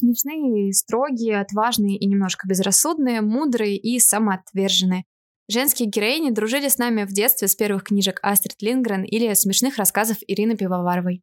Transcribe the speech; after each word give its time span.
Смешные, 0.00 0.72
строгие, 0.72 1.38
отважные 1.42 1.98
и 1.98 2.06
немножко 2.06 2.48
безрассудные, 2.48 3.20
мудрые 3.20 3.76
и 3.76 3.98
самоотверженные. 3.98 5.04
Женские 5.46 5.90
героини 5.90 6.30
дружили 6.30 6.68
с 6.68 6.78
нами 6.78 7.04
в 7.04 7.12
детстве 7.12 7.48
с 7.48 7.54
первых 7.54 7.84
книжек 7.84 8.18
Астрид 8.22 8.62
Лингрен 8.62 9.04
или 9.04 9.34
смешных 9.34 9.76
рассказов 9.76 10.16
Ирины 10.26 10.56
Пивоваровой. 10.56 11.20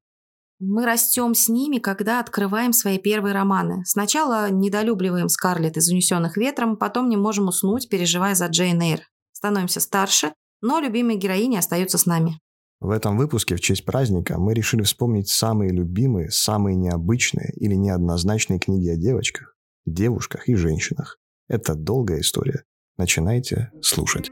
Мы 0.59 0.85
растем 0.85 1.33
с 1.33 1.49
ними, 1.49 1.79
когда 1.79 2.19
открываем 2.19 2.71
свои 2.71 2.99
первые 2.99 3.33
романы. 3.33 3.83
Сначала 3.85 4.51
недолюбливаем 4.51 5.27
Скарлетт 5.27 5.77
из 5.77 5.89
«Унесенных 5.89 6.37
ветром», 6.37 6.77
потом 6.77 7.09
не 7.09 7.17
можем 7.17 7.47
уснуть, 7.47 7.89
переживая 7.89 8.35
за 8.35 8.45
Джейн 8.45 8.79
Эйр. 8.79 9.01
Становимся 9.31 9.79
старше, 9.79 10.33
но 10.61 10.79
любимые 10.79 11.17
героини 11.17 11.57
остаются 11.57 11.97
с 11.97 12.05
нами. 12.05 12.39
В 12.79 12.91
этом 12.91 13.17
выпуске 13.17 13.55
в 13.55 13.59
честь 13.59 13.85
праздника 13.85 14.37
мы 14.37 14.53
решили 14.53 14.83
вспомнить 14.83 15.29
самые 15.29 15.71
любимые, 15.71 16.29
самые 16.29 16.75
необычные 16.75 17.51
или 17.55 17.73
неоднозначные 17.73 18.59
книги 18.59 18.87
о 18.89 18.95
девочках, 18.95 19.55
девушках 19.87 20.47
и 20.47 20.53
женщинах. 20.53 21.17
Это 21.47 21.73
долгая 21.73 22.19
история. 22.19 22.63
Начинайте 22.95 23.71
слушать. 23.81 24.29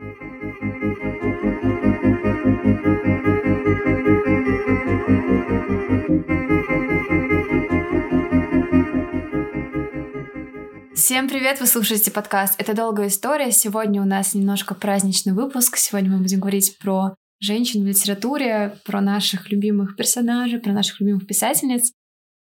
Всем 10.94 11.28
привет! 11.30 11.60
Вы 11.60 11.66
слушаете 11.66 12.12
подкаст 12.12 12.54
«Это 12.60 12.76
долгая 12.76 13.08
история». 13.08 13.52
Сегодня 13.52 14.04
у 14.04 14.06
нас 14.06 14.36
немножко 14.36 14.76
праздничный 14.76 15.34
выпуск. 15.34 15.78
Сегодня 15.78 16.12
мы 16.12 16.20
будем 16.20 16.40
говорить 16.40 16.78
про 16.78 17.16
женщин 17.40 17.84
в 17.84 17.88
литературе, 17.88 18.78
про 18.86 19.02
наших 19.02 19.52
любимых 19.52 19.96
персонажей, 19.96 20.60
про 20.60 20.72
наших 20.72 21.00
любимых 21.00 21.28
писательниц. 21.28 21.92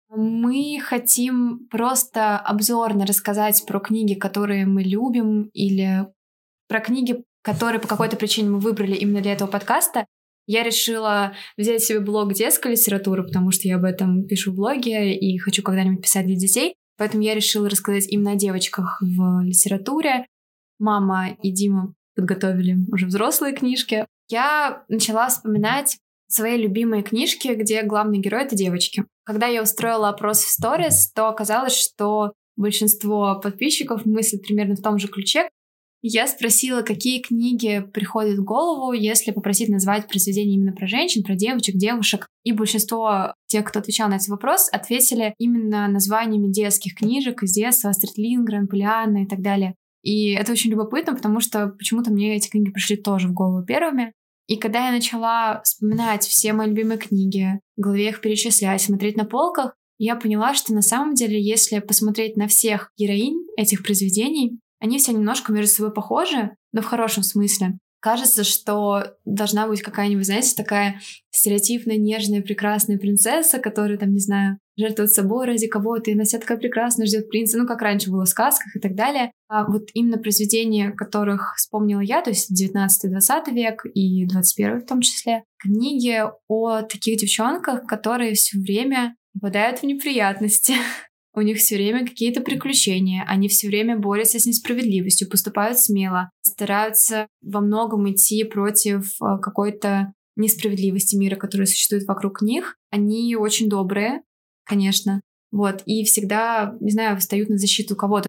Мы 0.10 0.80
хотим 0.84 1.68
просто 1.72 2.38
обзорно 2.38 3.06
рассказать 3.06 3.64
про 3.66 3.80
книги, 3.80 4.14
которые 4.14 4.66
мы 4.66 4.84
любим, 4.84 5.50
или 5.54 6.08
про 6.68 6.82
книги, 6.82 7.24
которые 7.42 7.82
по 7.82 7.88
какой-то 7.88 8.16
причине 8.16 8.50
мы 8.50 8.60
выбрали 8.60 8.96
именно 8.96 9.22
для 9.22 9.34
этого 9.34 9.50
подкаста. 9.50 10.06
Я 10.46 10.64
решила 10.64 11.34
взять 11.58 11.84
себе 11.84 12.00
блог 12.00 12.34
детской 12.34 12.74
литературы, 12.74 13.24
потому 13.24 13.52
что 13.52 13.68
я 13.68 13.78
об 13.78 13.86
этом 13.86 14.26
пишу 14.26 14.52
в 14.52 14.56
блоге 14.56 15.16
и 15.16 15.38
хочу 15.38 15.64
когда-нибудь 15.64 16.04
писать 16.04 16.26
для 16.26 16.36
детей. 16.36 16.76
Поэтому 16.98 17.24
я 17.24 17.34
решила 17.34 17.70
рассказать 17.70 18.08
именно 18.08 18.32
о 18.32 18.36
девочках 18.36 19.02
в 19.02 19.42
литературе. 19.42 20.28
Мама 20.80 21.30
и 21.42 21.52
Дима 21.52 21.94
подготовили 22.16 22.78
уже 22.92 23.08
взрослые 23.08 23.56
книжки. 23.56 24.06
Я 24.30 24.84
начала 24.88 25.30
вспоминать 25.30 25.98
свои 26.28 26.58
любимые 26.58 27.04
книжки, 27.04 27.50
где 27.50 27.84
главный 27.84 28.20
герой— 28.20 28.44
это 28.46 28.56
девочки. 28.56 29.06
Когда 29.24 29.48
я 29.48 29.62
устроила 29.62 30.10
опрос 30.10 30.40
в 30.44 30.50
сторис, 30.50 31.12
то 31.14 31.28
оказалось, 31.28 31.78
что 31.78 32.34
большинство 32.56 33.40
подписчиков 33.42 34.06
мыслят 34.06 34.42
примерно 34.42 34.76
в 34.76 34.82
том 34.82 34.98
же 34.98 35.08
ключе. 35.08 35.50
Я 36.06 36.28
спросила, 36.28 36.82
какие 36.82 37.22
книги 37.22 37.82
приходят 37.94 38.38
в 38.38 38.44
голову, 38.44 38.92
если 38.92 39.32
попросить 39.32 39.70
назвать 39.70 40.10
произведения 40.10 40.56
именно 40.56 40.74
про 40.74 40.86
женщин, 40.86 41.24
про 41.24 41.36
девочек, 41.36 41.76
девушек. 41.76 42.28
И 42.44 42.52
большинство 42.52 43.34
тех, 43.48 43.64
кто 43.64 43.80
отвечал 43.80 44.10
на 44.10 44.16
этот 44.16 44.28
вопрос, 44.28 44.68
ответили 44.70 45.34
именно 45.38 45.88
названиями 45.88 46.52
детских 46.52 46.96
книжек 46.96 47.44
из 47.44 47.54
детства, 47.54 47.92
Астрид 47.92 48.18
Лингрен, 48.18 48.68
Полианна 48.68 49.24
и 49.24 49.26
так 49.26 49.42
далее. 49.42 49.76
И 50.04 50.34
это 50.34 50.52
очень 50.52 50.70
любопытно, 50.70 51.16
потому 51.16 51.40
что 51.40 51.70
почему-то 51.70 52.12
мне 52.12 52.36
эти 52.36 52.50
книги 52.50 52.70
пришли 52.70 52.98
тоже 52.98 53.30
в 53.30 53.34
голову 53.34 53.66
первыми. 53.66 54.14
И 54.48 54.58
когда 54.58 54.88
я 54.88 54.92
начала 54.92 55.62
вспоминать 55.64 56.24
все 56.24 56.54
мои 56.54 56.68
любимые 56.68 56.98
книги, 56.98 57.60
в 57.78 57.82
голове 57.82 58.10
их 58.10 58.22
перечислять, 58.22 58.82
смотреть 58.82 59.16
на 59.16 59.26
полках, 59.26 59.74
я 59.98 60.16
поняла, 60.16 60.54
что 60.54 60.74
на 60.74 60.82
самом 60.82 61.14
деле, 61.14 61.42
если 61.42 61.80
посмотреть 61.80 62.36
на 62.36 62.48
всех 62.48 62.92
героинь 62.98 63.46
этих 63.56 63.84
произведений, 63.84 64.60
они 64.80 64.98
все 64.98 65.14
немножко 65.14 65.54
между 65.54 65.74
собой 65.74 65.94
похожи, 65.94 66.52
но 66.74 66.82
в 66.82 66.86
хорошем 66.86 67.24
смысле. 67.24 67.78
Кажется, 68.02 68.44
что 68.44 69.16
должна 69.24 69.66
быть 69.66 69.82
какая-нибудь, 69.82 70.26
знаете, 70.26 70.54
такая 70.58 71.00
стереотипная, 71.30 71.96
нежная, 71.96 72.42
прекрасная 72.42 72.98
принцесса, 72.98 73.60
которая, 73.60 73.98
там, 73.98 74.12
не 74.12 74.20
знаю, 74.20 74.58
жертвует 74.78 75.12
собой 75.12 75.46
ради 75.46 75.68
кого-то, 75.68 76.10
и 76.10 76.14
она 76.14 76.24
вся 76.24 76.40
такая 76.40 76.58
прекрасная, 76.58 77.06
ждет 77.06 77.30
принца, 77.30 77.58
ну, 77.58 77.68
как 77.68 77.82
раньше 77.82 78.10
было 78.10 78.26
в 78.26 78.30
сказках 78.30 78.76
и 78.76 78.80
так 78.80 78.96
далее. 78.96 79.32
А 79.48 79.66
вот 79.66 79.90
именно 79.94 80.18
произведения, 80.18 80.92
которых 80.92 81.54
вспомнила 81.58 82.02
я, 82.02 82.22
то 82.22 82.30
есть 82.30 82.50
19-20 82.52 83.54
век 83.54 83.86
и 83.94 84.26
21 84.26 84.82
в 84.82 84.86
том 84.86 85.02
числе, 85.02 85.44
книги 85.60 86.22
о 86.48 86.82
таких 86.82 87.20
девчонках, 87.20 87.86
которые 87.86 88.34
все 88.34 88.60
время 88.60 89.16
попадают 89.34 89.80
в 89.80 89.84
неприятности. 89.84 90.74
У 91.36 91.42
них 91.42 91.58
все 91.58 91.76
время 91.76 92.06
какие-то 92.06 92.42
приключения, 92.42 93.26
они 93.28 93.48
все 93.48 93.68
время 93.68 93.98
борются 93.98 94.38
с 94.38 94.46
несправедливостью, 94.46 95.30
поступают 95.30 95.80
смело, 95.80 96.30
стараются 96.44 97.28
во 97.42 97.60
многом 97.60 98.12
идти 98.12 98.44
против 98.44 99.20
э, 99.20 99.40
какой-то 99.42 100.14
несправедливости 100.36 101.16
мира, 101.16 101.36
которая 101.36 101.66
существует 101.66 102.06
вокруг 102.08 102.44
них. 102.44 102.76
Они 102.92 103.36
очень 103.36 103.68
добрые, 103.68 104.22
конечно, 104.66 105.22
вот, 105.52 105.84
и 105.86 106.04
всегда, 106.04 106.76
не 106.80 106.92
знаю, 106.92 107.18
встают 107.18 107.50
на 107.50 107.58
защиту 107.58 107.96
кого-то. 107.96 108.28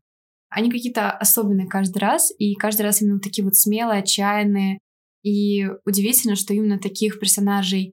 Они 0.51 0.71
какие-то 0.71 1.11
особенные 1.11 1.67
каждый 1.67 1.99
раз, 1.99 2.33
и 2.39 2.55
каждый 2.55 2.83
раз 2.83 3.01
именно 3.03 3.19
такие 3.19 3.45
вот 3.45 3.57
смелые, 3.57 4.01
отчаянные. 4.01 4.79
И 5.23 5.67
удивительно, 5.87 6.37
что 6.37 6.53
именно 6.53 6.79
таких 6.79 7.19
персонажей 7.19 7.93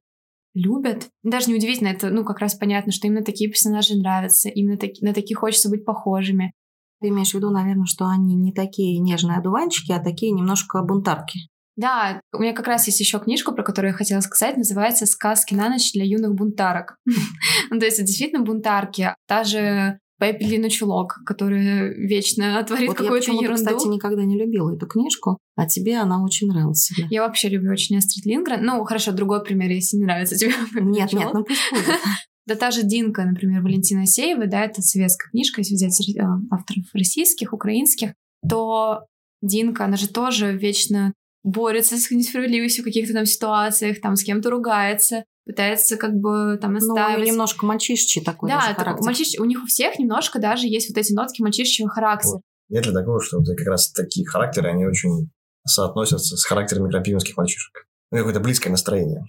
любят. 0.53 1.07
Даже 1.23 1.49
не 1.49 1.55
удивительно, 1.55 1.87
это, 1.87 2.09
ну, 2.09 2.25
как 2.25 2.39
раз 2.39 2.55
понятно, 2.55 2.91
что 2.91 3.07
именно 3.07 3.23
такие 3.23 3.49
персонажи 3.49 3.95
нравятся, 3.95 4.49
именно 4.49 4.77
таки, 4.77 5.03
на 5.03 5.13
таких 5.13 5.39
хочется 5.39 5.69
быть 5.69 5.85
похожими. 5.85 6.51
Ты 6.99 7.07
имеешь 7.07 7.31
в 7.31 7.35
виду, 7.35 7.49
наверное, 7.49 7.85
что 7.85 8.07
они 8.07 8.35
не 8.35 8.51
такие 8.51 8.99
нежные 8.99 9.37
одуванчики, 9.37 9.91
а 9.91 10.03
такие 10.03 10.31
немножко 10.31 10.83
бунтарки. 10.83 11.39
Да, 11.81 12.21
у 12.31 12.39
меня 12.39 12.53
как 12.53 12.67
раз 12.67 12.85
есть 12.85 12.99
еще 12.99 13.19
книжка, 13.19 13.51
про 13.51 13.63
которую 13.63 13.91
я 13.91 13.97
хотела 13.97 14.19
сказать, 14.21 14.55
называется 14.55 15.07
«Сказки 15.07 15.55
на 15.55 15.69
ночь 15.69 15.91
для 15.93 16.05
юных 16.05 16.35
бунтарок». 16.35 16.95
ну, 17.71 17.79
то 17.79 17.85
есть 17.85 17.97
это 17.97 18.05
действительно 18.05 18.43
бунтарки. 18.43 19.15
Та 19.27 19.43
же 19.43 19.97
Пеппи 20.19 20.69
чулок, 20.69 21.15
которая 21.25 21.89
вечно 21.95 22.63
творит 22.67 22.89
вот 22.89 22.97
какую-то 22.97 23.31
я 23.31 23.41
ерунду. 23.41 23.63
Я, 23.63 23.67
кстати, 23.67 23.87
никогда 23.87 24.23
не 24.23 24.37
любила 24.37 24.75
эту 24.75 24.85
книжку, 24.85 25.39
а 25.55 25.65
тебе 25.65 25.97
она 25.97 26.23
очень 26.23 26.47
нравилась. 26.47 26.91
Я 27.09 27.23
вообще 27.23 27.49
люблю 27.49 27.71
очень 27.71 27.97
Астрид 27.97 28.27
Лингрен. 28.27 28.63
Ну, 28.63 28.83
хорошо, 28.83 29.13
другой 29.13 29.43
пример, 29.43 29.71
если 29.71 29.97
не 29.97 30.03
нравится 30.03 30.35
тебе. 30.37 30.53
Нет, 30.73 31.11
нет, 31.13 31.29
ну 31.33 31.43
пусть 31.43 31.61
будет. 31.71 31.99
Да 32.45 32.55
та 32.55 32.69
же 32.69 32.83
Динка, 32.83 33.23
например, 33.23 33.63
Валентина 33.63 34.05
Сеева, 34.05 34.45
да, 34.45 34.65
это 34.65 34.81
советская 34.83 35.31
книжка, 35.31 35.61
если 35.61 35.73
взять 35.73 35.99
э, 36.15 36.21
авторов 36.51 36.85
российских, 36.93 37.53
украинских, 37.53 38.13
то 38.47 39.05
Динка, 39.41 39.85
она 39.85 39.97
же 39.97 40.07
тоже 40.07 40.55
вечно 40.55 41.13
борется 41.43 41.97
с 41.97 42.11
несправедливостью 42.11 42.83
в 42.83 42.85
каких-то 42.85 43.13
там 43.13 43.25
ситуациях, 43.25 44.01
там 44.01 44.15
с 44.15 44.23
кем-то 44.23 44.49
ругается, 44.49 45.23
пытается 45.45 45.97
как 45.97 46.13
бы 46.13 46.57
там 46.61 46.73
настаивать. 46.73 47.19
Ну, 47.19 47.25
немножко 47.25 47.65
мальчишечий 47.65 48.21
такой 48.23 48.49
да, 48.49 48.61
даже 48.61 48.75
характер. 48.75 49.05
Мальчиш... 49.05 49.39
у 49.39 49.45
них 49.45 49.63
у 49.63 49.65
всех 49.65 49.97
немножко 49.99 50.39
даже 50.39 50.67
есть 50.67 50.89
вот 50.89 50.97
эти 50.97 51.13
нотки 51.13 51.41
мальчишечьего 51.41 51.89
характера. 51.89 52.33
Вот. 52.33 52.41
Нет 52.69 52.85
ли 52.85 52.93
такого, 52.93 53.21
что 53.21 53.43
как 53.43 53.67
раз 53.67 53.91
такие 53.91 54.25
характеры, 54.25 54.69
они 54.69 54.85
очень 54.85 55.29
соотносятся 55.65 56.37
с 56.37 56.45
характерами 56.45 56.89
крапивинских 56.89 57.35
мальчишек? 57.37 57.85
Ну, 58.11 58.17
какое-то 58.17 58.39
близкое 58.39 58.69
настроение. 58.69 59.23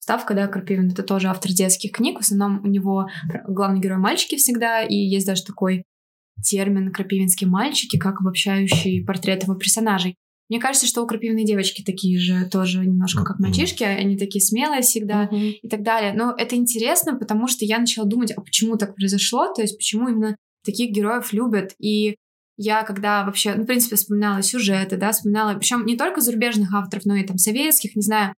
Ставка, 0.00 0.34
да, 0.34 0.48
Крапивин, 0.48 0.90
это 0.90 1.02
тоже 1.02 1.28
автор 1.28 1.52
детских 1.52 1.92
книг. 1.92 2.18
В 2.18 2.22
основном 2.22 2.64
у 2.64 2.66
него 2.66 3.06
главный 3.46 3.80
герой 3.80 3.98
мальчики 3.98 4.36
всегда, 4.36 4.82
и 4.82 4.94
есть 4.94 5.26
даже 5.26 5.44
такой 5.44 5.84
термин 6.42 6.90
«крапивинские 6.90 7.50
мальчики», 7.50 7.98
как 7.98 8.20
обобщающий 8.20 9.04
портрет 9.04 9.42
его 9.42 9.54
персонажей. 9.54 10.16
Мне 10.50 10.58
кажется, 10.58 10.86
что 10.86 11.02
у 11.02 11.06
крапивные 11.06 11.46
девочки 11.46 11.82
такие 11.82 12.18
же 12.18 12.44
тоже 12.50 12.80
немножко 12.84 13.24
как 13.24 13.38
мальчишки, 13.38 13.84
они 13.84 14.18
такие 14.18 14.42
смелые 14.42 14.82
всегда 14.82 15.28
mm-hmm. 15.32 15.50
и 15.62 15.68
так 15.68 15.82
далее. 15.84 16.12
Но 16.12 16.34
это 16.36 16.56
интересно, 16.56 17.16
потому 17.16 17.46
что 17.46 17.64
я 17.64 17.78
начала 17.78 18.04
думать, 18.04 18.32
а 18.32 18.40
почему 18.40 18.76
так 18.76 18.96
произошло, 18.96 19.52
то 19.54 19.62
есть 19.62 19.76
почему 19.78 20.08
именно 20.08 20.36
таких 20.64 20.90
героев 20.90 21.32
любят. 21.32 21.74
И 21.78 22.16
я 22.56 22.82
когда 22.82 23.24
вообще, 23.24 23.54
ну, 23.54 23.62
в 23.62 23.66
принципе, 23.66 23.94
вспоминала 23.94 24.42
сюжеты, 24.42 24.96
да, 24.96 25.12
вспоминала, 25.12 25.56
причем 25.56 25.86
не 25.86 25.96
только 25.96 26.20
зарубежных 26.20 26.74
авторов, 26.74 27.06
но 27.06 27.14
и 27.14 27.24
там 27.24 27.38
советских, 27.38 27.94
не 27.94 28.02
знаю, 28.02 28.34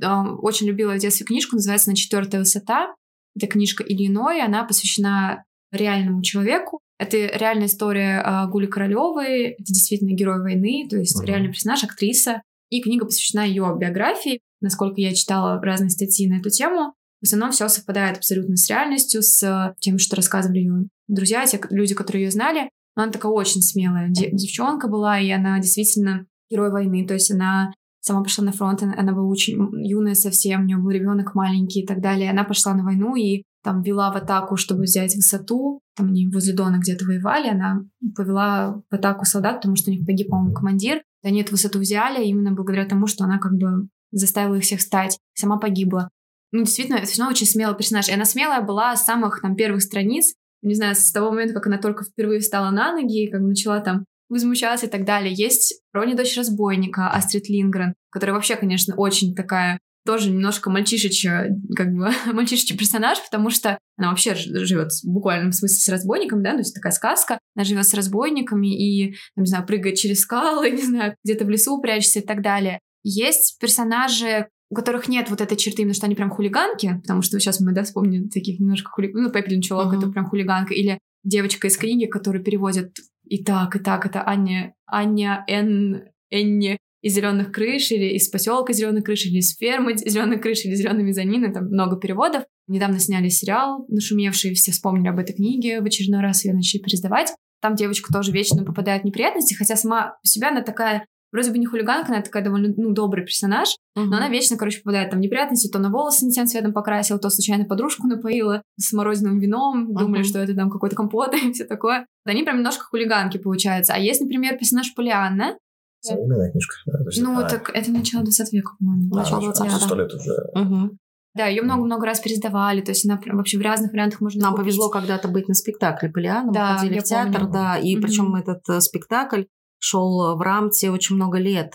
очень 0.00 0.68
любила 0.68 0.94
в 0.94 0.98
детстве 0.98 1.26
книжку, 1.26 1.56
называется 1.56 1.90
«На 1.90 1.96
четвертая 1.96 2.40
высота». 2.40 2.94
Это 3.36 3.48
книжка 3.48 3.82
Ильиной, 3.82 4.40
она 4.42 4.62
посвящена 4.62 5.44
реальному 5.72 6.22
человеку, 6.22 6.80
это 6.98 7.16
реальная 7.16 7.66
история 7.66 8.22
э, 8.24 8.50
Гули 8.50 8.66
Королевой, 8.66 9.52
это 9.52 9.64
действительно 9.72 10.14
герой 10.14 10.40
войны, 10.40 10.86
то 10.90 10.96
есть 10.96 11.20
uh-huh. 11.20 11.26
реальный 11.26 11.48
персонаж, 11.48 11.84
актриса. 11.84 12.42
И 12.70 12.82
книга 12.82 13.06
посвящена 13.06 13.46
ее 13.46 13.74
биографии. 13.78 14.40
Насколько 14.60 15.00
я 15.00 15.14
читала 15.14 15.60
разные 15.62 15.90
статьи 15.90 16.28
на 16.28 16.40
эту 16.40 16.50
тему, 16.50 16.94
в 17.20 17.24
основном 17.24 17.52
все 17.52 17.68
совпадает 17.68 18.18
абсолютно 18.18 18.56
с 18.56 18.68
реальностью, 18.68 19.22
с 19.22 19.74
тем, 19.80 19.98
что 19.98 20.16
рассказывали 20.16 20.58
ее 20.58 20.88
друзья, 21.08 21.46
те 21.46 21.60
люди, 21.70 21.94
которые 21.94 22.24
ее 22.24 22.30
знали. 22.30 22.70
Но 22.96 23.04
она 23.04 23.12
такая 23.12 23.32
очень 23.32 23.62
смелая 23.62 24.08
девчонка 24.10 24.88
была, 24.88 25.18
и 25.18 25.30
она 25.30 25.58
действительно 25.60 26.26
герой 26.50 26.70
войны. 26.70 27.06
То 27.06 27.14
есть 27.14 27.30
она 27.30 27.72
сама 28.00 28.22
пошла 28.22 28.44
на 28.44 28.52
фронт, 28.52 28.82
она 28.82 29.12
была 29.12 29.26
очень 29.26 29.56
юная 29.84 30.14
совсем, 30.14 30.62
у 30.62 30.64
нее 30.64 30.78
был 30.78 30.90
ребенок 30.90 31.34
маленький 31.34 31.82
и 31.82 31.86
так 31.86 32.00
далее. 32.00 32.30
Она 32.30 32.44
пошла 32.44 32.74
на 32.74 32.84
войну 32.84 33.16
и 33.16 33.42
там 33.62 33.82
вела 33.82 34.12
в 34.12 34.16
атаку, 34.16 34.56
чтобы 34.56 34.82
взять 34.82 35.14
высоту. 35.14 35.80
там 35.96 36.08
они 36.08 36.28
возле 36.28 36.54
Дона 36.54 36.78
где-то 36.78 37.04
воевали, 37.04 37.48
она 37.48 37.82
повела 38.16 38.82
в 38.90 38.94
атаку 38.94 39.24
солдат, 39.24 39.56
потому 39.56 39.76
что 39.76 39.90
у 39.90 39.94
них 39.94 40.06
погиб, 40.06 40.28
по-моему, 40.28 40.54
командир. 40.54 41.02
Они 41.22 41.40
эту 41.40 41.52
высоту 41.52 41.78
взяли 41.78 42.24
именно 42.24 42.52
благодаря 42.52 42.86
тому, 42.86 43.06
что 43.06 43.24
она 43.24 43.38
как 43.38 43.52
бы 43.52 43.88
заставила 44.12 44.54
их 44.54 44.62
всех 44.62 44.80
встать, 44.80 45.18
сама 45.34 45.58
погибла. 45.58 46.08
Ну, 46.52 46.60
действительно, 46.60 46.96
это 46.96 47.06
все 47.06 47.20
равно 47.20 47.32
очень 47.32 47.46
смелый 47.46 47.76
персонаж. 47.76 48.08
И 48.08 48.12
она 48.12 48.24
смелая 48.24 48.62
была 48.62 48.96
с 48.96 49.04
самых 49.04 49.42
там 49.42 49.54
первых 49.54 49.82
страниц, 49.82 50.34
не 50.62 50.74
знаю, 50.74 50.94
с 50.94 51.12
того 51.12 51.30
момента, 51.30 51.54
как 51.54 51.66
она 51.66 51.78
только 51.78 52.04
впервые 52.04 52.40
встала 52.40 52.70
на 52.70 52.92
ноги, 52.92 53.24
и 53.24 53.30
как 53.30 53.40
начала 53.42 53.80
там 53.80 54.04
возмущаться 54.28 54.86
и 54.86 54.88
так 54.88 55.04
далее. 55.04 55.32
Есть 55.32 55.82
Рони 55.92 56.14
дочь 56.14 56.36
разбойника, 56.36 57.10
Астрид 57.10 57.48
Лингрен, 57.48 57.94
которая 58.10 58.34
вообще, 58.34 58.56
конечно, 58.56 58.94
очень 58.96 59.34
такая 59.34 59.78
тоже 60.08 60.30
немножко 60.30 60.70
мальчишечья, 60.70 61.54
как 61.76 61.92
бы 61.92 62.10
мальчишечий 62.32 62.78
персонаж, 62.78 63.22
потому 63.22 63.50
что 63.50 63.76
она 63.98 64.08
вообще 64.08 64.34
живет 64.34 64.90
в 64.90 65.04
буквальном 65.04 65.52
смысле 65.52 65.76
с 65.76 65.88
разбойником, 65.90 66.42
да, 66.42 66.52
то 66.52 66.60
есть 66.60 66.74
такая 66.74 66.92
сказка. 66.92 67.38
Она 67.54 67.64
живет 67.64 67.86
с 67.86 67.92
разбойниками 67.92 68.68
и, 68.68 69.14
не 69.36 69.46
знаю, 69.46 69.66
прыгает 69.66 69.96
через 69.96 70.20
скалы, 70.20 70.70
не 70.70 70.82
знаю, 70.82 71.14
где-то 71.24 71.44
в 71.44 71.50
лесу 71.50 71.78
прячется 71.82 72.20
и 72.20 72.22
так 72.26 72.40
далее. 72.40 72.80
Есть 73.04 73.58
персонажи, 73.60 74.48
у 74.70 74.74
которых 74.74 75.08
нет 75.08 75.28
вот 75.28 75.42
этой 75.42 75.58
черты, 75.58 75.82
именно 75.82 75.92
что 75.92 76.06
они 76.06 76.14
прям 76.14 76.30
хулиганки, 76.30 76.98
потому 77.02 77.20
что 77.20 77.38
сейчас 77.38 77.60
мы, 77.60 77.74
да, 77.74 77.82
вспомним 77.82 78.30
таких 78.30 78.60
немножко 78.60 78.90
хулиганов, 78.90 79.26
ну, 79.26 79.30
Пеппелин 79.30 79.60
Чулок, 79.60 79.92
uh-huh. 79.92 79.98
это 79.98 80.08
прям 80.08 80.24
хулиганка, 80.24 80.72
или 80.72 80.98
девочка 81.22 81.66
из 81.66 81.76
книги, 81.76 82.06
которую 82.06 82.42
переводят 82.42 82.92
и 83.24 83.44
так, 83.44 83.76
и 83.76 83.78
так, 83.78 84.06
это 84.06 84.26
Аня, 84.26 84.72
Аня 84.86 85.44
Н, 85.48 86.02
Энни 86.30 86.78
из 87.02 87.14
зеленых 87.14 87.52
крыш, 87.52 87.90
или 87.90 88.14
из 88.16 88.28
поселка 88.28 88.72
зеленых 88.72 89.04
крыш, 89.04 89.26
или 89.26 89.38
из 89.38 89.56
фермы 89.56 89.96
зеленых 89.96 90.40
крыш, 90.40 90.64
или 90.64 90.74
зеленые 90.74 91.04
мезонины, 91.04 91.52
там 91.52 91.66
много 91.66 91.96
переводов. 91.96 92.44
Недавно 92.66 92.98
сняли 92.98 93.28
сериал, 93.28 93.86
нашумевший, 93.88 94.54
все 94.54 94.72
вспомнили 94.72 95.08
об 95.08 95.18
этой 95.18 95.34
книге, 95.34 95.80
в 95.80 95.84
очередной 95.84 96.20
раз 96.20 96.44
ее 96.44 96.54
начали 96.54 96.80
пересдавать. 96.80 97.32
Там 97.60 97.74
девочка 97.74 98.12
тоже 98.12 98.32
вечно 98.32 98.64
попадает 98.64 99.02
в 99.02 99.04
неприятности, 99.04 99.54
хотя 99.54 99.76
сама 99.76 100.16
по 100.22 100.28
себе 100.28 100.48
она 100.48 100.62
такая 100.62 101.06
вроде 101.32 101.50
бы 101.50 101.58
не 101.58 101.66
хулиганка, 101.66 102.12
она 102.12 102.22
такая 102.22 102.42
довольно, 102.42 102.72
ну, 102.76 102.92
добрый 102.92 103.24
персонаж, 103.24 103.68
uh-huh. 103.96 104.04
но 104.04 104.16
она 104.16 104.28
вечно, 104.28 104.56
короче, 104.56 104.78
попадает 104.78 105.10
там 105.10 105.18
в 105.18 105.22
неприятности, 105.22 105.68
то 105.68 105.78
на 105.78 105.90
волосы 105.90 106.24
не 106.24 106.32
тем 106.32 106.46
цветом 106.46 106.72
покрасила, 106.72 107.18
то 107.18 107.30
случайно 107.30 107.64
подружку 107.64 108.06
напоила 108.06 108.62
с 108.76 108.92
морозиновым 108.92 109.38
вином, 109.38 109.90
uh-huh. 109.90 109.98
думали, 109.98 110.22
что 110.22 110.38
это 110.38 110.54
там 110.54 110.70
какой-то 110.70 110.96
компот 110.96 111.34
и 111.42 111.52
все 111.52 111.64
такое. 111.64 112.06
Они 112.24 112.42
прям 112.42 112.56
немножко 112.56 112.84
хулиганки 112.84 113.38
получаются. 113.38 113.94
А 113.94 113.98
есть, 113.98 114.20
например, 114.20 114.56
персонаж 114.56 114.94
Полианна, 114.94 115.58
Современная 116.00 116.50
книжка. 116.50 116.74
Да, 116.86 116.98
ну, 117.20 117.38
а... 117.38 117.48
так 117.48 117.70
это 117.74 117.90
начало 117.90 118.22
20 118.22 118.52
века, 118.52 118.72
по-моему. 118.78 119.14
А, 119.14 119.18
начало 119.18 119.42
20 119.42 119.64
века. 119.64 119.76
сто 119.76 119.94
лет 119.96 120.14
уже. 120.14 120.32
Угу. 120.54 120.98
Да, 121.34 121.46
ее 121.46 121.62
много-много 121.62 122.06
раз 122.06 122.20
пересдавали, 122.20 122.80
то 122.80 122.90
есть 122.90 123.04
она 123.04 123.20
вообще 123.32 123.58
в 123.58 123.62
разных 123.62 123.92
вариантах 123.92 124.20
можно 124.20 124.42
Нам 124.42 124.52
купить. 124.52 124.64
повезло 124.64 124.88
когда-то 124.88 125.28
быть 125.28 125.46
на 125.46 125.54
спектакле 125.54 126.08
Полиана, 126.08 126.52
да, 126.52 126.72
мы 126.72 126.78
ходили 126.78 126.98
в 126.98 127.04
театр, 127.04 127.40
помню. 127.42 127.52
да, 127.52 127.78
и 127.78 127.94
угу. 127.94 128.02
причем 128.02 128.34
этот 128.34 128.68
э, 128.68 128.80
спектакль 128.80 129.44
шел 129.78 130.36
в 130.36 130.40
рамте 130.40 130.90
очень 130.90 131.16
много 131.16 131.38
лет, 131.38 131.74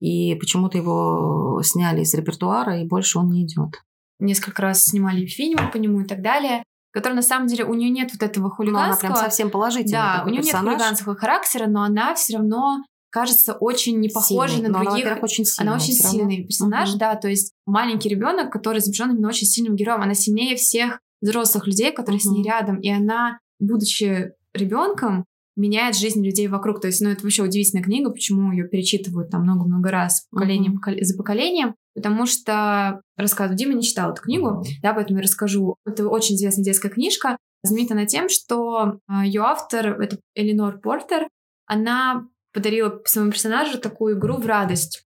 и 0.00 0.34
почему-то 0.36 0.78
его 0.78 1.60
сняли 1.62 2.00
из 2.00 2.12
репертуара, 2.14 2.80
и 2.80 2.86
больше 2.86 3.18
он 3.18 3.30
не 3.30 3.44
идет. 3.44 3.74
Несколько 4.18 4.62
раз 4.62 4.84
снимали 4.84 5.26
фильмы 5.26 5.70
по 5.70 5.76
нему 5.76 6.00
и 6.00 6.04
так 6.04 6.22
далее 6.22 6.64
который 6.90 7.14
на 7.14 7.22
самом 7.22 7.46
деле 7.46 7.64
у 7.64 7.74
нее 7.74 7.90
нет 7.90 8.10
вот 8.12 8.22
этого 8.22 8.50
хулиганского. 8.50 8.88
Но 8.88 8.92
она 8.92 8.96
прям 8.96 9.16
совсем 9.16 9.50
положительная. 9.50 10.18
Да, 10.18 10.22
у 10.24 10.28
нее 10.30 10.42
персонаж. 10.42 10.64
нет 10.64 10.74
хулиганского 10.74 11.16
характера, 11.16 11.66
но 11.68 11.82
она 11.82 12.14
все 12.14 12.36
равно 12.36 12.78
кажется 13.10 13.54
очень 13.54 13.98
не 14.00 14.08
похожей 14.08 14.62
на 14.62 14.72
других. 14.72 15.06
Она, 15.06 15.18
очень 15.20 15.44
сильная. 15.44 15.72
Она 15.72 15.82
очень 15.82 15.94
сильный 15.94 16.44
персонаж, 16.44 16.90
угу. 16.90 16.98
да, 16.98 17.16
то 17.16 17.28
есть 17.28 17.52
маленький 17.66 18.08
ребенок, 18.08 18.52
который 18.52 18.78
изображен 18.78 19.14
именно 19.14 19.28
очень 19.28 19.46
сильным 19.46 19.76
героем, 19.76 20.02
она 20.02 20.14
сильнее 20.14 20.56
всех 20.56 21.00
взрослых 21.20 21.66
людей, 21.66 21.92
которые 21.92 22.20
угу. 22.20 22.28
с 22.28 22.32
ней 22.32 22.44
рядом, 22.44 22.80
и 22.80 22.88
она, 22.90 23.38
будучи 23.58 24.32
ребенком, 24.54 25.24
меняет 25.58 25.96
жизнь 25.96 26.24
людей 26.24 26.46
вокруг. 26.46 26.80
То 26.80 26.86
есть, 26.86 27.00
ну, 27.00 27.10
это 27.10 27.22
вообще 27.24 27.42
удивительная 27.42 27.82
книга, 27.82 28.10
почему 28.10 28.52
ее 28.52 28.68
перечитывают 28.68 29.28
там 29.30 29.42
много-много 29.42 29.90
раз 29.90 30.26
поколение 30.30 30.70
покол- 30.70 31.02
за 31.02 31.16
поколением. 31.16 31.74
Потому 31.94 32.26
что, 32.26 33.02
рассказываю, 33.16 33.58
Дима 33.58 33.74
не 33.74 33.82
читал 33.82 34.12
эту 34.12 34.22
книгу, 34.22 34.64
да, 34.82 34.94
поэтому 34.94 35.18
я 35.18 35.24
расскажу. 35.24 35.74
Это 35.84 36.08
очень 36.08 36.36
известная 36.36 36.64
детская 36.64 36.90
книжка, 36.90 37.36
знаменита 37.64 37.94
на 37.94 38.06
тем, 38.06 38.28
что 38.28 39.00
а, 39.08 39.26
ее 39.26 39.42
автор, 39.42 40.00
это 40.00 40.18
Эленор 40.36 40.78
Портер, 40.78 41.26
она 41.66 42.28
подарила 42.58 43.00
своему 43.04 43.30
персонажу 43.30 43.78
такую 43.78 44.18
игру 44.18 44.36
в 44.36 44.46
радость. 44.46 45.04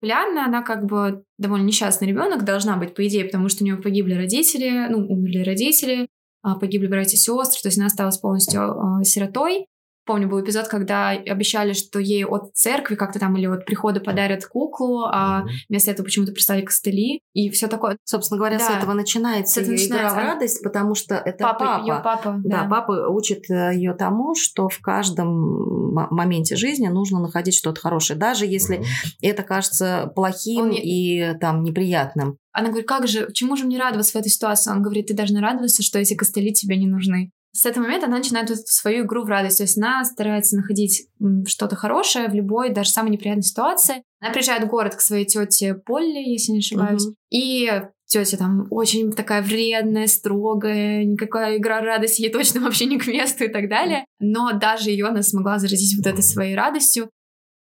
Полианна, 0.00 0.44
она 0.44 0.62
как 0.62 0.86
бы 0.86 1.22
довольно 1.38 1.64
несчастный 1.64 2.08
ребенок 2.08 2.44
должна 2.44 2.76
быть, 2.76 2.94
по 2.96 3.06
идее, 3.06 3.24
потому 3.24 3.48
что 3.48 3.62
у 3.62 3.66
нее 3.66 3.76
погибли 3.76 4.14
родители, 4.14 4.88
ну, 4.90 5.06
умерли 5.06 5.44
родители, 5.44 6.08
а, 6.42 6.56
погибли 6.56 6.88
братья 6.88 7.14
и 7.14 7.20
сестры, 7.20 7.62
то 7.62 7.68
есть 7.68 7.78
она 7.78 7.86
осталась 7.86 8.18
полностью 8.18 8.60
э, 8.60 9.04
сиротой. 9.04 9.66
Помню, 10.06 10.28
был 10.28 10.42
эпизод, 10.42 10.68
когда 10.68 11.10
обещали, 11.10 11.72
что 11.72 11.98
ей 11.98 12.24
от 12.24 12.54
церкви 12.54 12.94
как-то 12.94 13.18
там 13.18 13.36
или 13.36 13.46
от 13.46 13.64
прихода 13.64 14.00
подарят 14.00 14.44
куклу, 14.46 15.04
а 15.04 15.44
вместо 15.68 15.90
этого 15.90 16.04
почему-то 16.04 16.32
прислали 16.32 16.62
костыли 16.62 17.20
и 17.32 17.48
все 17.50 17.68
такое. 17.68 17.96
Собственно 18.04 18.38
говоря, 18.38 18.58
да. 18.58 18.66
с 18.66 18.76
этого 18.76 18.92
начинается 18.92 19.54
с 19.54 19.56
этого 19.58 19.72
ее 19.74 19.82
начинается. 19.82 20.14
игра 20.14 20.14
в 20.14 20.26
радость, 20.26 20.62
потому 20.62 20.94
что 20.94 21.14
это 21.14 21.44
папа. 21.44 21.58
папа. 21.58 21.82
Ее 21.82 22.00
папа 22.04 22.40
да. 22.44 22.62
да, 22.62 22.68
папа 22.68 23.08
учит 23.08 23.50
э, 23.50 23.74
ее 23.74 23.94
тому, 23.94 24.34
что 24.34 24.68
в 24.68 24.78
каждом 24.80 25.94
моменте 25.94 26.56
жизни 26.56 26.88
нужно 26.88 27.20
находить 27.20 27.54
что-то 27.54 27.80
хорошее, 27.80 28.18
даже 28.18 28.46
если 28.46 28.78
mm 28.78 28.84
это 29.22 29.42
кажется 29.42 30.12
плохим 30.14 30.66
Он... 30.66 30.72
и 30.72 31.34
там 31.40 31.62
неприятным. 31.62 32.36
Она 32.52 32.68
говорит, 32.68 32.86
как 32.86 33.08
же, 33.08 33.30
чему 33.32 33.56
же 33.56 33.64
мне 33.64 33.78
радоваться 33.78 34.12
в 34.12 34.16
этой 34.16 34.28
ситуации? 34.28 34.70
Он 34.70 34.82
говорит, 34.82 35.06
ты 35.06 35.14
должна 35.14 35.40
радоваться, 35.40 35.82
что 35.82 35.98
эти 35.98 36.14
костыли 36.14 36.52
тебе 36.52 36.76
не 36.76 36.86
нужны 36.86 37.30
с 37.56 37.66
этого 37.66 37.84
момента 37.84 38.06
она 38.06 38.18
начинает 38.18 38.50
вот 38.50 38.66
свою 38.66 39.04
игру 39.04 39.22
в 39.22 39.28
радость. 39.28 39.58
То 39.58 39.62
есть 39.62 39.78
она 39.78 40.04
старается 40.04 40.56
находить 40.56 41.06
что-то 41.46 41.76
хорошее 41.76 42.28
в 42.28 42.34
любой, 42.34 42.70
даже 42.70 42.90
самой 42.90 43.12
неприятной 43.12 43.44
ситуации. 43.44 44.02
Она 44.20 44.32
приезжает 44.32 44.64
в 44.64 44.66
город 44.66 44.96
к 44.96 45.00
своей 45.00 45.24
тете 45.24 45.74
Полли, 45.74 46.18
если 46.18 46.50
не 46.50 46.58
ошибаюсь. 46.58 47.06
Угу. 47.06 47.14
И 47.30 47.70
тетя 48.06 48.36
там 48.38 48.66
очень 48.70 49.12
такая 49.12 49.40
вредная, 49.40 50.08
строгая, 50.08 51.04
никакая 51.04 51.58
игра 51.58 51.80
радости 51.80 52.22
ей 52.22 52.32
точно 52.32 52.60
вообще 52.60 52.86
не 52.86 52.98
к 52.98 53.06
месту 53.06 53.44
и 53.44 53.48
так 53.48 53.68
далее. 53.68 54.04
Но 54.18 54.50
даже 54.58 54.90
ее 54.90 55.06
она 55.06 55.22
смогла 55.22 55.60
заразить 55.60 55.96
вот 55.96 56.08
этой 56.12 56.24
своей 56.24 56.56
радостью. 56.56 57.08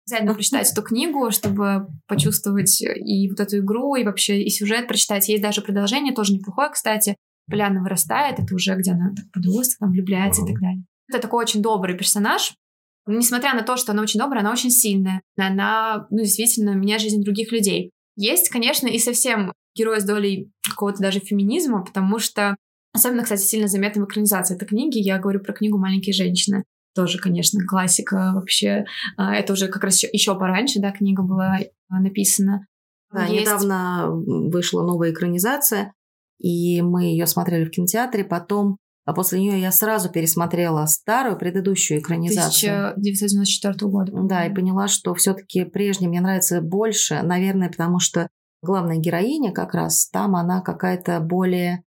Обязательно 0.07 0.35
прочитать 0.35 0.71
эту 0.71 0.83
книгу, 0.83 1.33
чтобы 1.33 1.89
почувствовать 2.07 2.81
и 2.81 3.29
вот 3.29 3.41
эту 3.41 3.59
игру, 3.59 3.97
и 3.97 4.05
вообще 4.05 4.41
и 4.41 4.51
сюжет 4.51 4.87
прочитать. 4.87 5.29
Есть 5.29 5.43
даже 5.43 5.63
продолжение, 5.63 6.15
тоже 6.15 6.33
неплохое, 6.33 6.71
кстати. 6.71 7.17
Поляна 7.51 7.83
вырастает, 7.83 8.39
это 8.39 8.55
уже 8.55 8.75
где 8.77 8.93
она 8.93 9.13
так 9.15 9.31
подросток, 9.33 9.79
там 9.81 9.91
влюбляется 9.91 10.43
и 10.43 10.47
так 10.47 10.61
далее. 10.61 10.85
Это 11.09 11.21
такой 11.21 11.43
очень 11.45 11.63
добрый 11.63 11.97
персонаж. 11.97 12.55
Несмотря 13.07 13.55
на 13.55 13.63
то, 13.63 13.77
что 13.77 13.93
она 13.93 14.03
очень 14.03 14.21
добрая, 14.21 14.43
она 14.43 14.53
очень 14.53 14.71
сильная. 14.71 15.23
Она, 15.37 16.07
ну, 16.11 16.19
действительно, 16.19 16.71
меняет 16.75 17.03
жизнь 17.03 17.23
других 17.23 17.51
людей. 17.51 17.91
Есть, 18.17 18.51
конечно, 18.51 18.87
и 18.87 18.99
совсем 18.99 19.53
герой 19.75 20.01
с 20.01 20.05
долей 20.05 20.51
какого-то 20.69 21.03
даже 21.03 21.21
феминизма, 21.21 21.85
потому 21.85 22.19
что 22.19 22.57
особенно, 22.93 23.23
кстати, 23.23 23.43
сильно 23.43 23.69
заметна 23.69 24.05
в 24.05 24.09
экранизации 24.09 24.55
этой 24.55 24.67
книги. 24.67 24.99
Я 24.99 25.19
говорю 25.19 25.41
про 25.41 25.53
книгу 25.53 25.79
«Маленькие 25.79 26.13
женщины». 26.13 26.65
Тоже, 26.95 27.19
конечно, 27.19 27.65
классика 27.67 28.33
вообще. 28.35 28.85
А, 29.17 29.35
это 29.35 29.53
уже 29.53 29.69
как 29.69 29.85
раз 29.85 30.03
еще 30.03 30.37
пораньше, 30.37 30.81
да, 30.81 30.91
книга 30.91 31.23
была 31.23 31.59
а, 31.89 32.01
написана. 32.01 32.67
Да, 33.13 33.27
Есть... 33.27 33.43
недавно 33.43 34.09
вышла 34.11 34.83
новая 34.83 35.13
экранизация 35.13 35.93
и 36.41 36.81
мы 36.83 37.05
ее 37.05 37.27
смотрели 37.27 37.65
в 37.65 37.71
кинотеатре. 37.71 38.25
Потом, 38.25 38.79
а 39.05 39.13
после 39.13 39.41
нее 39.41 39.61
я 39.61 39.71
сразу 39.71 40.11
пересмотрела 40.11 40.87
старую, 40.87 41.39
предыдущую 41.39 42.01
экранизацию. 42.01 42.91
1994 42.93 43.91
года. 43.91 44.13
Да, 44.25 44.47
и 44.47 44.55
поняла, 44.55 44.89
что 44.89 45.15
все-таки 45.15 45.65
прежняя 45.65 46.09
мне 46.09 46.21
нравится 46.21 46.61
больше, 46.61 47.21
наверное, 47.23 47.69
потому 47.69 47.99
что 48.01 48.29
главная 48.63 48.97
героиня 48.97 49.53
как 49.53 49.75
раз 49.75 50.09
там 50.09 50.37
она 50.37 50.61
какая-то 50.61 51.21
более 51.21 51.85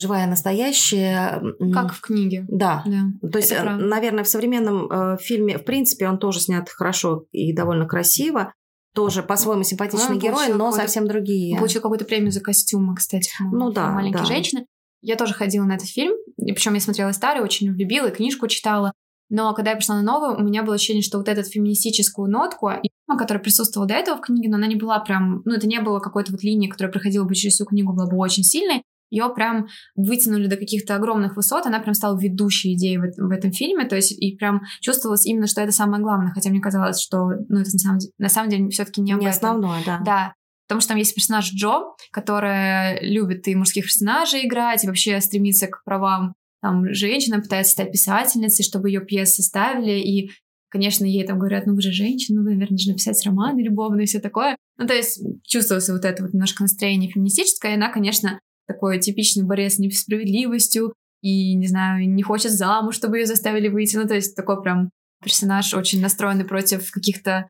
живая, 0.00 0.26
настоящая. 0.26 1.42
Как 1.72 1.92
в 1.92 2.00
книге. 2.00 2.46
Да. 2.48 2.82
да 2.86 3.28
То 3.30 3.38
есть, 3.38 3.54
правда. 3.54 3.84
наверное, 3.84 4.24
в 4.24 4.28
современном 4.28 4.90
э, 4.90 5.18
фильме, 5.18 5.58
в 5.58 5.64
принципе, 5.64 6.08
он 6.08 6.18
тоже 6.18 6.40
снят 6.40 6.66
хорошо 6.68 7.26
и 7.32 7.52
довольно 7.54 7.86
красиво 7.86 8.54
тоже 8.94 9.22
по-своему 9.22 9.62
симпатичный 9.62 10.14
ну, 10.14 10.20
герой, 10.20 10.48
но 10.52 10.72
совсем 10.72 11.06
другие. 11.06 11.56
получил 11.56 11.80
какую-то 11.80 12.04
премию 12.04 12.32
за 12.32 12.40
костюмы, 12.40 12.96
кстати. 12.96 13.30
Ну 13.52 13.70
да. 13.70 13.90
Маленькие 13.90 14.22
да. 14.22 14.26
женщины. 14.26 14.66
Я 15.02 15.16
тоже 15.16 15.32
ходила 15.32 15.64
на 15.64 15.76
этот 15.76 15.88
фильм, 15.88 16.12
и 16.36 16.52
причем 16.52 16.74
я 16.74 16.80
смотрела 16.80 17.12
старый, 17.12 17.42
очень 17.42 17.68
любила, 17.68 18.08
и 18.08 18.14
книжку 18.14 18.48
читала. 18.48 18.92
Но 19.30 19.54
когда 19.54 19.70
я 19.70 19.76
пришла 19.76 19.94
на 19.94 20.02
новую, 20.02 20.36
у 20.36 20.42
меня 20.42 20.62
было 20.62 20.74
ощущение, 20.74 21.02
что 21.02 21.18
вот 21.18 21.28
эту 21.28 21.42
феминистическую 21.44 22.28
нотку, 22.28 22.70
которая 23.16 23.42
присутствовала 23.42 23.88
до 23.88 23.94
этого 23.94 24.18
в 24.18 24.20
книге, 24.20 24.50
но 24.50 24.56
она 24.56 24.66
не 24.66 24.76
была 24.76 24.98
прям, 24.98 25.42
ну 25.44 25.54
это 25.54 25.66
не 25.68 25.80
было 25.80 26.00
какой-то 26.00 26.32
вот 26.32 26.42
линии, 26.42 26.68
которая 26.68 26.92
проходила 26.92 27.24
бы 27.24 27.34
через 27.34 27.54
всю 27.54 27.64
книгу, 27.64 27.92
была 27.92 28.08
бы 28.08 28.16
очень 28.16 28.42
сильной 28.42 28.82
ее 29.10 29.30
прям 29.34 29.66
вытянули 29.96 30.46
до 30.46 30.56
каких-то 30.56 30.94
огромных 30.94 31.36
высот, 31.36 31.66
она 31.66 31.80
прям 31.80 31.94
стала 31.94 32.18
ведущей 32.18 32.74
идеей 32.74 32.98
в, 32.98 33.10
в 33.16 33.30
этом 33.30 33.52
фильме, 33.52 33.86
то 33.86 33.96
есть 33.96 34.12
и 34.12 34.36
прям 34.36 34.62
чувствовалось 34.80 35.26
именно, 35.26 35.46
что 35.46 35.60
это 35.60 35.72
самое 35.72 36.02
главное, 36.02 36.32
хотя 36.32 36.50
мне 36.50 36.60
казалось, 36.60 37.00
что 37.00 37.28
ну, 37.48 37.60
это 37.60 37.70
на 37.72 37.78
самом, 37.78 37.98
на 38.18 38.28
самом 38.28 38.50
деле 38.50 38.68
все-таки 38.70 39.00
не, 39.00 39.12
не 39.12 39.26
основное, 39.26 39.80
да. 39.84 40.00
Да, 40.04 40.34
потому 40.68 40.80
что 40.80 40.90
там 40.90 40.98
есть 40.98 41.14
персонаж 41.14 41.52
Джо, 41.52 41.82
которая 42.12 43.00
любит 43.02 43.46
и 43.48 43.54
мужских 43.54 43.84
персонажей 43.84 44.46
играть, 44.46 44.84
и 44.84 44.86
вообще 44.86 45.20
стремится 45.20 45.66
к 45.66 45.82
правам 45.84 46.34
там 46.62 46.92
женщина 46.92 47.40
пытается 47.40 47.72
стать 47.72 47.90
писательницей, 47.90 48.64
чтобы 48.64 48.90
ее 48.90 49.00
пьесы 49.00 49.42
ставили, 49.42 49.98
и 49.98 50.30
Конечно, 50.70 51.04
ей 51.04 51.26
там 51.26 51.38
говорят, 51.38 51.66
ну 51.66 51.74
вы 51.74 51.82
же 51.82 51.90
женщина, 51.90 52.42
вы, 52.42 52.50
наверное, 52.50 52.76
должны 52.76 52.94
писать 52.94 53.26
романы 53.26 53.60
любовные 53.60 54.04
и 54.04 54.06
все 54.06 54.20
такое. 54.20 54.56
Ну, 54.78 54.86
то 54.86 54.94
есть 54.94 55.20
чувствовался 55.42 55.92
вот 55.92 56.04
это 56.04 56.22
вот 56.22 56.32
немножко 56.32 56.62
настроение 56.62 57.10
феминистическое, 57.10 57.72
и 57.72 57.74
она, 57.74 57.90
конечно, 57.90 58.38
такой 58.70 59.00
типичный 59.00 59.44
борец 59.44 59.74
с 59.74 59.78
несправедливостью, 59.78 60.94
и, 61.22 61.54
не 61.54 61.66
знаю, 61.66 62.08
не 62.08 62.22
хочет 62.22 62.52
замуж, 62.52 62.94
чтобы 62.94 63.18
ее 63.18 63.26
заставили 63.26 63.68
выйти. 63.68 63.96
Ну, 63.96 64.06
то 64.06 64.14
есть 64.14 64.34
такой 64.34 64.62
прям 64.62 64.90
персонаж 65.22 65.74
очень 65.74 66.00
настроенный 66.00 66.44
против 66.44 66.90
каких-то 66.90 67.48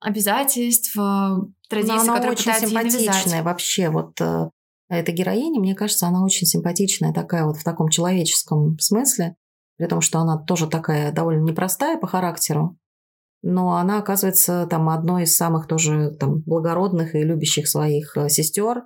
обязательств, 0.00 0.96
э, 0.96 1.28
традиций, 1.68 1.96
Но 1.96 2.02
она 2.02 2.14
которые 2.14 2.32
очень 2.32 2.52
симпатичная 2.54 3.42
вообще. 3.42 3.90
Вот 3.90 4.18
э, 4.20 4.48
эта 4.88 5.12
героиня, 5.12 5.60
мне 5.60 5.74
кажется, 5.74 6.06
она 6.06 6.24
очень 6.24 6.46
симпатичная, 6.46 7.12
такая 7.12 7.44
вот 7.44 7.58
в 7.58 7.64
таком 7.64 7.88
человеческом 7.88 8.78
смысле, 8.78 9.34
при 9.76 9.86
том, 9.86 10.00
что 10.00 10.18
она 10.20 10.38
тоже 10.38 10.66
такая 10.68 11.12
довольно 11.12 11.42
непростая 11.42 11.98
по 11.98 12.06
характеру, 12.06 12.78
но 13.42 13.76
она 13.76 13.98
оказывается 13.98 14.66
там 14.68 14.88
одной 14.88 15.24
из 15.24 15.36
самых 15.36 15.66
тоже 15.66 16.10
там 16.18 16.40
благородных 16.40 17.14
и 17.14 17.22
любящих 17.22 17.68
своих 17.68 18.16
э, 18.16 18.28
сестер. 18.30 18.84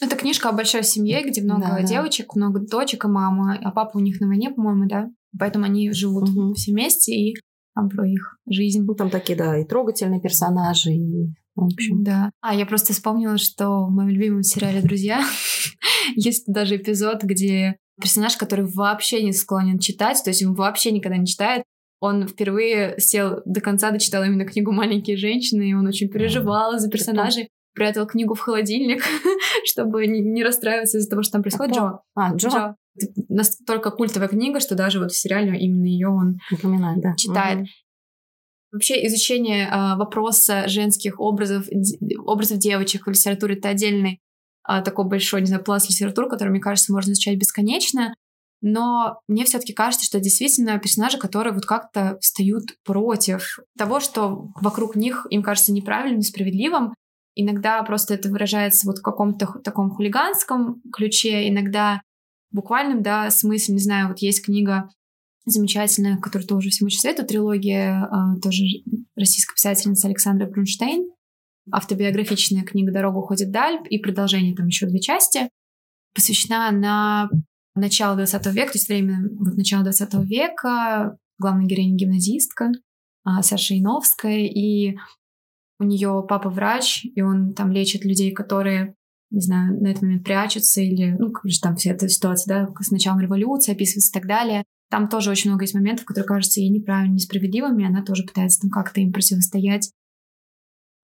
Это 0.00 0.16
книжка 0.16 0.48
о 0.48 0.52
большой 0.52 0.84
семье, 0.84 1.22
где 1.28 1.42
много 1.42 1.62
Да, 1.62 1.76
да. 1.76 1.82
девочек, 1.82 2.34
много 2.36 2.60
дочек 2.60 3.04
и 3.04 3.08
мама, 3.08 3.58
а 3.62 3.70
папа 3.70 3.96
у 3.96 4.00
них 4.00 4.20
на 4.20 4.28
войне, 4.28 4.50
по-моему, 4.50 4.86
да. 4.88 5.08
Поэтому 5.38 5.64
они 5.64 5.90
живут 5.92 6.28
Мгм. 6.28 6.54
все 6.54 6.72
вместе 6.72 7.12
и 7.12 7.34
там 7.74 7.88
про 7.88 8.06
их 8.08 8.38
жизнь. 8.48 8.84
Ну, 8.84 8.94
там 8.94 9.10
такие, 9.10 9.36
да, 9.36 9.58
и 9.58 9.64
трогательные 9.64 10.20
персонажи, 10.20 10.90
и, 10.92 11.28
в 11.54 11.64
общем, 11.64 12.02
Да. 12.02 12.30
А, 12.40 12.54
я 12.54 12.66
просто 12.66 12.92
вспомнила, 12.92 13.38
что 13.38 13.86
в 13.86 13.90
моем 13.90 14.08
любимом 14.10 14.42
сериале 14.42 14.80
«Друзья» 14.82 15.20
есть 16.16 16.44
даже 16.46 16.76
эпизод, 16.76 17.22
где 17.22 17.76
персонаж, 18.00 18.36
который 18.36 18.64
вообще 18.66 19.22
не 19.22 19.32
склонен 19.32 19.78
читать, 19.78 20.22
то 20.24 20.30
есть 20.30 20.44
он 20.44 20.54
вообще 20.54 20.92
никогда 20.92 21.18
не 21.18 21.26
читает, 21.26 21.62
он 22.00 22.28
впервые 22.28 22.94
сел 22.98 23.40
до 23.44 23.60
конца, 23.60 23.90
дочитал 23.90 24.22
именно 24.24 24.44
книгу 24.44 24.70
«Маленькие 24.72 25.16
женщины», 25.16 25.70
и 25.70 25.74
он 25.74 25.86
очень 25.86 26.08
переживал 26.08 26.78
за 26.78 26.88
персонажей, 26.88 27.48
прятал 27.78 28.06
книгу 28.06 28.34
в 28.34 28.40
холодильник, 28.40 29.04
чтобы 29.64 30.06
не, 30.08 30.42
расстраиваться 30.42 30.98
из-за 30.98 31.08
того, 31.08 31.22
что 31.22 31.32
там 31.32 31.42
происходит. 31.42 31.76
кто? 31.76 31.86
Джо. 31.86 31.98
А, 32.16 32.34
Джо, 32.34 32.48
Джо. 32.48 32.74
Настолько 33.28 33.92
культовая 33.92 34.26
книга, 34.26 34.58
что 34.58 34.74
даже 34.74 34.98
вот 34.98 35.12
в 35.12 35.16
сериале 35.16 35.56
именно 35.56 35.86
ее 35.86 36.08
он 36.08 36.38
напоминает, 36.50 37.00
да. 37.00 37.14
читает. 37.14 37.68
Вообще 38.72 39.06
изучение 39.06 39.68
а, 39.70 39.96
вопроса 39.96 40.66
женских 40.66 41.20
образов, 41.20 41.66
д- 41.70 42.18
образов 42.18 42.58
девочек 42.58 43.06
в 43.06 43.10
литературе 43.10 43.54
это 43.54 43.68
отдельный 43.68 44.18
а, 44.64 44.82
такой 44.82 45.06
большой, 45.06 45.40
не 45.40 45.46
знаю, 45.46 45.62
пласт 45.62 45.88
литературы, 45.88 46.28
который, 46.28 46.50
мне 46.50 46.60
кажется, 46.60 46.92
можно 46.92 47.12
изучать 47.12 47.38
бесконечно. 47.38 48.12
Но 48.60 49.20
мне 49.28 49.44
все-таки 49.44 49.72
кажется, 49.72 50.04
что 50.04 50.18
действительно 50.18 50.78
персонажи, 50.78 51.16
которые 51.16 51.54
вот 51.54 51.64
как-то 51.64 52.18
встают 52.20 52.64
против 52.84 53.60
того, 53.78 54.00
что 54.00 54.50
вокруг 54.60 54.96
них 54.96 55.26
им 55.30 55.42
кажется 55.42 55.72
неправильным, 55.72 56.18
несправедливым. 56.18 56.94
Иногда 57.40 57.80
просто 57.84 58.14
это 58.14 58.28
выражается 58.30 58.84
вот 58.84 58.98
в 58.98 59.02
каком-то 59.02 59.46
таком 59.62 59.90
хулиганском 59.90 60.82
ключе, 60.92 61.48
иногда 61.48 62.02
буквальном, 62.50 63.00
да, 63.00 63.30
смысле, 63.30 63.74
не 63.74 63.80
знаю, 63.80 64.08
вот 64.08 64.18
есть 64.18 64.44
книга 64.44 64.90
замечательная, 65.46 66.16
которую 66.16 66.48
тоже 66.48 66.70
всем 66.70 66.86
очень 66.86 66.98
советую, 66.98 67.28
трилогия 67.28 68.08
а, 68.10 68.40
тоже 68.40 68.64
российской 69.14 69.54
писательницы 69.54 70.06
Александры 70.06 70.50
Брунштейн, 70.50 71.08
автобиографичная 71.70 72.64
книга 72.64 72.92
«Дорога 72.92 73.18
уходит 73.18 73.50
вдаль» 73.50 73.78
и 73.88 73.98
продолжение, 73.98 74.56
там 74.56 74.66
еще 74.66 74.86
две 74.86 75.00
части, 75.00 75.48
посвящена 76.16 76.72
на 76.72 77.30
начало 77.76 78.16
20 78.16 78.46
века, 78.46 78.72
то 78.72 78.78
есть 78.78 78.88
время 78.88 79.28
вот 79.38 79.56
начала 79.56 79.84
20 79.84 80.14
века, 80.24 81.16
главная 81.38 81.66
героиня 81.66 81.94
гимназистка 81.94 82.72
а, 83.22 83.44
Саша 83.44 83.74
Яновская, 83.74 84.40
и 84.40 84.96
у 85.78 85.84
нее 85.84 86.24
папа 86.28 86.50
врач, 86.50 87.04
и 87.04 87.22
он 87.22 87.54
там 87.54 87.72
лечит 87.72 88.04
людей, 88.04 88.32
которые 88.32 88.94
не 89.30 89.40
знаю, 89.40 89.80
на 89.80 89.88
этот 89.88 90.02
момент 90.02 90.24
прячутся 90.24 90.80
или, 90.80 91.14
ну, 91.18 91.30
как 91.30 91.50
же 91.50 91.60
там 91.60 91.76
вся 91.76 91.92
эта 91.92 92.08
ситуация, 92.08 92.66
да, 92.66 92.82
с 92.82 92.90
началом 92.90 93.20
революции 93.20 93.72
описывается 93.72 94.10
и 94.10 94.20
так 94.20 94.26
далее. 94.26 94.64
Там 94.90 95.08
тоже 95.08 95.30
очень 95.30 95.50
много 95.50 95.64
есть 95.64 95.74
моментов, 95.74 96.06
которые 96.06 96.26
кажутся 96.26 96.60
ей 96.60 96.70
неправильно, 96.70 97.14
несправедливыми, 97.14 97.82
и 97.82 97.86
она 97.86 98.02
тоже 98.02 98.24
пытается 98.24 98.62
там 98.62 98.70
как-то 98.70 99.00
им 99.00 99.12
противостоять. 99.12 99.92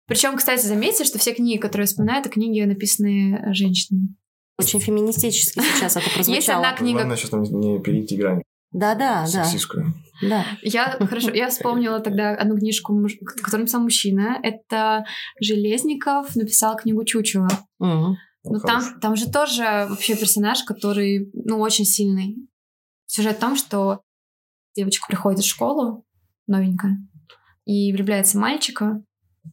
Причем, 0.06 0.36
кстати, 0.36 0.66
заметьте, 0.66 1.04
что 1.04 1.18
все 1.18 1.34
книги, 1.34 1.60
которые 1.60 1.84
я 1.84 1.86
вспоминаю, 1.86 2.20
это 2.20 2.30
книги, 2.30 2.60
написанные 2.60 3.52
женщинами. 3.52 4.16
Очень 4.58 4.80
феминистически 4.80 5.60
сейчас 5.60 5.96
это 5.96 6.10
прозвучало. 6.14 6.34
Есть 6.34 6.48
одна 6.48 6.72
книга... 6.72 6.98
Главное 6.98 7.16
сейчас 7.16 7.30
там 7.30 7.42
не 7.42 7.78
перейти 7.78 8.16
грань 8.16 8.42
Да-да, 8.72 9.26
да. 9.32 9.44
сексистскую. 9.44 9.94
Да. 10.22 10.44
Я, 10.62 10.90
хорошо, 10.90 11.30
я 11.30 11.48
вспомнила 11.48 12.00
тогда 12.00 12.30
одну 12.30 12.56
книжку, 12.56 12.94
которую 13.36 13.60
написал 13.60 13.82
мужчина. 13.82 14.38
Это 14.42 15.04
Железников 15.40 16.34
написал 16.36 16.76
книгу 16.76 17.04
«Чучело». 17.04 17.48
Мгм. 17.78 18.16
Ну, 18.44 18.60
там, 18.60 18.82
там 19.00 19.16
же 19.16 19.30
тоже 19.30 19.86
вообще 19.88 20.16
персонаж, 20.16 20.62
который, 20.62 21.30
ну, 21.34 21.58
очень 21.58 21.84
сильный. 21.84 22.36
Сюжет 23.06 23.36
в 23.36 23.40
том, 23.40 23.56
что 23.56 24.02
девочка 24.76 25.06
приходит 25.08 25.40
в 25.40 25.46
школу, 25.48 26.04
новенькая, 26.46 26.98
и 27.64 27.92
влюбляется 27.92 28.38
в 28.38 28.40
мальчика, 28.40 29.02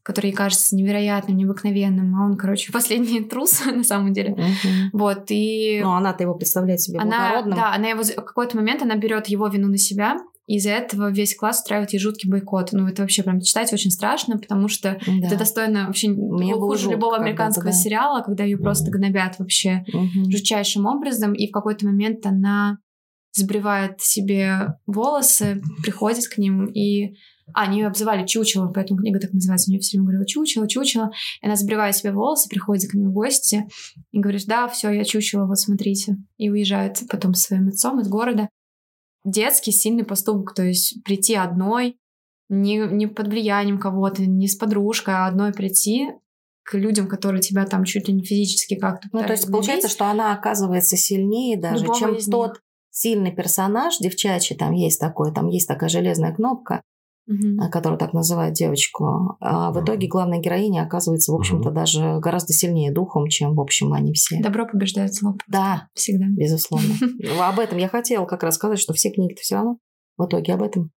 который 0.03 0.27
ей 0.27 0.35
кажется 0.35 0.75
невероятным, 0.75 1.37
необыкновенным, 1.37 2.15
а 2.15 2.25
он, 2.25 2.37
короче, 2.37 2.71
последний 2.73 3.21
трус 3.21 3.65
на 3.65 3.83
самом 3.83 4.13
деле. 4.13 4.31
Мгм. 4.31 4.89
Вот, 4.93 5.25
и 5.29 5.79
Но 5.81 5.95
она-то 5.95 6.23
его 6.23 6.35
представляет 6.35 6.81
себе 6.81 6.99
она, 6.99 7.29
благородным. 7.29 7.57
да, 7.57 7.73
она 7.73 7.87
его, 7.89 8.03
в 8.03 8.23
какой-то 8.23 8.57
момент 8.57 8.81
она 8.81 8.95
берет 8.95 9.27
его 9.27 9.47
вину 9.47 9.67
на 9.67 9.77
себя, 9.77 10.17
из-за 10.47 10.69
этого 10.71 11.11
весь 11.11 11.35
класс 11.35 11.59
устраивает 11.59 11.91
ей 11.93 11.99
жуткий 11.99 12.29
бойкот. 12.29 12.69
Ну, 12.71 12.87
это 12.87 13.01
вообще 13.01 13.23
прям 13.23 13.39
читать 13.41 13.73
очень 13.73 13.89
страшно, 13.91 14.37
потому 14.37 14.67
что 14.67 14.99
Да. 15.07 15.27
это 15.27 15.37
достойно 15.37 15.87
вообще 15.87 16.09
Мне 16.09 16.53
хуже 16.53 16.83
жутко 16.83 16.95
любого 16.95 17.17
американского 17.17 17.71
да. 17.71 17.71
сериала, 17.71 18.21
когда 18.21 18.43
ее 18.43 18.57
просто 18.57 18.91
гнобят 18.91 19.39
вообще 19.39 19.83
Мгм. 19.91 20.29
жутчайшим 20.31 20.85
образом, 20.85 21.33
и 21.33 21.47
в 21.47 21.51
какой-то 21.51 21.85
момент 21.85 22.25
она 22.25 22.77
сбривает 23.33 24.01
себе 24.01 24.75
волосы, 24.85 25.61
приходит 25.83 26.27
к 26.27 26.37
ним 26.37 26.65
и... 26.67 27.15
А, 27.53 27.63
они 27.65 27.79
ее 27.81 27.87
обзывали 27.87 28.25
чучело, 28.25 28.71
поэтому 28.73 28.99
книга 28.99 29.19
так 29.19 29.31
называется. 29.31 29.69
У 29.69 29.73
нее 29.73 29.79
все 29.79 29.97
время 29.97 30.05
говорила 30.07 30.25
чучело, 30.25 30.67
чучело. 30.67 31.11
И 31.43 31.45
она 31.45 31.55
сбривает 31.55 31.95
себе 31.95 32.11
волосы, 32.11 32.49
приходит 32.49 32.89
к 32.89 32.95
ним 32.95 33.09
в 33.09 33.13
гости 33.13 33.67
и 34.11 34.19
говорит, 34.19 34.45
да, 34.47 34.67
все, 34.67 34.89
я 34.89 35.03
чучело, 35.03 35.45
вот 35.45 35.59
смотрите. 35.59 36.17
И 36.37 36.49
уезжает 36.49 37.03
потом 37.07 37.35
со 37.35 37.43
своим 37.49 37.67
отцом 37.67 37.99
из 37.99 38.07
города. 38.07 38.49
Детский 39.25 39.71
сильный 39.71 40.05
поступок, 40.05 40.53
то 40.53 40.63
есть 40.63 41.03
прийти 41.03 41.35
одной, 41.35 41.97
не, 42.47 42.77
не 42.77 43.07
под 43.07 43.27
влиянием 43.27 43.79
кого-то, 43.79 44.25
не 44.25 44.47
с 44.47 44.55
подружкой, 44.55 45.15
а 45.15 45.27
одной 45.27 45.51
прийти 45.51 46.11
к 46.63 46.75
людям, 46.75 47.07
которые 47.07 47.41
тебя 47.41 47.65
там 47.65 47.83
чуть 47.83 48.07
ли 48.07 48.13
не 48.13 48.23
физически 48.23 48.75
как-то 48.75 49.07
Ну, 49.11 49.19
то 49.19 49.31
есть 49.31 49.45
пытаются 49.45 49.51
получается, 49.51 49.89
что 49.89 50.05
она 50.05 50.33
оказывается 50.33 50.95
сильнее 50.95 51.59
даже, 51.59 51.83
Любого 51.83 51.99
чем 51.99 52.13
них. 52.13 52.25
тот 52.25 52.61
сильный 52.89 53.35
персонаж, 53.35 53.97
девчачий, 53.97 54.55
там 54.55 54.71
есть 54.71 54.99
такой, 54.99 55.33
там 55.33 55.47
есть 55.49 55.67
такая 55.67 55.89
железная 55.89 56.33
кнопка, 56.33 56.81
Мгм. 57.27 57.59
а, 57.59 57.69
которую 57.69 57.97
так 57.97 58.13
называют 58.13 58.53
девочку. 58.53 59.35
А 59.39 59.71
в 59.71 59.83
итоге 59.83 60.07
главная 60.07 60.39
героиня 60.39 60.83
оказывается, 60.83 61.31
в 61.31 61.35
общем-то, 61.35 61.71
даже 61.71 62.19
гораздо 62.19 62.53
сильнее 62.53 62.91
духом, 62.93 63.27
чем, 63.29 63.55
в 63.55 63.61
общем, 63.61 63.93
они 63.93 64.13
все. 64.13 64.39
Добро 64.41 64.67
побеждает 64.67 65.13
зло. 65.13 65.35
Да, 65.47 65.87
Всегда. 65.95 66.25
безусловно. 66.29 66.93
Ну, 67.01 67.41
Об 67.41 67.59
этом 67.59 67.77
я 67.79 67.87
хотела 67.87 68.25
как 68.25 68.43
раз 68.43 68.55
сказать, 68.55 68.79
что 68.79 68.93
все 68.93 69.09
книги-то 69.11 69.41
все 69.41 69.55
равно 69.55 69.77
в 70.17 70.25
итоге 70.27 70.53
об 70.53 70.61
этом. 70.61 70.91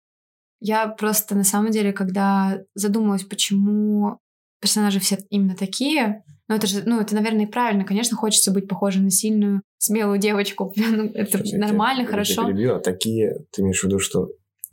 Я 0.58 0.88
просто 0.88 1.34
на 1.36 1.44
самом 1.44 1.70
деле, 1.70 1.92
когда 1.92 2.58
задумалась, 2.74 3.22
почему 3.22 4.18
персонажи 4.60 4.98
все 5.00 5.18
именно 5.30 5.54
такие, 5.54 6.24
ну 6.48 6.54
это 6.56 6.66
же, 6.66 6.82
ну 6.86 7.00
это, 7.00 7.14
наверное, 7.14 7.44
и 7.44 7.50
правильно. 7.50 7.84
Конечно, 7.84 8.16
хочется 8.16 8.52
быть 8.52 8.68
похожей 8.68 9.02
на 9.02 9.10
сильную, 9.10 9.62
смелую 9.78 10.18
девочку. 10.18 10.72
Ну, 10.76 11.04
это 11.14 11.38
нормально, 11.56 12.02
тебя- 12.04 12.04
я 12.04 12.10
хорошо. 12.10 12.46
перебью, 12.46 12.74
а 12.74 12.80
такие, 12.80 13.44
ты 13.52 13.62
имеешь 13.62 13.80
в 13.80 13.84
виду, 13.84 13.98
что 13.98 14.28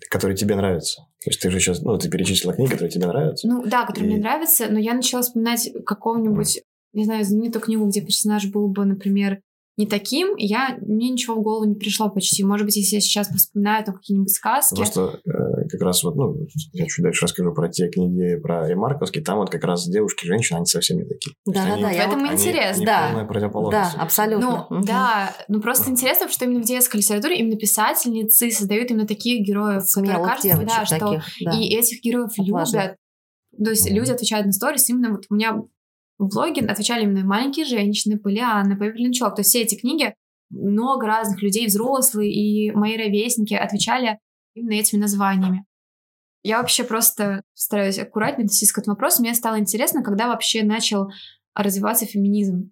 которые 0.10 0.36
тебе 0.38 0.55
нравятся? 0.55 1.03
То 1.24 1.30
есть 1.30 1.39
ты 1.42 1.50
же 1.50 1.60
сейчас, 1.60 1.82
ну, 1.82 1.98
ты 1.98 2.10
перечислила 2.10 2.53
книги, 2.53 2.72
которые 2.72 2.92
тебе 2.92 3.08
нравятся. 3.08 3.48
Ну 3.48 3.63
да, 3.65 3.86
который 3.86 4.06
мне 4.06 4.18
И- 4.18 4.22
нравится, 4.22 4.68
но 4.70 4.77
я 4.80 4.94
начала 4.94 5.22
вспоминать 5.22 5.72
какого-нибудь, 5.86 6.62
не 6.94 7.06
знаю, 7.06 7.24
знаменитую 7.24 7.62
книгу, 7.62 7.86
где 7.86 8.01
персонаж 8.01 8.48
был 8.51 8.68
бы, 8.68 8.86
например, 8.86 9.39
не 9.75 9.88
таким, 9.88 10.36
и 10.36 10.46
я, 10.46 10.77
мне 10.82 11.10
ничего 11.10 11.36
в 11.36 11.42
голову 11.42 11.65
не 11.65 11.74
пришло 11.75 12.08
почти. 12.10 12.44
Может 12.44 12.65
быть, 12.65 12.75
если 12.75 12.96
я 12.96 13.01
сейчас 13.01 13.27
вспоминаю 13.30 13.84
там 13.84 13.96
какие-нибудь 13.96 14.32
сказки. 14.32 14.75
Просто 14.75 15.20
э, 15.25 15.68
как 15.70 15.82
раз 15.82 16.03
вот, 16.03 16.15
ну, 16.15 16.46
я 16.74 16.86
чуть 16.86 17.03
дальше 17.03 17.24
расскажу 17.25 17.53
про 17.53 17.70
те 17.70 17.89
книги 17.89 18.36
про 18.36 18.68
Ремарковский, 18.70 19.24
там 19.24 19.39
вот 19.39 19.50
как 19.50 19.63
раз 19.63 19.88
девушки, 19.88 20.27
женщины, 20.27 20.58
они 20.58 20.65
совсем 20.68 20.98
не 20.98 21.06
такие. 21.06 21.34
То 21.46 21.53
Да-да-да, 21.53 21.89
В 21.89 21.92
этом 21.96 22.24
они- 22.24 22.34
интерес, 22.34 22.77
они 22.77 22.86
да. 22.86 23.10
полная 23.51 23.72
Да, 23.72 23.94
абсолютно. 23.98 24.68
Ну, 24.70 24.75
Мгм. 24.77 24.86
да, 24.86 25.36
ну 25.48 25.60
просто 25.60 25.89
интересно, 25.89 26.30
что 26.30 26.46
именно 26.46 26.62
в 26.62 26.65
детской 26.65 26.98
литературе 26.98 27.38
именно 27.39 27.56
писательницы 27.58 28.51
создают 28.51 28.92
именно 28.92 29.08
таких 29.08 29.46
героев, 29.46 29.84
которые 29.92 30.13
Смелых 30.13 30.30
кажется, 30.30 30.50
девочек 30.50 30.70
да, 30.70 30.86
что 30.86 31.00
таких, 31.00 31.24
да. 31.46 31.51
и 31.60 31.75
этих 31.75 32.01
героев 32.03 32.30
Отважных. 32.38 32.84
любят. 32.84 32.98
То 33.63 33.70
есть 33.72 33.86
Мгм. 33.88 33.96
люди 33.96 34.12
отвечают 34.12 34.46
на 34.46 34.51
сторис 34.51 34.89
именно 34.89 35.12
вот 35.12 35.25
у 35.30 35.36
меня 35.36 35.62
в 36.25 36.30
блоге 36.34 36.65
отвечали 36.65 37.03
именно 37.03 37.25
маленькие 37.25 37.65
женщины, 37.65 38.18
Полианна, 38.18 38.75
Пепельный 38.75 39.13
человек. 39.13 39.36
То 39.36 39.39
есть 39.42 39.50
все 39.50 39.62
эти 39.62 39.75
книги 39.75 40.13
много 40.50 41.08
разных 41.08 41.42
людей, 41.42 41.68
взрослые 41.68 42.32
и 42.32 42.72
мои 42.72 42.98
ровесники 42.98 43.53
отвечали 43.53 44.20
именно 44.53 44.74
этими 44.74 45.00
названиями. 45.00 45.65
Я 46.44 46.58
вообще 46.60 46.84
просто 46.84 47.42
стараюсь 47.53 48.00
аккуратнее 48.00 48.46
относиться 48.46 48.75
к 48.75 48.80
этому 48.80 48.96
вопросу. 48.96 49.22
Мне 49.22 49.34
стало 49.34 49.60
интересно, 49.60 50.03
когда 50.03 50.27
вообще 50.27 50.63
начал 50.63 51.10
развиваться 51.56 52.06
феминизм. 52.06 52.72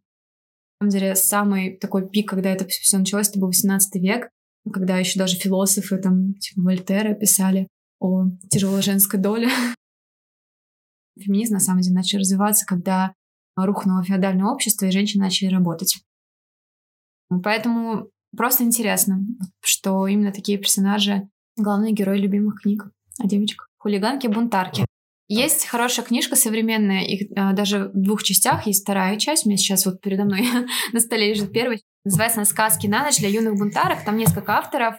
На 0.79 0.89
самом 0.89 0.91
деле, 0.91 1.15
самый 1.15 1.77
такой 1.77 2.10
пик, 2.10 2.29
когда 2.29 2.50
это 2.50 2.67
все 2.67 2.98
началось, 2.98 3.29
это 3.29 3.39
был 3.39 3.48
18 3.48 3.96
век, 4.01 4.29
когда 4.72 4.98
еще 4.98 5.17
даже 5.17 5.38
философы, 5.38 5.98
там, 5.98 6.34
типа 6.36 6.62
Вольтера, 6.62 7.13
писали 7.13 7.67
о 8.00 8.25
тяжелой 8.50 8.81
женской 8.81 9.20
доле. 9.20 9.48
Феминизм, 11.20 11.53
на 11.53 11.60
самом 11.60 11.81
деле, 11.81 11.96
начал 11.96 12.20
развиваться, 12.20 12.65
когда 12.65 13.13
рухнуло 13.55 14.03
феодальное 14.03 14.48
общество, 14.48 14.86
и 14.86 14.91
женщины 14.91 15.24
начали 15.24 15.53
работать. 15.53 16.03
Поэтому 17.43 18.10
просто 18.36 18.63
интересно, 18.63 19.20
что 19.62 20.08
именно 20.08 20.31
такие 20.31 20.58
персонажи— 20.58 21.29
главные 21.58 21.93
герои 21.93 22.20
любимых 22.20 22.62
книг 22.62 22.89
о 23.20 23.27
девочках. 23.27 23.67
Хулиганки-бунтарки. 23.77 24.86
Есть 25.27 25.65
хорошая 25.65 26.05
книжка 26.05 26.36
современная, 26.36 27.03
их 27.03 27.31
а, 27.38 27.53
даже 27.53 27.89
в 27.93 28.01
двух 28.01 28.22
частях, 28.22 28.67
есть 28.67 28.84
вторая 28.84 29.17
часть, 29.17 29.46
у 29.46 29.50
меня 29.50 29.58
сейчас 29.58 29.86
вот 29.86 30.01
передо 30.01 30.25
мной 30.25 30.46
на 30.93 31.00
столе 31.00 31.29
лежит 31.29 31.53
первая. 31.53 31.79
Называется 32.03 32.39
она 32.39 32.46
«Сказки 32.46 32.88
на 32.88 33.03
ночь 33.05 33.17
для 33.20 33.29
юных 33.29 33.58
бунтарок», 33.58 34.03
там 34.03 34.17
несколько 34.17 34.58
авторов. 34.58 34.96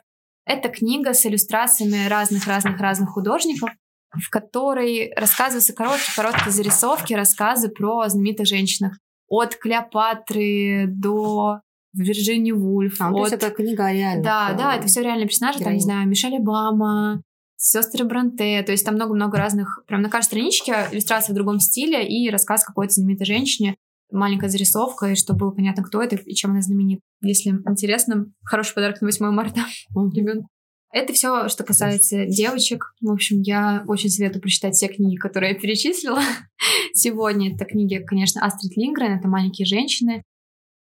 Это 0.47 0.71
книга 0.71 1.13
с 1.13 1.27
иллюстрациями 1.27 2.09
разных-разных-разных 2.09 3.11
художников, 3.11 3.71
в 4.13 4.29
которой 4.31 5.13
рассказываются 5.17 5.73
короткие-короткие 5.73 6.51
зарисовки, 6.51 7.15
рассказы 7.15 7.69
про 7.69 8.09
знаменитых 8.09 8.47
женщинах. 8.47 8.99
От 9.29 9.57
Клеопатры 9.57 10.87
до 10.89 11.61
Вирджинии 11.95 12.53
Вульф. 12.53 13.01
А, 13.01 13.09
от... 13.09 13.15
то 13.15 13.21
есть 13.21 13.33
это 13.33 13.51
книга 13.51 13.87
о 13.87 13.93
реальных. 13.93 14.25
Да, 14.25 14.53
да, 14.53 14.77
это 14.77 14.87
все 14.87 15.03
реальные 15.03 15.29
персонажи, 15.29 15.61
там, 15.61 15.73
не 15.73 15.81
знаю, 15.81 16.09
Мишель 16.09 16.37
Обама, 16.37 17.23
сестры 17.57 18.05
Бронте, 18.05 18.63
то 18.63 18.73
есть 18.73 18.85
там 18.85 18.97
много-много 18.97 19.39
разных, 19.39 19.85
прям 19.87 20.03
на 20.03 20.11
каждой 20.11 20.27
страничке 20.27 20.89
иллюстрация 20.91 21.33
в 21.33 21.37
другом 21.37 21.61
стиле 21.61 22.07
и 22.07 22.29
рассказ 22.31 22.65
какой-то 22.65 22.95
знаменитой 22.95 23.27
женщине, 23.27 23.77
маленькая 24.11 24.49
зарисовка, 24.49 25.07
и 25.07 25.15
чтобы 25.15 25.41
было 25.41 25.51
понятно, 25.53 25.83
кто 25.83 26.03
это 26.03 26.17
и 26.17 26.35
чем 26.35 26.51
она 26.51 26.61
знаменита. 26.61 27.03
Если 27.23 27.51
интересно, 27.51 28.27
хороший 28.45 28.75
подарок 28.75 29.01
на 29.01 29.07
8 29.07 29.31
марта 29.31 29.61
ребенку. 29.95 30.49
Это 30.93 31.15
все, 31.15 31.49
что 31.49 31.65
касается 31.65 32.27
девочек. 32.27 32.95
В 33.01 33.11
общем, 33.11 33.41
я 33.41 33.83
очень 33.89 34.11
советую 34.11 34.43
прочитать 34.43 34.75
все 34.75 34.89
книги, 34.89 35.17
которые 35.17 35.55
я 35.55 35.59
перечислила 35.59 36.21
сегодня. 36.95 37.55
Это 37.55 37.65
книги, 37.65 37.97
конечно, 38.07 38.45
Астрид 38.45 38.77
Лингрен, 38.77 39.19
это 39.19 39.27
«Маленькие 39.27 39.65
женщины». 39.65 40.23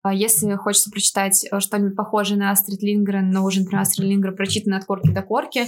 А 0.03 0.15
если 0.15 0.55
хочется 0.55 0.91
прочитать 0.91 1.47
э, 1.51 1.61
что-нибудь 1.61 1.95
похожее 1.97 2.39
на 2.39 2.51
Астрид 2.51 2.83
Лингрен, 2.83 3.31
но 3.31 3.45
уже, 3.45 3.61
например, 3.61 3.83
Астрид 3.83 4.09
Лингрен 4.09 4.35
прочитано 4.35 4.79
от 4.79 4.87
корки 4.87 5.11
до 5.11 5.23
корки, 5.23 5.67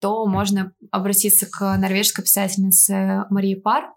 то 0.00 0.24
можно 0.26 0.72
обратиться 0.92 1.46
к 1.50 1.76
норвежской 1.76 2.22
писательнице 2.22 3.24
Марии 3.30 3.54
Пар. 3.54 3.92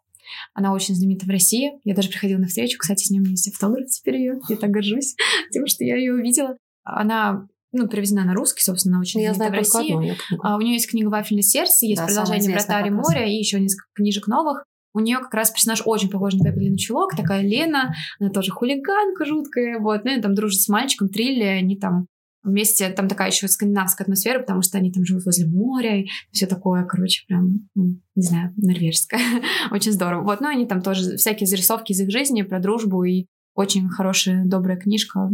Она 0.54 0.74
очень 0.74 0.96
знаменита 0.96 1.26
в 1.26 1.30
России. 1.30 1.74
Я 1.84 1.94
даже 1.94 2.10
приходила 2.10 2.40
на 2.40 2.48
встречу, 2.48 2.78
кстати, 2.80 3.06
с 3.06 3.12
ней 3.12 3.20
у 3.20 3.22
меня 3.22 3.32
есть 3.32 3.50
автограф 3.50 3.88
теперь 3.90 4.16
ее. 4.16 4.40
Я 4.50 4.56
так 4.56 4.72
горжусь 4.72 5.16
тем, 5.52 5.68
что 5.68 5.84
я 5.84 5.98
ее 5.98 6.14
увидела. 6.14 6.58
Она 6.84 7.48
ну, 7.74 7.88
переведена 7.88 8.24
на 8.24 8.34
русский, 8.34 8.64
собственно, 8.64 9.00
очень 9.00 9.22
Я 9.22 9.34
знаю 9.34 9.52
в 9.52 9.56
России. 9.56 9.94
Одну, 9.94 10.40
а, 10.44 10.56
у 10.58 10.62
нее 10.62 10.74
есть 10.74 10.90
книга 10.90 11.10
«Вафельное 11.10 11.44
сердце», 11.44 11.86
есть 11.86 12.00
да, 12.00 12.06
продолжение 12.06 12.54
«Вратарь 12.54 12.92
моря» 12.92 13.26
и 13.26 13.34
еще 13.34 13.60
несколько 13.60 13.90
книжек 13.96 14.28
новых. 14.28 14.64
У 14.94 15.00
нее 15.00 15.18
как 15.18 15.34
раз 15.34 15.50
персонаж 15.50 15.82
очень 15.86 16.10
похож 16.10 16.36
на 16.36 16.50
Эвелину 16.50 16.78
Чулок, 16.78 17.16
такая 17.16 17.42
Лена, 17.42 17.96
она 18.20 18.30
тоже 18.30 18.52
хулиганка 18.52 19.26
жуткая, 19.26 19.80
вот, 19.80 20.06
ну, 20.06 20.18
и 20.18 20.22
там 20.22 20.36
дружит 20.36 20.62
с 20.62 20.70
мальчиком 20.70 21.10
Трилли, 21.10 21.44
они 21.44 21.78
там 21.78 22.06
вместе, 22.44 22.90
там 22.90 23.08
такая 23.08 23.32
еще 23.32 23.48
скандинавская 23.48 24.06
атмосфера, 24.06 24.40
потому 24.40 24.62
что 24.62 24.78
они 24.78 24.92
там 24.92 25.04
живут 25.04 25.26
возле 25.26 25.48
моря, 25.48 26.02
и 26.02 26.08
все 26.32 26.46
такое, 26.46 26.86
короче, 26.86 27.24
прям, 27.28 27.70
ну, 27.74 28.00
не 28.16 28.22
знаю, 28.22 28.54
норвежское. 28.58 29.20
очень 29.72 29.94
здорово. 29.94 30.24
Вот, 30.24 30.42
ну, 30.42 30.50
они 30.50 30.68
там 30.68 30.82
тоже 30.82 31.16
всякие 31.16 31.48
зарисовки 31.48 31.94
из 31.94 32.02
их 32.02 32.12
жизни 32.12 32.44
про 32.44 32.60
дружбу, 32.60 33.04
и 33.04 33.26
очень 33.56 33.90
хорошая, 33.90 34.46
добрая 34.46 34.78
книжка 34.78 35.30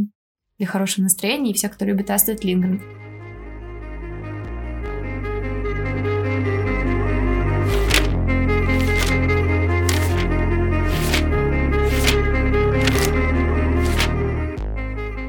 для 0.59 0.67
хорошего 0.67 1.03
настроения, 1.03 1.51
и 1.51 1.53
все, 1.53 1.69
кто 1.69 1.85
любит 1.85 2.11
Астрид 2.11 2.43
Лингрен. 2.43 2.81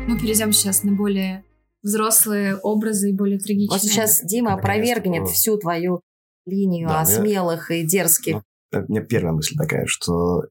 Мы 0.08 0.18
перейдем 0.18 0.52
сейчас 0.52 0.82
на 0.82 0.92
более 0.92 1.44
взрослые 1.82 2.56
образы 2.56 3.10
и 3.10 3.12
более 3.16 3.38
трагичные. 3.38 3.78
Вот 3.78 3.80
сейчас 3.80 4.20
Дима 4.24 4.54
опровергнет 4.54 5.28
всю 5.28 5.56
твою 5.56 6.00
линию 6.44 6.88
да, 6.88 7.02
о 7.02 7.06
смелых 7.06 7.70
и 7.70 7.86
дерзких. 7.86 8.42
Ну, 8.72 8.80
у 8.80 8.92
меня 8.92 9.02
первая 9.02 9.32
мысль 9.32 9.54
такая, 9.56 9.84
что 9.86 10.42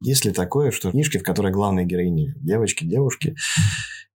есть 0.00 0.24
ли 0.24 0.32
такое, 0.32 0.70
что 0.70 0.90
книжки, 0.90 1.18
в 1.18 1.22
которой 1.22 1.52
главные 1.52 1.86
героини 1.86 2.34
девочки, 2.36 2.84
девушки, 2.84 3.34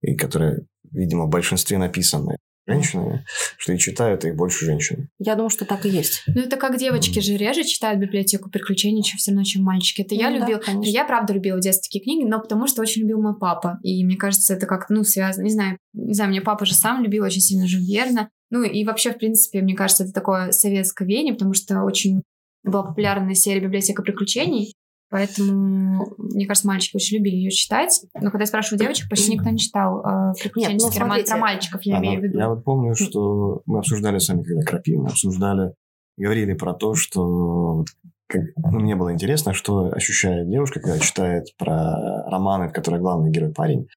и 0.01 0.15
которые, 0.15 0.65
видимо, 0.91 1.25
в 1.25 1.29
большинстве 1.29 1.77
написаны 1.77 2.37
женщинами, 2.67 3.25
что 3.57 3.73
и 3.73 3.77
читают 3.77 4.23
их 4.23 4.35
больше 4.35 4.65
женщин. 4.65 5.09
Я 5.17 5.35
думаю, 5.35 5.49
что 5.49 5.65
так 5.65 5.85
и 5.85 5.89
есть. 5.89 6.23
Ну, 6.27 6.41
это 6.41 6.57
как 6.57 6.77
девочки 6.77 7.19
mm. 7.19 7.21
же 7.21 7.37
реже 7.37 7.63
читают 7.63 7.99
библиотеку 7.99 8.49
приключений, 8.49 9.03
чем 9.03 9.17
все 9.17 9.31
равно, 9.31 9.43
чем 9.43 9.63
мальчики. 9.63 10.01
Это 10.01 10.15
ну, 10.15 10.21
я 10.21 10.29
да, 10.29 10.37
любила. 10.37 10.59
Конечно. 10.59 10.91
Я, 10.91 11.05
правда, 11.05 11.33
любила 11.33 11.59
детские 11.59 12.03
книги, 12.03 12.23
но 12.23 12.39
потому 12.39 12.67
что 12.67 12.81
очень 12.81 13.01
любил 13.01 13.21
мой 13.21 13.37
папа. 13.37 13.79
И 13.83 14.05
мне 14.05 14.15
кажется, 14.15 14.53
это 14.53 14.67
как-то, 14.67 14.93
ну, 14.93 15.03
связано. 15.03 15.43
Не 15.43 15.49
знаю, 15.49 15.77
не 15.93 16.13
знаю, 16.13 16.29
мне 16.29 16.41
папа 16.41 16.65
же 16.65 16.75
сам 16.75 17.03
любил 17.03 17.23
очень 17.23 17.41
сильно 17.41 17.67
Жюль 17.67 17.83
Верна. 17.83 18.29
Ну, 18.49 18.63
и 18.63 18.83
вообще, 18.85 19.11
в 19.11 19.17
принципе, 19.17 19.61
мне 19.61 19.75
кажется, 19.75 20.03
это 20.03 20.13
такое 20.13 20.51
советское 20.51 21.05
веяние, 21.05 21.33
потому 21.33 21.53
что 21.53 21.83
очень 21.83 22.21
была 22.63 22.83
популярная 22.83 23.33
серия 23.33 23.61
«Библиотека 23.61 24.03
приключений», 24.03 24.75
Поэтому, 25.11 26.15
мне 26.17 26.47
кажется, 26.47 26.67
мальчики 26.67 26.95
очень 26.95 27.17
любили 27.17 27.35
ее 27.35 27.51
читать. 27.51 28.01
Но 28.15 28.31
когда 28.31 28.43
я 28.43 28.45
спрашиваю 28.45 28.79
девочек, 28.79 29.09
почти 29.09 29.33
никто 29.33 29.49
не 29.49 29.57
читал 29.57 29.99
э, 29.99 30.33
приключенческий 30.41 30.99
ну, 30.99 31.05
роман 31.05 31.25
про 31.25 31.37
мальчиков, 31.37 31.81
я 31.83 31.97
а, 31.97 31.99
имею 31.99 32.21
в 32.21 32.23
виду. 32.23 32.39
Я 32.39 32.47
вот 32.47 32.63
помню, 32.63 32.95
что 32.95 33.61
мы 33.65 33.79
обсуждали 33.79 34.19
с 34.19 34.29
вами, 34.29 34.43
когда 34.43 34.63
Крапивна 34.63 35.09
обсуждали, 35.09 35.73
говорили 36.15 36.53
про 36.53 36.73
то, 36.73 36.95
что 36.95 37.83
как, 38.27 38.41
ну, 38.55 38.79
мне 38.79 38.95
было 38.95 39.11
интересно, 39.11 39.53
что 39.53 39.91
ощущает 39.91 40.49
девушка, 40.49 40.79
когда 40.79 40.97
читает 40.97 41.47
про 41.57 42.23
романы, 42.27 42.69
в 42.69 42.71
которых 42.71 43.01
главный 43.01 43.31
герой 43.31 43.51
парень. 43.51 43.87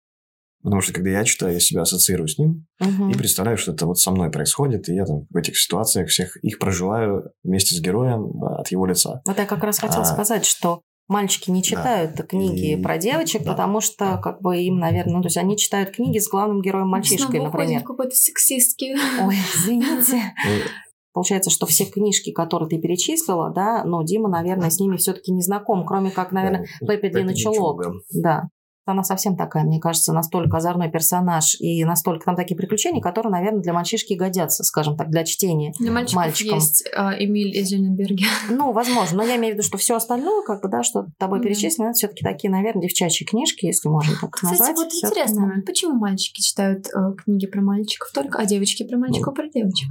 Потому 0.65 0.81
что 0.81 0.95
когда 0.95 1.11
я 1.11 1.25
читаю, 1.25 1.53
я 1.53 1.61
себя 1.61 1.83
ассоциирую 1.83 2.27
с 2.27 2.39
ним 2.39 2.67
угу. 2.81 3.11
и 3.11 3.15
представляю, 3.15 3.57
что 3.57 3.73
это 3.73 3.87
вот 3.87 4.01
со 4.01 4.11
мной 4.11 4.33
происходит, 4.33 4.89
и 4.89 4.95
я 4.95 5.05
там 5.05 5.27
в 5.31 5.37
этих 5.37 5.57
ситуациях 5.57 6.09
всех 6.09 6.37
их 6.43 6.59
проживаю 6.59 7.31
вместе 7.45 7.77
с 7.77 7.81
героем 7.81 8.43
от 8.43 8.67
его 8.69 8.85
лица. 8.87 9.21
Вот 9.27 9.39
я 9.39 9.47
как 9.47 9.63
раз 9.63 9.79
хотела 9.79 10.03
а, 10.03 10.07
сказать, 10.07 10.45
что 10.45 10.81
Мальчики 11.07 11.51
не 11.51 11.63
читают 11.63 12.15
да. 12.15 12.23
книги 12.23 12.73
и... 12.73 12.83
про 12.83 12.97
девочек, 12.97 13.43
да. 13.43 13.53
потому 13.53 13.81
что, 13.81 14.19
как 14.23 14.41
бы, 14.41 14.59
им, 14.59 14.79
наверное, 14.79 15.17
ну, 15.17 15.23
то 15.23 15.27
есть 15.27 15.37
они 15.37 15.59
читают 15.59 15.91
книги 15.91 16.19
с 16.19 16.29
главным 16.29 16.63
героем 16.63 16.89
мальчишкой, 16.89 17.41
Снова 17.41 17.47
например. 17.47 17.83
какой-то 17.83 18.15
сексистский. 18.15 18.95
Ой, 19.21 19.35
извините. 19.55 20.35
Получается, 21.13 21.51
что 21.51 21.67
все 21.67 21.85
книжки, 21.85 22.33
которые 22.33 22.69
ты 22.69 22.79
перечислила, 22.79 23.53
да, 23.53 23.85
но 23.85 24.03
Дима, 24.03 24.29
наверное, 24.29 24.71
с 24.71 24.81
ними 24.81 24.97
все-таки 24.97 25.31
не 25.31 25.43
знаком, 25.43 25.87
кроме 25.87 26.11
как, 26.11 26.33
наверное, 26.33 26.67
Пеппи 26.81 27.09
Длинный 27.09 27.37
Чулок. 27.37 27.83
Да 28.11 28.49
она 28.87 29.03
совсем 29.03 29.37
такая, 29.37 29.65
мне 29.65 29.81
кажется, 29.81 30.13
настолько 30.13 30.59
озорной 30.59 30.91
персонаж 30.91 31.57
и 31.59 31.85
настолько 31.85 32.27
там 32.27 32.37
такие 32.37 32.57
приключения, 32.57 33.01
которые, 33.01 33.31
наверное, 33.31 33.63
для 33.63 33.73
мальчишки 33.73 34.15
годятся, 34.15 34.65
скажем 34.65 34.97
так, 34.97 35.11
для 35.11 35.25
чтения 35.25 35.73
для 35.79 35.91
мальчиков 35.91 36.17
мальчикам. 36.17 36.55
есть 36.57 36.85
э, 36.87 37.25
Эмиль 37.25 37.57
из 37.57 37.73
Люненберга. 37.73 38.25
Ну, 38.51 38.73
возможно, 38.73 39.19
но 39.19 39.25
я 39.25 39.37
имею 39.37 39.55
в 39.55 39.59
виду, 39.59 39.67
что 39.67 39.79
все 39.79 39.97
остальное, 39.97 40.43
как 40.45 40.63
бы, 40.63 40.69
да, 40.69 40.83
что 40.83 41.07
тобой 41.19 41.41
перечислено, 41.41 41.87
это 41.87 41.95
все-таки 41.95 42.23
такие, 42.23 42.51
наверное, 42.51 42.83
девчачьи 42.83 43.27
книжки, 43.27 43.67
если 43.67 43.89
можно 43.89 44.15
так 44.21 44.33
Кстати, 44.33 44.59
назвать. 44.59 44.77
вот 44.77 44.93
интересно, 44.93 45.53
ну. 45.57 45.63
почему 45.63 45.95
мальчики 45.95 46.41
читают 46.41 46.87
э, 46.89 47.15
книги 47.25 47.47
про 47.47 47.63
мальчиков 47.63 48.11
только, 48.13 48.39
а 48.39 48.47
девочки 48.47 48.87
про 48.87 48.99
мальчиков 48.99 49.35
ну. 49.37 49.43
про 49.43 49.49
девочек? 49.49 49.89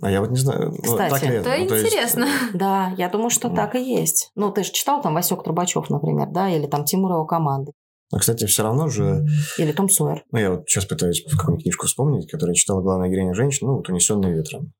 А 0.00 0.10
я 0.10 0.20
вот 0.20 0.30
не 0.30 0.36
знаю, 0.36 0.70
ну, 0.70 0.82
Кстати, 0.82 1.10
так 1.10 1.22
ли 1.22 1.28
это? 1.28 1.50
Это 1.50 1.74
ну, 1.74 1.80
интересно. 1.80 2.24
Есть... 2.24 2.38
Да, 2.54 2.94
я 2.96 3.08
думаю, 3.08 3.30
что 3.30 3.48
так 3.50 3.74
и 3.74 3.82
есть. 3.82 4.30
Ну, 4.34 4.50
ты 4.50 4.62
же 4.62 4.72
читал 4.72 5.02
там 5.02 5.14
Васек 5.14 5.42
Трубачев, 5.42 5.90
например, 5.90 6.28
да, 6.30 6.48
или 6.48 6.66
там 6.66 6.84
Тимур 6.84 7.12
его 7.12 7.26
команды. 7.26 7.72
А, 8.10 8.18
кстати, 8.18 8.46
все 8.46 8.62
равно 8.62 8.88
же... 8.88 9.26
Или 9.58 9.72
Том 9.72 9.88
Сойер. 9.88 10.24
Ну, 10.32 10.38
я 10.38 10.50
вот 10.50 10.68
сейчас 10.68 10.86
пытаюсь 10.86 11.24
какую-нибудь 11.24 11.62
книжку 11.64 11.86
вспомнить, 11.86 12.30
которую 12.30 12.54
читала 12.54 12.80
главная 12.80 13.10
героиня 13.10 13.34
женщина, 13.34 13.70
ну, 13.70 13.76
вот 13.76 13.88
«Унесенные 13.88 14.34
ветром». 14.34 14.72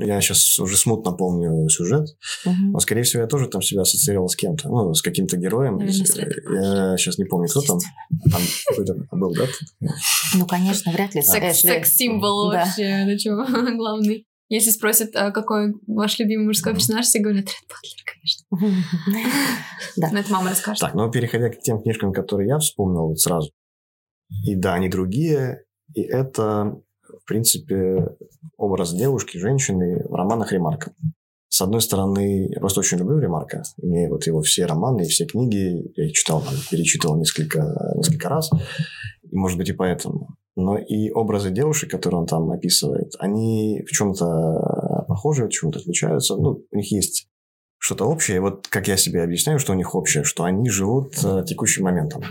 Я 0.00 0.20
сейчас 0.20 0.60
уже 0.60 0.76
смутно 0.76 1.10
помню 1.10 1.68
сюжет. 1.68 2.06
Угу. 2.46 2.54
Но, 2.72 2.78
скорее 2.78 3.02
всего, 3.02 3.22
я 3.22 3.26
тоже 3.26 3.48
там 3.48 3.60
себя 3.62 3.82
ассоциировал 3.82 4.28
с 4.28 4.36
кем-то. 4.36 4.68
Ну, 4.68 4.94
с 4.94 5.02
каким-то 5.02 5.36
героем. 5.36 5.80
я 5.80 6.96
сейчас 6.96 7.18
не 7.18 7.24
помню, 7.24 7.48
кто 7.48 7.60
там. 7.62 7.78
Там 8.30 8.40
какой-то 8.68 8.94
был, 9.10 9.34
да? 9.34 9.46
Ну, 10.34 10.46
конечно, 10.46 10.92
вряд 10.92 11.16
ли. 11.16 11.22
Секс-символ 11.22 12.46
вообще. 12.46 13.06
Ну, 13.06 13.18
чего 13.18 13.44
главный. 13.76 14.24
Если 14.48 14.70
спросят, 14.70 15.14
а 15.14 15.30
какой 15.30 15.74
ваш 15.86 16.18
любимый 16.18 16.46
мужской 16.46 16.72
персонаж, 16.72 17.04
все 17.04 17.20
говорят 17.20 17.46
Ред 17.46 17.68
Батлер, 17.68 18.04
конечно. 18.06 19.22
Да. 19.96 20.10
Но 20.12 20.18
это 20.20 20.32
мама 20.32 20.50
расскажет. 20.50 20.80
Так, 20.80 20.94
ну 20.94 21.10
переходя 21.10 21.50
к 21.50 21.60
тем 21.60 21.82
книжкам, 21.82 22.12
которые 22.12 22.48
я 22.48 22.58
вспомнил 22.58 23.08
вот 23.08 23.18
сразу. 23.18 23.50
И 24.44 24.54
да, 24.54 24.74
они 24.74 24.88
другие, 24.88 25.64
И 25.94 26.02
это, 26.02 26.80
в 27.02 27.26
принципе, 27.26 28.08
образ 28.56 28.92
девушки, 28.94 29.38
женщины 29.38 30.04
в 30.08 30.14
романах 30.14 30.52
Ремарка. 30.52 30.92
С 31.48 31.62
одной 31.62 31.80
стороны, 31.80 32.48
я 32.50 32.60
просто 32.60 32.80
очень 32.80 32.98
люблю 32.98 33.18
Ремарка. 33.18 33.62
Мне 33.78 34.08
вот 34.08 34.26
его 34.26 34.42
все 34.42 34.66
романы 34.66 35.02
и 35.02 35.08
все 35.08 35.26
книги, 35.26 35.90
я 35.96 36.06
их 36.06 36.12
читал, 36.12 36.42
там, 36.42 36.54
перечитывал 36.70 37.18
несколько, 37.18 37.74
несколько 37.96 38.28
раз. 38.28 38.50
И, 39.22 39.36
может 39.36 39.58
быть, 39.58 39.68
и 39.68 39.72
поэтому. 39.72 40.37
Но 40.58 40.76
и 40.76 41.10
образы 41.10 41.50
девушек, 41.50 41.88
которые 41.88 42.20
он 42.20 42.26
там 42.26 42.50
описывает, 42.50 43.12
они 43.20 43.84
в 43.86 43.92
чем-то 43.92 45.04
похожи, 45.06 45.46
в 45.46 45.50
чем-то 45.50 45.78
отличаются. 45.78 46.34
Ну, 46.34 46.64
у 46.68 46.76
них 46.76 46.90
есть 46.90 47.28
что-то 47.78 48.06
общее. 48.06 48.40
Вот 48.40 48.66
как 48.66 48.88
я 48.88 48.96
себе 48.96 49.22
объясняю, 49.22 49.60
что 49.60 49.72
у 49.72 49.76
них 49.76 49.94
общее, 49.94 50.24
что 50.24 50.42
они 50.42 50.68
живут 50.68 51.14
э, 51.24 51.44
текущим 51.46 51.84
моментом. 51.84 52.22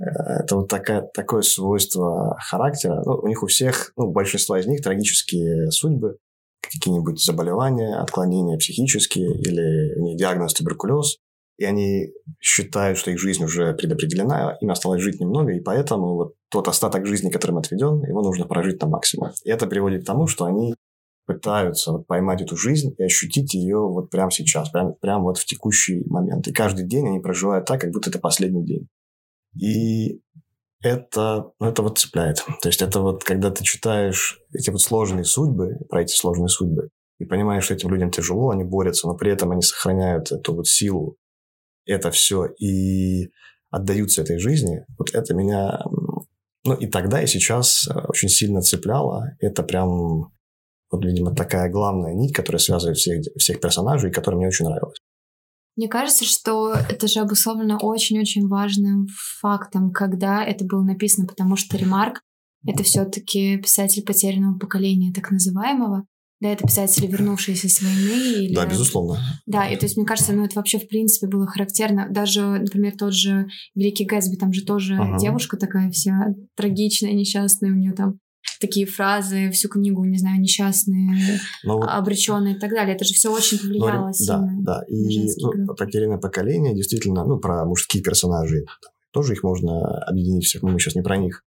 Э, 0.00 0.42
это 0.42 0.56
вот 0.56 0.68
такая, 0.68 1.02
такое 1.14 1.42
свойство 1.42 2.36
характера. 2.40 3.00
Ну, 3.06 3.20
у 3.22 3.28
них 3.28 3.44
у 3.44 3.46
всех, 3.46 3.92
ну, 3.96 4.10
большинство 4.10 4.56
из 4.56 4.66
них 4.66 4.82
трагические 4.82 5.70
судьбы, 5.70 6.16
какие-нибудь 6.60 7.22
заболевания, 7.22 7.94
отклонения 7.94 8.58
психические 8.58 9.32
или 9.32 9.94
у 10.00 10.02
них 10.02 10.16
диагноз 10.16 10.54
туберкулез. 10.54 11.18
И 11.58 11.64
они 11.64 12.12
считают, 12.38 12.98
что 12.98 13.10
их 13.10 13.18
жизнь 13.18 13.42
уже 13.42 13.72
предопределена, 13.74 14.56
им 14.60 14.70
осталось 14.70 15.02
жить 15.02 15.20
немного, 15.20 15.52
и 15.52 15.60
поэтому 15.60 16.14
вот 16.14 16.34
тот 16.50 16.68
остаток 16.68 17.06
жизни, 17.06 17.30
которым 17.30 17.58
отведен, 17.58 18.02
его 18.04 18.22
нужно 18.22 18.46
прожить 18.46 18.80
на 18.82 18.88
максимум. 18.88 19.30
И 19.44 19.50
это 19.50 19.66
приводит 19.66 20.02
к 20.02 20.06
тому, 20.06 20.26
что 20.26 20.44
они 20.44 20.74
пытаются 21.26 21.92
вот 21.92 22.06
поймать 22.06 22.42
эту 22.42 22.56
жизнь 22.56 22.94
и 22.98 23.02
ощутить 23.02 23.54
ее 23.54 23.78
вот 23.78 24.10
прямо 24.10 24.30
сейчас, 24.30 24.70
прямо 24.70 24.92
прям 24.92 25.22
вот 25.22 25.38
в 25.38 25.44
текущий 25.44 26.04
момент. 26.06 26.46
И 26.46 26.52
каждый 26.52 26.86
день 26.86 27.08
они 27.08 27.20
проживают 27.20 27.66
так, 27.66 27.80
как 27.80 27.90
будто 27.90 28.10
это 28.10 28.18
последний 28.18 28.64
день. 28.64 28.88
И 29.58 30.20
это, 30.82 31.50
ну, 31.58 31.66
это 31.66 31.82
вот 31.82 31.98
цепляет. 31.98 32.44
То 32.62 32.68
есть 32.68 32.82
это 32.82 33.00
вот, 33.00 33.24
когда 33.24 33.50
ты 33.50 33.64
читаешь 33.64 34.38
эти 34.52 34.70
вот 34.70 34.80
сложные 34.80 35.24
судьбы, 35.24 35.78
про 35.88 36.02
эти 36.02 36.14
сложные 36.14 36.48
судьбы, 36.48 36.90
и 37.18 37.24
понимаешь, 37.24 37.64
что 37.64 37.74
этим 37.74 37.88
людям 37.90 38.10
тяжело, 38.10 38.50
они 38.50 38.64
борются, 38.64 39.08
но 39.08 39.16
при 39.16 39.32
этом 39.32 39.50
они 39.50 39.62
сохраняют 39.62 40.30
эту 40.30 40.54
вот 40.54 40.66
силу, 40.66 41.16
это 41.86 42.10
все, 42.10 42.46
и 42.46 43.30
отдаются 43.70 44.22
этой 44.22 44.38
жизни, 44.38 44.84
вот 44.98 45.14
это 45.14 45.34
меня, 45.34 45.82
ну 46.64 46.74
и 46.74 46.86
тогда, 46.86 47.22
и 47.22 47.26
сейчас 47.26 47.88
э, 47.88 47.98
очень 48.08 48.28
сильно 48.28 48.60
цепляло. 48.60 49.32
Это 49.40 49.62
прям 49.62 50.32
вот, 50.90 51.04
видимо, 51.04 51.34
такая 51.34 51.70
главная 51.70 52.14
нить, 52.14 52.34
которая 52.34 52.60
связывает 52.60 52.96
всех, 52.96 53.24
всех 53.36 53.60
персонажей, 53.60 54.10
и 54.10 54.12
которая 54.12 54.38
мне 54.38 54.48
очень 54.48 54.66
нравилась. 54.66 54.98
Мне 55.76 55.88
кажется, 55.88 56.24
что 56.24 56.72
это 56.72 57.06
же 57.06 57.20
обусловлено 57.20 57.78
очень-очень 57.82 58.48
важным 58.48 59.06
фактом, 59.40 59.92
когда 59.92 60.42
это 60.42 60.64
было 60.64 60.82
написано, 60.82 61.26
потому 61.26 61.56
что 61.56 61.76
Ремарк— 61.76 62.22
это 62.66 62.82
все 62.82 63.04
таки 63.04 63.58
писатель 63.58 64.02
потерянного 64.02 64.58
поколения, 64.58 65.12
так 65.12 65.30
называемого. 65.30 66.06
Да, 66.40 66.50
это 66.50 66.66
писатели, 66.66 67.06
вернувшиеся 67.06 67.68
с 67.68 67.80
войны. 67.80 68.44
Или... 68.44 68.54
Да, 68.54 68.66
безусловно. 68.66 69.18
Да, 69.46 69.66
и 69.68 69.76
то 69.76 69.86
есть, 69.86 69.96
мне 69.96 70.04
кажется, 70.04 70.32
ну, 70.32 70.44
это 70.44 70.56
вообще, 70.56 70.78
в 70.78 70.86
принципе, 70.86 71.26
было 71.26 71.46
характерно. 71.46 72.08
Даже, 72.10 72.42
например, 72.42 72.94
тот 72.96 73.14
же 73.14 73.46
Великий 73.74 74.04
Гэтсби, 74.04 74.36
там 74.36 74.52
же 74.52 74.64
тоже 74.64 74.96
ага. 74.96 75.18
девушка 75.18 75.56
такая 75.56 75.90
вся 75.90 76.34
трагичная, 76.54 77.12
несчастная, 77.12 77.70
у 77.70 77.76
нее 77.76 77.92
там 77.92 78.18
такие 78.60 78.86
фразы 78.86 79.50
всю 79.50 79.68
книгу, 79.68 80.04
не 80.04 80.18
знаю, 80.18 80.40
несчастные. 80.40 81.40
Ну 81.64 81.80
обреченные 81.80 82.56
и 82.56 82.58
так 82.58 82.70
далее. 82.70 82.94
Это 82.94 83.04
же 83.04 83.14
все 83.14 83.32
очень 83.32 83.58
повлияло 83.58 84.06
Но, 84.06 84.12
сильно. 84.12 84.52
Да, 84.60 84.80
да. 84.80 84.84
И 84.88 85.28
ну, 85.38 85.74
потерянное 85.74 86.18
поколение, 86.18 86.74
действительно, 86.74 87.24
ну, 87.24 87.38
про 87.38 87.64
мужские 87.64 88.02
персонажи, 88.02 88.64
тоже 89.12 89.32
их 89.32 89.42
можно 89.42 90.02
объединить 90.04 90.44
всех, 90.44 90.62
но 90.62 90.70
мы 90.70 90.78
сейчас 90.78 90.94
не 90.94 91.02
про 91.02 91.16
них. 91.16 91.42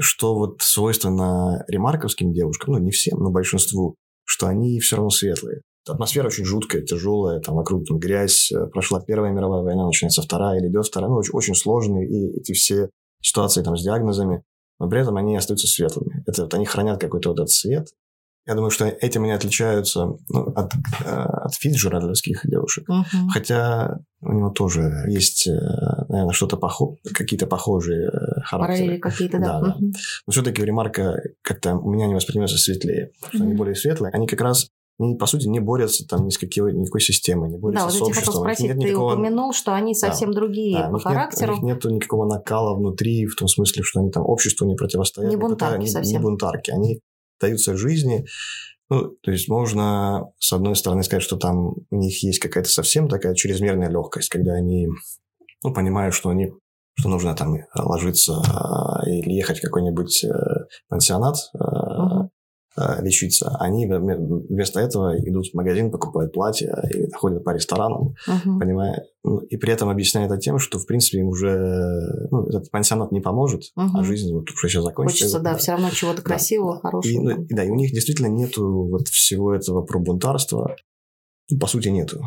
Что 0.00 0.34
вот 0.34 0.62
свойственно 0.62 1.64
ремарковским 1.68 2.32
девушкам, 2.32 2.74
ну, 2.74 2.80
не 2.80 2.90
всем, 2.90 3.18
но 3.18 3.30
большинству, 3.30 3.96
что 4.24 4.46
они 4.46 4.78
все 4.80 4.96
равно 4.96 5.10
светлые. 5.10 5.62
Атмосфера 5.88 6.28
очень 6.28 6.44
жуткая, 6.44 6.82
тяжелая, 6.82 7.40
там 7.40 7.56
вокруг 7.56 7.86
там 7.86 7.98
грязь, 7.98 8.52
э, 8.52 8.66
прошла 8.66 9.00
Первая 9.00 9.32
мировая 9.32 9.62
война, 9.62 9.86
начинается 9.86 10.22
Вторая 10.22 10.60
или 10.60 10.68
идет 10.68 10.86
Вторая, 10.86 11.10
ну, 11.10 11.16
очень, 11.16 11.32
очень 11.32 11.54
сложные, 11.54 12.08
и 12.08 12.38
эти 12.38 12.52
все 12.52 12.88
ситуации 13.20 13.62
там 13.62 13.76
с 13.76 13.82
диагнозами, 13.82 14.44
но 14.78 14.88
при 14.88 15.00
этом 15.00 15.16
они 15.16 15.36
остаются 15.36 15.66
светлыми. 15.66 16.22
Это 16.26 16.42
вот 16.42 16.54
они 16.54 16.66
хранят 16.66 17.00
какой-то 17.00 17.30
вот 17.30 17.38
этот 17.38 17.50
свет. 17.50 17.88
Я 18.46 18.54
думаю, 18.54 18.70
что 18.70 18.86
этим 18.86 19.22
они 19.22 19.32
отличаются 19.32 20.16
ну, 20.28 20.52
от, 20.54 20.74
э, 21.04 21.08
от 21.08 21.54
фиджеральдовских 21.54 22.40
девушек. 22.44 22.88
Uh-huh. 22.88 23.28
Хотя 23.32 24.00
у 24.20 24.32
него 24.32 24.50
тоже 24.50 25.04
есть, 25.08 25.46
э, 25.46 25.52
наверное, 26.08 26.32
что-то 26.32 26.56
похо... 26.56 26.96
какие-то 27.14 27.46
похожие 27.46 28.08
э, 28.08 28.40
характеры. 28.44 28.78
Параллели 28.78 28.98
какие-то, 28.98 29.38
да. 29.38 29.60
да, 29.60 29.68
uh-huh. 29.68 29.78
да. 29.80 29.98
Но 30.26 30.32
все-таки 30.32 30.64
Ремарка 30.64 31.20
как-то 31.42 31.76
у 31.76 31.90
меня 31.90 32.08
не 32.08 32.14
воспринимается 32.14 32.58
светлее. 32.58 33.12
Что 33.28 33.38
uh-huh. 33.38 33.42
они 33.42 33.54
более 33.54 33.76
светлые. 33.76 34.12
Они 34.12 34.26
как 34.26 34.40
раз 34.40 34.68
они, 34.98 35.16
по 35.16 35.26
сути, 35.26 35.48
не 35.48 35.58
борются 35.58 36.06
там 36.06 36.26
ни 36.26 36.30
с 36.30 36.38
какой, 36.38 36.74
никакой 36.74 37.00
системой, 37.00 37.50
не 37.50 37.58
борются 37.58 37.86
да, 37.86 37.90
с 37.90 37.98
вот 37.98 38.08
обществом. 38.08 38.34
Да, 38.34 38.38
вот 38.40 38.46
я 38.48 38.54
хотел 38.54 38.66
спросить, 38.66 38.80
ты 38.80 38.88
никакого... 38.88 39.12
упомянул, 39.14 39.52
что 39.52 39.74
они 39.74 39.94
совсем 39.94 40.32
да, 40.32 40.40
другие 40.40 40.78
да, 40.78 40.88
по 40.88 40.94
них 40.94 41.02
характеру. 41.02 41.54
Нет, 41.54 41.62
у 41.62 41.66
них 41.66 41.84
нет 41.84 41.94
никакого 41.94 42.26
накала 42.26 42.76
внутри, 42.76 43.26
в 43.26 43.34
том 43.34 43.48
смысле, 43.48 43.82
что 43.82 44.00
они 44.00 44.10
там 44.10 44.24
обществу 44.24 44.66
не 44.66 44.74
противостоят. 44.74 45.30
Не 45.30 45.36
бунтарки 45.36 45.82
это, 45.84 45.92
совсем. 45.92 46.12
Не, 46.12 46.18
не 46.18 46.22
бунтарки, 46.22 46.70
они 46.70 47.00
даются 47.42 47.76
жизни. 47.76 48.24
Ну, 48.88 49.16
то 49.22 49.30
есть 49.30 49.48
можно, 49.48 50.24
с 50.38 50.52
одной 50.52 50.76
стороны, 50.76 51.02
сказать, 51.02 51.22
что 51.22 51.36
там 51.36 51.74
у 51.90 51.96
них 51.96 52.22
есть 52.22 52.40
какая-то 52.40 52.68
совсем 52.68 53.08
такая 53.08 53.34
чрезмерная 53.34 53.88
легкость, 53.88 54.28
когда 54.28 54.52
они 54.52 54.88
ну, 55.62 55.72
понимают, 55.72 56.14
что 56.14 56.30
они 56.30 56.52
что 56.94 57.08
нужно 57.08 57.34
там 57.34 57.56
ложиться 57.74 58.34
а, 58.46 59.08
или 59.08 59.32
ехать 59.32 59.60
в 59.60 59.62
какой-нибудь 59.62 60.24
э, 60.24 60.28
пансионат, 60.88 61.36
Э, 61.54 62.28
лечиться, 62.76 63.56
они 63.60 63.86
вместо 63.86 64.80
этого 64.80 65.18
идут 65.18 65.48
в 65.48 65.54
магазин, 65.54 65.90
покупают 65.90 66.32
платья 66.32 66.74
и 66.90 67.10
ходят 67.12 67.44
по 67.44 67.50
ресторанам, 67.50 68.14
uh-huh. 68.26 68.58
понимая, 68.58 69.04
ну, 69.24 69.38
и 69.38 69.56
при 69.56 69.72
этом 69.72 69.90
объясняют 69.90 70.32
это 70.32 70.40
тем, 70.40 70.58
что, 70.58 70.78
в 70.78 70.86
принципе, 70.86 71.18
им 71.18 71.28
уже 71.28 72.28
ну, 72.30 72.46
этот 72.46 72.70
пансионат 72.70 73.12
не 73.12 73.20
поможет, 73.20 73.64
uh-huh. 73.76 73.90
а 73.94 74.04
жизнь 74.04 74.32
вот 74.32 74.50
уже 74.50 74.68
сейчас 74.68 74.84
закончится. 74.84 75.24
Хочется, 75.24 75.40
да, 75.40 75.52
да, 75.52 75.58
все 75.58 75.72
равно 75.72 75.90
чего-то 75.90 76.22
красивого, 76.22 76.76
да. 76.76 76.80
хорошего. 76.80 77.12
И, 77.12 77.18
ну, 77.18 77.46
да, 77.50 77.64
и 77.64 77.68
у 77.68 77.74
них 77.74 77.92
действительно 77.92 78.28
нету 78.28 78.88
вот 78.88 79.08
всего 79.08 79.54
этого 79.54 79.82
про 79.82 79.98
бунтарства, 79.98 80.76
ну, 81.50 81.58
по 81.58 81.66
сути, 81.66 81.88
нету. 81.88 82.22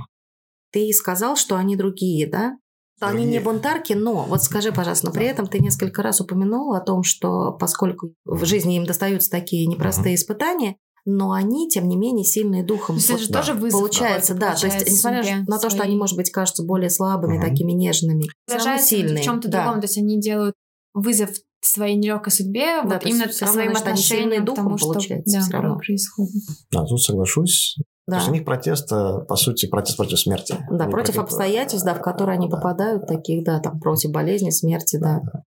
Ты 0.72 0.92
сказал, 0.94 1.38
что 1.38 1.56
они 1.56 1.76
другие, 1.76 2.28
да? 2.30 2.58
Они 3.00 3.26
не 3.26 3.40
бунтарки, 3.40 3.94
но 3.94 4.24
вот 4.24 4.44
скажи, 4.44 4.72
пожалуйста, 4.72 5.08
но 5.08 5.12
при 5.12 5.26
этом 5.26 5.48
ты 5.48 5.60
несколько 5.60 6.02
раз 6.02 6.22
упомянул 6.22 6.74
о 6.74 6.80
том, 6.80 7.04
что 7.04 7.52
поскольку 7.52 8.14
в 8.24 8.46
жизни 8.46 8.78
им 8.78 8.86
достаются 8.86 9.30
такие 9.30 9.68
непростые 9.68 10.16
испытания, 10.16 10.78
но 11.06 11.34
они, 11.34 11.70
тем 11.70 11.88
не 11.88 11.98
менее, 11.98 12.26
сильные 12.26 12.64
духом. 12.64 12.96
То 12.96 13.02
есть 13.02 13.10
это 13.10 13.20
же 13.20 13.30
да. 13.30 13.40
тоже 13.40 13.54
вызов. 13.54 13.80
Получается, 13.80 14.34
да. 14.34 14.48
Получается, 14.48 14.80
то 14.80 14.86
есть, 14.86 14.98
несмотря 14.98 15.46
на 15.48 15.60
то, 15.60 15.70
что 15.70 15.84
они, 15.84 15.96
может 15.96 16.18
быть, 16.18 16.32
кажутся 16.32 16.64
более 16.64 16.90
слабыми, 16.90 17.38
угу. 17.38 17.46
такими 17.46 17.74
нежными, 17.74 18.24
все 18.48 18.58
равно 18.58 18.78
сильные. 18.82 19.22
в 19.22 19.26
чем-то 19.26 19.48
да. 19.50 19.64
другом. 19.64 19.82
То 19.82 19.86
есть 19.86 19.98
они 19.98 20.20
делают 20.20 20.56
вызов 20.94 21.30
своей 21.62 21.96
нелегкой 21.96 22.32
судьбе, 22.32 22.82
да, 22.84 22.96
вот 22.96 23.06
именно 23.06 23.32
своим 23.32 23.76
отношениям 23.76 24.46
к 24.46 24.56
тому, 24.56 24.78
что 24.78 24.94
да, 24.94 25.00
все 25.00 25.52
равно. 25.52 25.78
происходит. 25.78 26.44
Да, 26.72 26.86
тут 26.86 27.02
соглашусь. 27.02 27.78
Да. 28.08 28.14
То 28.14 28.20
есть 28.20 28.30
у 28.30 28.34
них 28.34 28.46
протест, 28.46 28.92
э, 28.92 29.26
по 29.28 29.36
сути, 29.36 29.68
протест 29.68 29.98
против 29.98 30.20
смерти. 30.20 30.56
Да, 30.70 30.86
против, 30.86 30.92
против 30.92 31.18
обстоятельств, 31.18 31.86
да, 31.86 31.96
в 31.96 32.02
которые 32.02 32.38
они 32.38 32.48
да, 32.48 32.58
попадают, 32.58 33.02
да. 33.02 33.16
таких, 33.16 33.44
да, 33.44 33.60
там, 33.60 33.80
против 33.80 34.12
болезни, 34.12 34.52
смерти, 34.52 34.98
да. 34.98 35.22
да. 35.24 35.44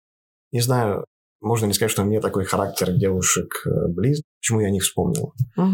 Не 0.52 0.62
знаю, 0.62 1.06
можно 1.42 1.66
ли 1.66 1.74
сказать, 1.74 1.92
что 1.92 2.04
мне 2.04 2.22
такой 2.22 2.46
характер 2.46 2.94
девушек 2.94 3.66
э, 3.66 3.88
близ. 3.90 4.22
Почему 4.40 4.62
я 4.62 4.68
о 4.68 4.72
них 4.72 4.84
вспомнил? 4.84 5.34
Угу. 5.58 5.72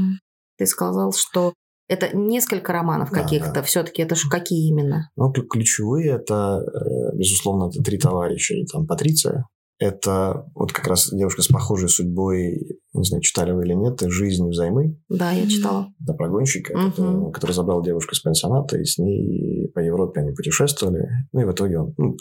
Ты 0.57 0.65
сказал, 0.65 1.13
что 1.13 1.53
это 1.87 2.15
несколько 2.15 2.73
романов 2.73 3.11
да, 3.11 3.21
каких-то. 3.21 3.53
Да. 3.53 3.63
Все-таки 3.63 4.01
это 4.01 4.15
же 4.15 4.29
какие 4.29 4.67
именно? 4.69 5.09
Ну, 5.15 5.31
ключевые 5.31 6.15
это, 6.15 6.61
э, 6.61 7.15
безусловно, 7.15 7.69
это 7.69 7.83
три 7.83 7.97
товарища. 7.99 8.55
И 8.55 8.65
там 8.65 8.87
Патриция, 8.87 9.45
это 9.81 10.45
вот 10.53 10.71
как 10.71 10.85
раз 10.85 11.09
девушка 11.11 11.41
с 11.41 11.47
похожей 11.47 11.89
судьбой, 11.89 12.79
не 12.93 13.03
знаю, 13.03 13.23
читали 13.23 13.51
вы 13.51 13.65
или 13.65 13.73
нет, 13.73 13.99
«Жизнь 13.99 14.47
взаймы». 14.47 14.95
Да, 15.09 15.31
я 15.31 15.49
читала. 15.49 15.87
Да, 15.97 16.13
про 16.13 16.29
гонщика, 16.29 16.71
угу. 16.73 16.91
который, 16.91 17.31
который 17.31 17.51
забрал 17.53 17.81
девушку 17.81 18.13
из 18.13 18.19
пансионата, 18.19 18.77
и 18.77 18.85
с 18.85 18.99
ней 18.99 19.69
по 19.73 19.79
Европе 19.79 20.21
они 20.21 20.33
путешествовали. 20.33 21.09
Ну 21.33 21.41
и 21.41 21.45
в 21.45 21.51
итоге 21.51 21.79
он... 21.79 21.95
Ну, 21.97 22.15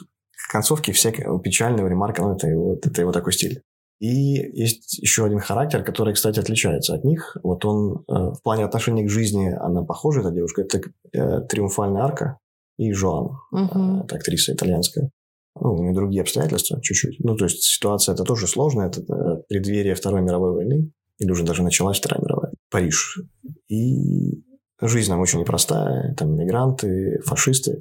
концовки 0.51 0.91
всякие 0.91 1.39
печальные, 1.45 1.87
ремарка, 1.87 2.23
ну 2.23 2.33
это 2.33 2.49
его, 2.49 2.79
это 2.83 2.99
его 2.99 3.13
такой 3.13 3.35
стиль. 3.35 3.61
И 4.01 4.09
есть 4.09 4.97
еще 4.99 5.27
один 5.27 5.41
характер, 5.41 5.85
который, 5.85 6.15
кстати, 6.15 6.41
отличается 6.41 6.95
от 6.95 7.05
них. 7.05 7.37
Вот 7.43 7.63
он 7.67 8.05
э, 8.09 8.33
в 8.33 8.41
плане 8.43 8.65
отношения 8.65 9.05
к 9.05 9.11
жизни, 9.11 9.51
она 9.51 9.83
похожа, 9.83 10.21
эта 10.21 10.31
девушка. 10.31 10.63
Это 10.63 10.81
э, 11.13 11.41
«Триумфальная 11.43 12.05
арка» 12.05 12.39
и 12.79 12.91
Жоан, 12.95 13.37
угу. 13.53 14.07
э, 14.11 14.15
актриса 14.15 14.55
итальянская 14.55 15.11
ну, 15.59 15.75
у 15.75 15.83
нее 15.83 15.95
другие 15.95 16.23
обстоятельства 16.23 16.81
чуть-чуть. 16.81 17.19
Ну, 17.21 17.37
то 17.37 17.45
есть 17.45 17.63
ситуация 17.63 18.15
это 18.15 18.25
тоже 18.25 18.47
сложная. 18.47 18.89
Это 18.89 19.01
э, 19.01 19.43
преддверие 19.49 19.95
Второй 19.95 20.23
мировой 20.23 20.53
войны, 20.53 20.93
или 21.19 21.31
уже 21.31 21.45
даже 21.45 21.63
началась 21.63 21.99
Вторая 21.99 22.23
мировая. 22.23 22.53
Париж. 22.71 23.21
И 23.69 24.43
жизнь 24.81 25.11
нам 25.11 25.21
очень 25.21 25.41
непростая. 25.41 26.15
Там 26.15 26.37
мигранты, 26.37 27.21
фашисты. 27.25 27.81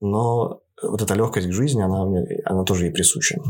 Но 0.00 0.60
вот 0.82 1.00
эта 1.00 1.14
легкость 1.14 1.48
к 1.48 1.52
жизни, 1.52 1.80
она, 1.80 2.02
она 2.44 2.64
тоже 2.64 2.86
ей 2.86 2.92
присуща. 2.92 3.40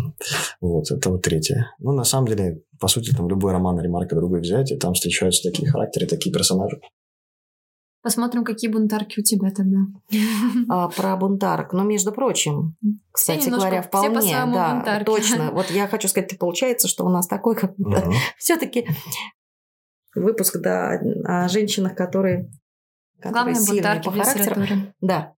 Вот, 0.60 0.90
это 0.90 1.10
вот 1.10 1.22
третье. 1.22 1.72
Ну, 1.78 1.92
на 1.92 2.04
самом 2.04 2.28
деле, 2.28 2.62
по 2.78 2.88
сути, 2.88 3.14
там 3.14 3.28
любой 3.28 3.52
роман 3.52 3.80
Ремарка 3.80 4.14
другой 4.14 4.40
взять, 4.40 4.70
и 4.70 4.76
там 4.76 4.94
встречаются 4.94 5.48
такие 5.50 5.68
характеры, 5.68 6.06
такие 6.06 6.32
персонажи. 6.32 6.80
Посмотрим, 8.06 8.44
какие 8.44 8.70
бунтарки 8.70 9.18
у 9.18 9.22
тебя 9.24 9.50
тогда. 9.50 9.78
А, 10.68 10.88
про 10.88 11.16
бунтарок. 11.16 11.72
Но, 11.72 11.82
между 11.82 12.12
прочим, 12.12 12.76
кстати 13.10 13.48
говоря, 13.48 13.82
вполне, 13.82 14.20
все 14.20 14.46
да, 14.46 14.74
бунтарки. 14.74 15.04
точно. 15.06 15.50
Вот 15.52 15.72
я 15.72 15.88
хочу 15.88 16.06
сказать, 16.06 16.38
получается, 16.38 16.86
что 16.86 17.04
у 17.04 17.08
нас 17.08 17.26
такой 17.26 17.56
как 17.56 17.76
Мгм. 17.76 18.12
все-таки 18.38 18.86
выпуск, 20.14 20.56
да, 20.60 21.00
о 21.24 21.48
женщинах, 21.48 21.96
которые, 21.96 22.48
которые 23.18 23.32
Главные 23.32 23.54
сильные 23.56 23.82
бунтарки 23.82 24.04
по 24.04 24.10
в 24.12 24.14
характеру. 24.18 24.60
литературе. 24.60 24.94
Да. 25.00 25.34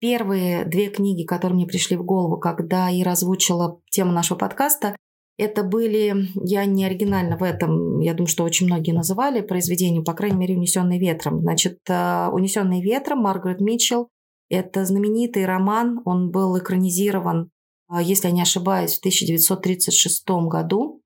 Первые 0.00 0.64
две 0.64 0.88
книги, 0.88 1.24
которые 1.24 1.54
мне 1.54 1.66
пришли 1.66 1.96
в 1.96 2.02
голову, 2.04 2.36
когда 2.36 2.88
я 2.88 3.12
озвучила 3.12 3.80
тему 3.92 4.10
нашего 4.10 4.36
подкаста, 4.36 4.96
это 5.42 5.64
были, 5.64 6.28
я 6.34 6.64
не 6.64 6.84
оригинально 6.84 7.36
в 7.36 7.42
этом, 7.42 7.98
я 8.00 8.14
думаю, 8.14 8.28
что 8.28 8.44
очень 8.44 8.66
многие 8.66 8.92
называли 8.92 9.40
произведения, 9.40 10.02
по 10.02 10.14
крайней 10.14 10.36
мере, 10.36 10.56
«Унесенные 10.56 11.00
ветром». 11.00 11.40
Значит, 11.40 11.78
э, 11.88 12.28
«Унесенные 12.28 12.82
ветром» 12.82 13.20
Маргарет 13.20 13.60
Митчелл– 13.60 14.08
это 14.50 14.84
знаменитый 14.84 15.44
роман, 15.44 16.00
он 16.04 16.30
был 16.30 16.56
экранизирован, 16.58 17.50
э, 17.92 18.02
если 18.02 18.28
я 18.28 18.34
не 18.34 18.42
ошибаюсь, 18.42 18.94
в 18.94 19.00
1936 19.00 20.46
году. 20.48 21.00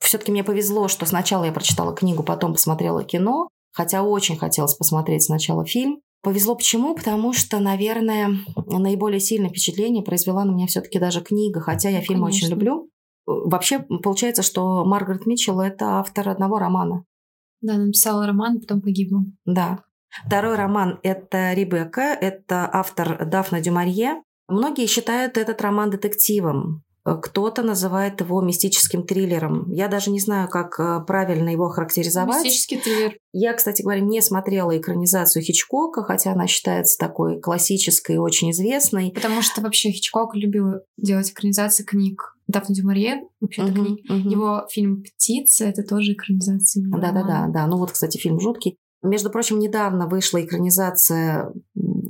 Все-таки 0.00 0.32
мне 0.32 0.42
повезло, 0.42 0.88
что 0.88 1.06
сначала 1.06 1.44
я 1.44 1.52
прочитала 1.52 1.94
книгу, 1.94 2.22
потом 2.22 2.52
посмотрела 2.52 3.04
кино, 3.04 3.48
хотя 3.72 4.02
очень 4.02 4.36
хотелось 4.36 4.74
посмотреть 4.74 5.24
сначала 5.24 5.64
фильм. 5.64 6.00
Повезло 6.22 6.56
почему? 6.56 6.96
Потому 6.96 7.32
что, 7.32 7.60
наверное, 7.60 8.30
наиболее 8.66 9.20
сильное 9.20 9.48
впечатление 9.48 10.02
произвела 10.02 10.44
на 10.44 10.50
меня 10.50 10.66
все-таки 10.66 10.98
даже 10.98 11.20
книга, 11.20 11.60
хотя 11.60 11.88
я 11.88 11.98
Ну, 11.98 12.04
фильм 12.04 12.22
очень 12.24 12.48
люблю. 12.48 12.90
Вообще, 13.26 13.80
получается, 13.80 14.42
что 14.42 14.84
Маргарет 14.84 15.26
Митчелл– 15.26 15.60
это 15.62 15.98
автор 15.98 16.28
одного 16.28 16.58
романа. 16.58 17.04
Да, 17.60 17.74
она 17.74 17.86
написала 17.86 18.26
роман, 18.26 18.60
потом 18.60 18.80
погибла. 18.80 19.24
Да. 19.44 19.80
Второй 20.26 20.56
роман– 20.56 21.00
это 21.02 21.52
«Ребекка», 21.52 22.02
это 22.02 22.68
автор 22.72 23.26
Дафна 23.26 23.60
Дюмарье. 23.60 24.22
Многие 24.48 24.86
считают 24.86 25.36
этот 25.36 25.60
роман 25.60 25.90
детективом. 25.90 26.84
Кто-то 27.04 27.62
называет 27.62 28.20
его 28.20 28.40
мистическим 28.40 29.06
триллером. 29.06 29.70
Я 29.70 29.86
даже 29.86 30.10
не 30.10 30.18
знаю, 30.18 30.48
как 30.48 30.80
э, 30.80 31.04
правильно 31.06 31.50
его 31.50 31.68
характеризовать. 31.68 32.44
Мистический 32.44 32.78
триллер. 32.78 33.16
Я, 33.32 33.52
кстати 33.54 33.82
говоря, 33.82 34.00
не 34.00 34.20
смотрела 34.20 34.76
экранизацию 34.76 35.42
Хичкока, 35.44 36.02
хотя 36.02 36.32
она 36.32 36.48
считается 36.48 36.98
такой 36.98 37.40
классической 37.40 38.16
и 38.16 38.18
очень 38.18 38.50
известной. 38.50 39.12
Потому 39.12 39.40
что 39.42 39.60
вообще 39.60 39.92
Хичкок 39.92 40.34
любил 40.34 40.80
делать 40.96 41.30
экранизации 41.30 41.84
книг. 41.84 42.35
Дафна 42.48 42.74
Дюмарье, 42.74 43.22
вообще-то 43.40 43.72
Мгм, 43.72 43.84
книг. 43.84 44.10
мгм. 44.10 44.28
Его 44.28 44.66
фильм 44.70 45.02
«Птица»— 45.02 45.64
это 45.66 45.82
тоже 45.82 46.12
экранизация 46.12 46.84
Да-да-да, 46.86 47.46
да. 47.48 47.66
Ну 47.66 47.76
вот, 47.78 47.90
кстати, 47.92 48.18
фильм 48.18 48.38
жуткий. 48.40 48.76
Между 49.02 49.30
прочим, 49.30 49.58
недавно 49.58 50.08
вышла 50.08 50.42
экранизация 50.44 51.52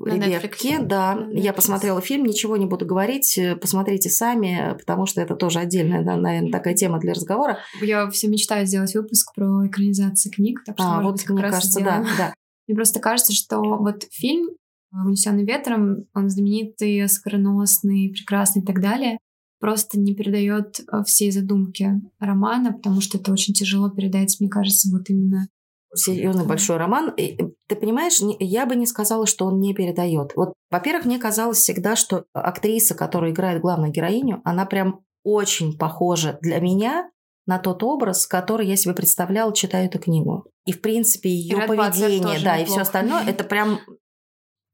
Ребекки. 0.04 0.78
Да, 0.80 1.14
На 1.16 1.30
я 1.32 1.50
Netflix. 1.50 1.54
посмотрела 1.54 2.00
фильм, 2.00 2.24
ничего 2.24 2.56
не 2.56 2.66
буду 2.66 2.86
говорить, 2.86 3.36
э, 3.38 3.56
посмотрите 3.56 4.08
сами, 4.08 4.76
потому 4.78 5.04
что 5.06 5.20
это 5.20 5.34
тоже 5.34 5.58
отдельная, 5.58 6.02
наверное, 6.02 6.50
такая 6.52 6.74
тема 6.74 7.00
для 7.00 7.12
разговора. 7.12 7.58
Я 7.82 8.08
все 8.10 8.28
мечтаю 8.28 8.66
сделать 8.66 8.94
выпуск 8.94 9.34
про 9.34 9.66
экранизации 9.66 10.30
книг, 10.30 10.62
так 10.64 10.76
что, 10.78 10.86
А, 10.86 10.94
может 11.00 11.04
вот, 11.04 11.12
быть, 11.14 11.24
как 11.24 11.34
мне 11.34 11.42
раз 11.42 11.54
кажется, 11.54 11.80
сделаем. 11.80 12.02
да, 12.04 12.10
да. 12.18 12.34
Мне 12.68 12.74
просто 12.76 12.98
кажется, 13.00 13.32
что 13.32 13.60
вот 13.60 14.04
фильм 14.10 14.48
«Унесенный 14.92 15.44
ветром», 15.44 16.06
он 16.14 16.28
знаменитый, 16.30 17.02
оскароносный, 17.04 18.10
прекрасный 18.12 18.62
и 18.62 18.64
так 18.64 18.80
далее, 18.80 19.18
просто 19.66 19.98
не 19.98 20.14
передает 20.14 20.78
э, 20.78 21.02
всей 21.04 21.32
задумки 21.32 21.90
романа, 22.20 22.72
потому 22.72 23.00
что 23.00 23.18
это 23.18 23.32
очень 23.32 23.52
тяжело 23.52 23.90
передать, 23.90 24.36
мне 24.38 24.48
кажется, 24.48 24.88
вот 24.92 25.10
именно 25.10 25.48
серьезный 25.92 26.46
большой 26.46 26.76
роман. 26.76 27.12
И, 27.16 27.34
э, 27.34 27.50
Ты 27.66 27.74
понимаешь, 27.74 28.20
не- 28.20 28.36
я 28.38 28.64
бы 28.64 28.76
не 28.76 28.86
сказала, 28.86 29.26
что 29.26 29.44
он 29.46 29.58
не 29.58 29.74
передает. 29.74 30.36
Вот, 30.36 30.52
во-первых, 30.70 31.04
мне 31.04 31.18
казалось 31.18 31.58
всегда, 31.58 31.96
что 31.96 32.26
актриса, 32.32 32.94
которая 32.94 33.32
играет 33.32 33.60
главную 33.60 33.90
героиню, 33.90 34.40
она 34.44 34.66
прям 34.66 35.00
очень 35.24 35.76
похожа 35.76 36.38
для 36.42 36.60
меня 36.60 37.10
на 37.44 37.58
тот 37.58 37.82
образ, 37.82 38.28
который 38.28 38.68
я 38.68 38.76
себе 38.76 38.94
представляла, 38.94 39.52
читая 39.52 39.86
эту 39.86 39.98
книгу. 39.98 40.46
И, 40.64 40.70
в 40.70 40.80
принципе, 40.80 41.28
ее 41.28 41.56
Батлер 41.56 41.76
поведение, 41.76 42.38
да, 42.44 42.56
и 42.56 42.66
все 42.66 42.82
остальное, 42.82 43.24
это 43.24 43.42
прям... 43.42 43.80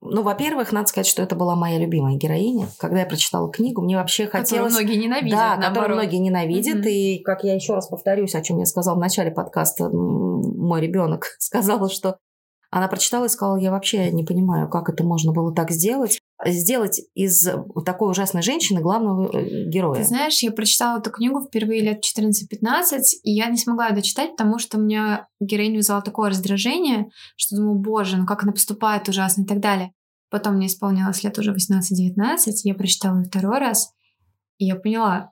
Ну, 0.05 0.23
во-первых, 0.23 0.73
надо 0.73 0.89
сказать, 0.89 1.07
что 1.07 1.23
это 1.23 1.37
была 1.37 1.55
моя 1.55 1.79
любимая 1.79 2.17
героиня. 2.17 2.67
Когда 2.79 3.01
я 3.01 3.07
прочитала 3.07 3.51
книгу, 3.51 3.83
мне 3.83 3.97
вообще 3.97 4.27
которую 4.27 4.45
хотелось... 4.45 4.73
многие 4.73 4.97
ненавидят, 4.97 5.39
Да, 5.39 5.51
которую 5.51 5.75
наоборот. 5.75 5.97
многие 5.99 6.17
ненавидят. 6.17 6.79
Мгм. 6.79 6.89
И 6.89 7.19
как 7.23 7.45
я 7.45 7.55
еще 7.55 7.75
раз 7.75 7.87
повторюсь, 7.87 8.35
о 8.35 8.43
чем 8.43 8.59
я 8.59 8.67
сказала 8.67 8.97
в 8.97 9.01
начале 9.01 9.31
подкаста, 9.31 9.89
мой 9.91 10.81
ребенок 10.81 11.27
сказала, 11.39 11.89
что 11.89 12.19
она 12.71 12.89
прочитала 12.89 13.27
и 13.27 13.29
сказала, 13.29 13.59
я 13.59 13.71
вообще 13.71 14.11
не 14.11 14.25
понимаю, 14.25 14.69
как 14.69 14.89
это 14.89 15.05
можно 15.05 15.33
было 15.33 15.55
так 15.55 15.71
сделать. 15.71 16.19
Сделать 16.45 17.01
из 17.15 17.49
такой 17.85 18.11
ужасной 18.11 18.43
женщины 18.43 18.81
главного 18.81 19.31
э, 19.33 19.69
героя. 19.69 19.97
Ты 19.97 20.05
знаешь, 20.05 20.43
я 20.43 20.51
прочитала 20.51 20.99
эту 20.99 21.11
книгу 21.11 21.41
впервые 21.41 21.83
лет 21.83 22.03
14-15, 22.05 23.01
и 23.23 23.31
я 23.33 23.49
не 23.49 23.57
смогла 23.57 23.87
её 23.87 23.97
дочитать, 23.97 24.33
потому 24.33 24.59
что 24.59 24.79
у 24.79 24.81
меня 24.81 25.29
героиня 25.41 25.77
вызвала 25.77 26.03
такое 26.03 26.31
раздражение, 26.31 27.11
что 27.37 27.57
думаю, 27.57 27.79
боже, 27.79 28.17
ну 28.17 28.27
как 28.27 28.43
она 28.43 28.53
поступает 28.53 29.09
ужасно 29.09 29.43
и 29.43 29.47
так 29.47 29.61
далее. 29.61 29.93
Потом 30.31 30.57
мне 30.57 30.67
исполнилось 30.67 31.23
лет 31.25 31.39
уже 31.39 31.53
18-19, 31.53 32.37
я 32.65 32.75
прочитала 32.75 33.19
ее 33.19 33.25
второй 33.25 33.59
раз, 33.59 33.93
и 34.59 34.67
я 34.67 34.77
поняла, 34.77 35.32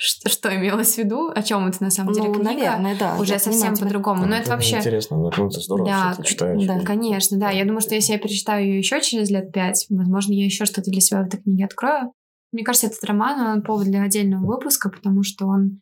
что, 0.00 0.28
что 0.28 0.54
имелось 0.54 0.94
в 0.94 0.98
виду, 0.98 1.28
о 1.34 1.42
чем 1.42 1.66
это 1.66 1.82
на 1.82 1.90
самом 1.90 2.12
деле 2.12 2.28
ну, 2.28 2.34
книга. 2.34 2.50
наверное, 2.50 2.96
да. 2.96 3.16
уже 3.18 3.36
совсем 3.40 3.76
по-другому. 3.76 4.26
Но 4.26 4.36
это 4.36 4.50
вообще... 4.50 4.76
Интересно, 4.76 5.16
да, 5.16 5.36
ну, 5.36 5.48
это 5.48 5.60
здорово, 5.60 5.88
Да, 5.88 6.12
что 6.12 6.22
ты 6.22 6.28
читаешь. 6.28 6.64
да. 6.64 6.80
Конечно, 6.80 7.36
да. 7.36 7.50
Я 7.50 7.64
думаю, 7.64 7.80
что 7.80 7.96
если 7.96 8.12
я 8.12 8.18
перечитаю 8.20 8.64
ее 8.64 8.78
еще 8.78 9.00
через 9.00 9.28
лет 9.28 9.50
пять, 9.50 9.86
возможно, 9.90 10.34
я 10.34 10.44
еще 10.44 10.66
что-то 10.66 10.92
для 10.92 11.00
себя 11.00 11.22
в 11.22 11.26
этой 11.26 11.42
книге 11.42 11.64
открою. 11.64 12.12
Мне 12.52 12.62
кажется, 12.62 12.86
этот 12.86 13.02
роман, 13.04 13.40
он 13.40 13.62
повод 13.62 13.86
для 13.86 14.04
отдельного 14.04 14.46
выпуска, 14.46 14.88
потому 14.88 15.24
что 15.24 15.46
он 15.46 15.80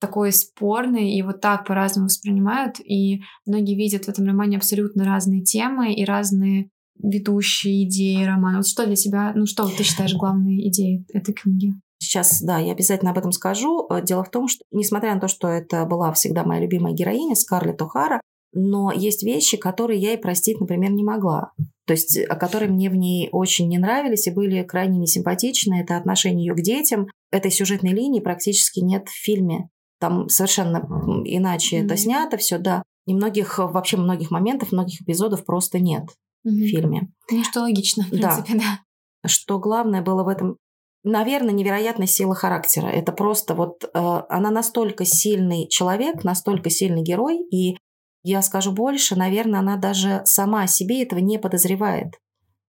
такой 0.00 0.32
спорный, 0.32 1.12
и 1.12 1.18
его 1.18 1.32
так 1.32 1.66
по-разному 1.66 2.06
воспринимают, 2.06 2.80
и 2.80 3.20
многие 3.46 3.76
видят 3.76 4.06
в 4.06 4.08
этом 4.08 4.26
романе 4.26 4.56
абсолютно 4.56 5.04
разные 5.04 5.42
темы 5.42 5.92
и 5.92 6.04
разные 6.06 6.70
ведущие 7.00 7.84
идеи 7.84 8.24
романа. 8.24 8.58
Вот 8.58 8.66
что 8.66 8.86
для 8.86 8.96
тебя, 8.96 9.32
ну 9.36 9.44
что 9.44 9.68
ты 9.68 9.82
считаешь 9.82 10.14
главной 10.14 10.68
идеей 10.68 11.04
этой 11.12 11.34
книги? 11.34 11.74
Сейчас, 12.02 12.42
да, 12.42 12.58
я 12.58 12.72
обязательно 12.72 13.12
об 13.12 13.18
этом 13.18 13.30
скажу. 13.32 13.86
Э, 13.88 14.02
Дело 14.02 14.24
в 14.24 14.30
том, 14.30 14.48
что, 14.48 14.64
несмотря 14.72 15.14
на 15.14 15.20
то, 15.20 15.28
что 15.28 15.46
это 15.48 15.84
была 15.86 16.12
всегда 16.12 16.42
моя 16.44 16.60
любимая 16.60 16.92
героиня, 16.92 17.36
Скарлетт 17.36 17.80
О'Хара, 17.80 18.20
но 18.52 18.90
есть 18.92 19.22
вещи, 19.22 19.56
которые 19.56 20.00
я 20.00 20.10
ей 20.10 20.18
простить, 20.18 20.60
например, 20.60 20.90
не 20.90 21.04
могла. 21.04 21.52
То 21.86 21.92
есть, 21.94 22.16
э, 22.16 22.26
которые 22.26 22.70
мне 22.70 22.90
в 22.90 22.96
ней 22.96 23.28
очень 23.30 23.68
не 23.68 23.78
нравились 23.78 24.26
и 24.26 24.32
были 24.32 24.62
крайне 24.64 24.98
несимпатичны. 24.98 25.80
Это 25.80 25.96
отношение 25.96 26.46
ее 26.48 26.54
к 26.54 26.60
детям. 26.62 27.06
Этой 27.30 27.50
сюжетной 27.52 27.92
линии 27.92 28.20
практически 28.20 28.80
нет 28.80 29.08
в 29.08 29.12
фильме. 29.24 29.68
Там 30.00 30.28
совершенно 30.28 30.78
иначе 31.24 31.76
это 31.76 31.94
Мгм. 31.94 31.96
снято 31.96 32.36
все, 32.36 32.58
да. 32.58 32.82
И 33.06 33.14
многих, 33.14 33.58
э, 33.60 33.62
вообще 33.62 33.96
многих 33.96 34.32
моментов, 34.32 34.72
многих 34.72 35.00
эпизодов 35.02 35.44
просто 35.44 35.78
нет 35.78 36.04
в 36.42 36.50
фильме. 36.50 37.08
Ну, 37.30 37.44
что 37.44 37.60
логично, 37.60 38.04
в 38.04 38.10
Да. 38.10 38.34
принципе, 38.34 38.58
да. 38.58 38.80
Что 39.24 39.60
главное 39.60 40.02
было 40.02 40.24
в 40.24 40.28
этом, 40.28 40.56
наверное, 41.04 41.52
невероятная 41.52 42.06
сила 42.06 42.34
характера. 42.34 42.86
Это 42.86 43.12
просто 43.12 43.54
вот 43.54 43.84
э, 43.84 43.88
она 44.28 44.50
настолько 44.50 45.04
сильный 45.04 45.68
человек, 45.68 46.24
настолько 46.24 46.70
сильный 46.70 47.02
герой, 47.02 47.40
и 47.50 47.76
я 48.24 48.40
скажу 48.42 48.72
больше, 48.72 49.16
наверное, 49.16 49.60
она 49.60 49.76
даже 49.76 50.22
сама 50.24 50.62
о 50.62 50.66
себе 50.68 51.02
этого 51.02 51.18
не 51.18 51.38
подозревает. 51.38 52.14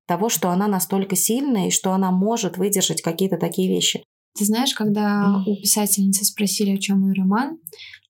Того, 0.08 0.30
что 0.30 0.50
она 0.50 0.68
настолько 0.68 1.16
сильная 1.16 1.68
и 1.68 1.72
что 1.72 1.94
она 1.94 2.12
может 2.12 2.58
выдержать 2.58 3.02
какие-то 3.02 3.38
такие 3.38 3.70
вещи. 3.70 4.04
Ты 4.38 4.46
знаешь, 4.46 4.74
когда 4.74 5.44
у 5.46 5.56
писательницы 5.56 6.26
спросили, 6.26 6.72
о 6.72 6.80
чем 6.80 7.08
ее 7.08 7.14
роман, 7.14 7.60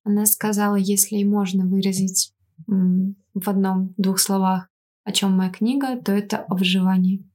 она 0.04 0.24
сказала, 0.26 0.76
если 0.76 1.16
и 1.16 1.24
можно 1.24 1.66
выразить 1.66 2.32
в 2.66 3.48
одном-двух 3.48 4.18
словах, 4.18 4.68
о 5.04 5.12
чем 5.12 5.36
моя 5.36 5.50
книга, 5.50 6.00
то 6.00 6.12
это 6.12 6.38
о 6.38 6.56
выживании. 6.56 7.28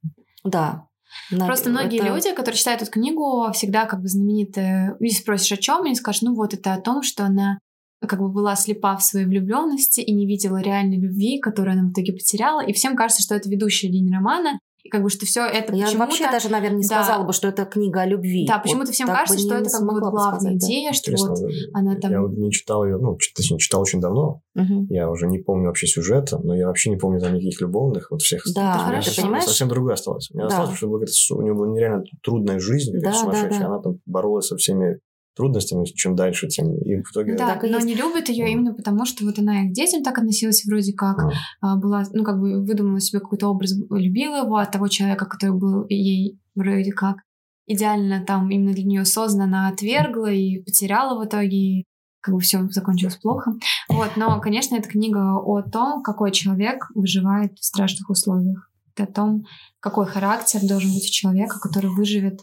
Да. 0.44 0.89
Нав- 1.32 1.48
Просто 1.48 1.70
многие 1.70 2.00
это- 2.00 2.08
люди, 2.08 2.34
которые 2.34 2.58
читают 2.58 2.82
эту 2.82 2.92
книгу, 2.92 3.52
всегда 3.54 3.86
как 3.86 4.02
бы 4.02 4.08
знаменитые. 4.08 4.96
Если 5.00 5.22
спросишь, 5.22 5.52
о 5.52 5.58
чем, 5.62 5.84
они 5.84 5.96
скажут, 5.96 6.24
ну 6.24 6.36
вот 6.36 6.54
это 6.54 6.74
о 6.74 6.82
том, 6.82 7.02
что 7.02 7.24
она 7.26 7.60
как 8.08 8.20
бы 8.20 8.30
была 8.30 8.56
слепа 8.56 8.96
в 8.96 9.04
своей 9.04 9.26
влюбленности 9.26 10.00
и 10.02 10.14
не 10.14 10.26
видела 10.26 10.58
реальной 10.62 10.98
любви, 10.98 11.40
которую 11.40 11.74
она 11.74 11.90
в 11.90 11.92
итоге 11.92 12.14
потеряла. 12.14 12.62
И 12.66 12.72
всем 12.74 12.96
кажется, 12.96 13.22
что 13.22 13.36
это 13.36 13.50
ведущая 13.50 13.90
линия 13.90 14.16
романа. 14.18 14.60
И 14.82 14.90
как 14.90 15.04
бы 15.04 15.10
что 15.10 15.26
все 15.26 15.42
это 15.46 15.76
Я 15.76 15.90
вообще 15.98 16.32
даже, 16.32 16.50
наверное, 16.50 16.78
не 16.78 16.88
Да. 16.88 17.04
сказала 17.04 17.26
бы, 17.26 17.34
что 17.34 17.50
это 17.50 17.66
книга 17.66 18.02
о 18.02 18.06
любви. 18.06 18.46
Да, 18.48 18.56
Вот 18.56 18.64
почему-то 18.64 18.92
всем 18.94 19.08
так 19.08 19.18
кажется, 19.28 19.40
что 19.46 19.56
это 19.56 19.70
как 19.70 19.82
бы 19.82 20.00
вот 20.00 20.00
главная 20.12 20.40
сказать, 20.40 20.58
да. 20.60 20.66
идея, 20.68 20.94
что 20.94 21.12
Интересно, 21.12 21.30
вот 21.36 21.52
она 21.74 21.96
там... 21.96 22.12
я 22.12 22.22
вот 22.22 22.32
не 22.32 22.52
читал 22.52 22.86
ее, 22.86 22.98
ну, 22.98 23.18
точнее, 23.36 23.58
читал 23.60 23.82
очень 23.82 24.00
давно. 24.00 24.42
Мгм. 24.56 24.88
Я 24.90 25.10
уже 25.10 25.28
не 25.28 25.40
помню 25.40 25.68
вообще 25.68 25.86
сюжета, 25.88 26.40
но 26.42 26.56
я 26.56 26.68
вообще 26.68 26.90
не 26.92 26.96
помню 26.98 27.20
там 27.20 27.34
никаких 27.34 27.60
любовных, 27.62 28.10
вот 28.12 28.22
всех. 28.22 28.44
Да, 28.56 28.76
меня 28.88 29.02
хорошо. 29.02 29.22
понимаешь? 29.22 29.44
совсем 29.46 29.68
другое 29.68 29.94
осталось. 29.96 30.30
У 30.32 30.38
меня 30.38 30.48
Да. 30.48 30.62
осталось, 30.64 30.78
что 31.14 31.36
у 31.36 31.42
нее 31.42 31.54
была 31.54 31.68
нереально 31.68 32.04
трудная 32.24 32.60
жизнь, 32.60 32.94
Да, 33.00 33.12
да, 33.12 33.14
сумасшедшая. 33.14 33.60
да. 33.60 33.66
Она 33.68 33.80
там 33.80 34.00
боролась 34.06 34.48
со 34.48 34.56
всеми 34.56 35.00
трудностями, 35.40 35.86
чем 35.86 36.18
дальше, 36.18 36.50
тем 36.50 36.76
и 36.76 37.02
в 37.02 37.12
итоге... 37.12 37.38
Да, 37.38 37.58
но 37.62 37.68
есть. 37.68 37.86
не 37.86 37.96
любит 37.96 38.28
ее 38.28 38.44
Мгм. 38.44 38.52
именно 38.52 38.74
потому, 38.74 39.06
что 39.06 39.24
вот 39.24 39.40
она 39.40 39.64
и 39.64 39.70
к 39.70 39.72
детям 39.72 40.04
так 40.04 40.18
относилась 40.18 40.66
вроде 40.66 40.92
как, 40.92 41.18
а, 41.62 41.78
была, 41.78 42.04
ну, 42.12 42.26
как 42.26 42.42
бы 42.42 42.62
выдумала 42.62 43.00
себе 43.00 43.22
какой-то 43.22 43.48
образ, 43.48 43.74
любила 43.90 44.44
его 44.44 44.58
от 44.58 44.72
того 44.72 44.90
человека, 44.90 45.26
который 45.26 45.56
был 45.56 45.86
ей 45.88 46.38
вроде 46.56 46.92
как 46.92 47.20
идеально 47.68 48.22
там 48.26 48.50
именно 48.52 48.74
для 48.74 48.84
нее 48.84 49.06
создан, 49.06 49.44
она 49.44 49.70
отвергла 49.70 50.30
и 50.30 50.62
потеряла 50.62 51.18
в 51.18 51.26
итоге, 51.26 51.58
и 51.58 51.86
как 52.20 52.36
бы 52.36 52.42
все 52.42 52.68
закончилось 52.70 53.16
плохо. 53.16 53.54
Вот, 53.88 54.18
но, 54.18 54.42
конечно, 54.42 54.76
эта 54.76 54.90
книга 54.90 55.38
о 55.38 55.62
том, 55.62 56.04
какой 56.04 56.32
человек 56.32 56.88
выживает 56.96 57.58
в 57.58 57.64
страшных 57.64 58.10
условиях. 58.10 58.70
Это 58.94 59.04
о 59.04 59.14
том, 59.14 59.46
какой 59.80 60.06
характер 60.06 60.60
должен 60.68 60.92
быть 60.92 61.08
у 61.08 61.12
человека, 61.14 61.60
который 61.62 61.92
выживет 61.92 62.42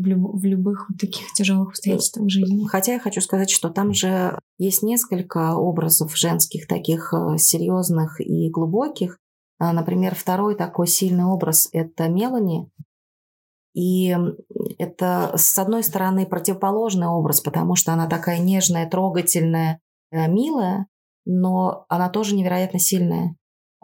в, 0.00 0.06
люб- 0.06 0.34
в 0.34 0.44
любых 0.44 0.88
вот 0.88 0.98
таких 0.98 1.32
тяжелых 1.34 1.70
обстоятельствах 1.70 2.28
жизни. 2.28 2.66
Хотя 2.66 2.94
я 2.94 3.00
хочу 3.00 3.20
сказать, 3.20 3.50
что 3.50 3.70
там 3.70 3.92
же 3.92 4.38
есть 4.58 4.82
несколько 4.82 5.54
образов 5.54 6.16
женских 6.16 6.66
таких 6.66 7.12
э, 7.12 7.38
серьезных 7.38 8.20
и 8.20 8.50
глубоких. 8.50 9.18
А, 9.58 9.72
Например, 9.72 10.14
второй 10.14 10.54
такой 10.54 10.86
сильный 10.86 11.24
образ– 11.24 11.68
это 11.72 12.08
Мелани. 12.08 12.70
И 13.74 14.16
это, 14.78 15.32
с 15.36 15.58
одной 15.58 15.82
стороны, 15.82 16.24
противоположный 16.24 17.08
образ, 17.08 17.40
потому 17.40 17.74
что 17.74 17.92
она 17.92 18.06
такая 18.06 18.38
нежная, 18.38 18.88
трогательная, 18.88 19.80
э, 20.10 20.28
милая, 20.28 20.86
но 21.26 21.84
она 21.88 22.08
тоже 22.08 22.34
невероятно 22.36 22.78
сильная. 22.78 23.36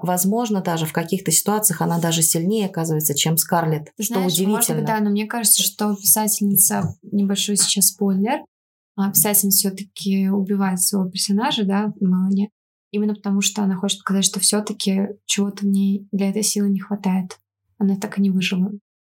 Возможно, 0.03 0.61
даже 0.61 0.87
в 0.87 0.93
каких-то 0.93 1.31
ситуациях 1.31 1.81
она 1.81 1.99
даже 1.99 2.23
сильнее 2.23 2.67
оказывается, 2.67 3.15
чем 3.15 3.37
Скарлетт, 3.37 3.93
Ты 3.97 4.03
что 4.03 4.15
знаешь, 4.15 4.33
удивительно. 4.33 4.57
Может 4.57 4.77
быть, 4.77 4.85
да, 4.85 5.01
но 5.01 5.11
мне 5.11 5.27
кажется, 5.27 5.63
что 5.63 5.95
писательница, 5.95 6.97
небольшой 7.03 7.57
сейчас 7.57 7.89
спойлер, 7.89 8.41
а 8.97 9.11
писательница 9.11 9.59
все-таки 9.71 10.29
убивает 10.29 10.81
своего 10.81 11.09
персонажа, 11.09 11.65
да, 11.65 11.93
Мелани, 12.01 12.51
именно 12.91 13.15
потому 13.15 13.41
что 13.41 13.63
она 13.63 13.77
хочет 13.77 14.01
показать, 14.01 14.25
что 14.25 14.41
все-таки 14.41 15.09
чего-то 15.27 15.65
в 15.65 15.69
ней 15.69 16.07
для 16.13 16.31
этой 16.31 16.43
силы 16.43 16.69
не 16.69 16.81
хватает. 16.81 17.39
Она 17.79 17.97
так 17.97 18.19
и 18.19 18.23
не 18.23 18.31
выжила. 18.31 18.71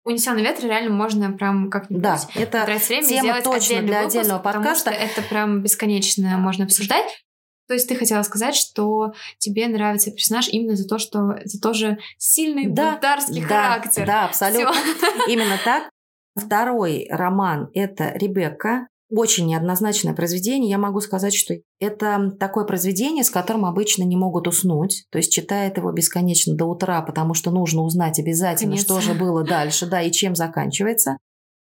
Унесенный 0.05 0.42
ветер 0.42 0.64
реально 0.64 0.94
можно 0.94 1.33
прям 1.33 1.70
как-нибудь 1.70 2.03
Да, 2.03 2.20
это 2.35 2.64
тратить 2.64 2.88
время 2.88 3.09
тема 3.09 3.20
сделать 3.23 3.44
точно 3.44 3.59
отдельный 3.59 3.87
для 3.87 3.99
выпуск, 4.01 4.16
отдельного 4.16 4.38
потому 4.38 4.64
подкаста. 4.64 4.92
что 4.92 5.01
это 5.01 5.23
прям 5.23 5.62
бесконечно 5.62 6.38
можно 6.38 6.64
обсуждать. 6.64 7.23
То 7.66 7.74
есть 7.74 7.88
ты 7.88 7.96
хотела 7.96 8.22
сказать, 8.22 8.55
что 8.55 9.12
тебе 9.38 9.66
нравится 9.68 10.11
персонаж 10.11 10.48
именно 10.48 10.77
за 10.77 10.87
то, 10.87 10.98
что 10.98 11.33
это 11.33 11.59
тоже 11.61 11.98
сильный 12.18 12.66
Да, 12.68 12.92
бунтарский 12.92 13.42
да, 13.42 13.48
характер. 13.48 14.07
Да, 14.07 14.24
абсолютно. 14.27 14.72
Всё. 14.72 15.27
Именно 15.29 15.59
так. 15.64 15.88
Второй 16.37 17.07
роман– 17.11 17.70
это 17.74 18.11
«Ребекка». 18.14 18.88
Очень 19.11 19.46
неоднозначное 19.46 20.14
произведение. 20.14 20.70
Я 20.70 20.79
могу 20.79 21.00
сказать, 21.00 21.35
что 21.35 21.55
это 21.79 22.33
такое 22.40 22.64
произведение, 22.64 23.22
с 23.22 23.31
которым 23.31 23.64
обычно 23.66 24.03
не 24.03 24.16
могут 24.16 24.48
уснуть. 24.48 25.05
То 25.11 25.18
есть 25.18 25.33
читает 25.33 25.77
его 25.77 25.92
бесконечно 25.92 26.57
до 26.57 26.64
утра, 26.64 27.00
потому 27.03 27.35
что 27.35 27.50
нужно 27.53 27.83
узнать 27.83 28.18
обязательно, 28.18 28.72
Конец. 28.72 28.85
что 28.85 29.00
же 29.00 29.14
было 29.14 29.44
дальше, 29.44 29.87
да, 29.87 30.03
и 30.03 30.11
чем 30.11 30.35
заканчивается. 30.35 31.18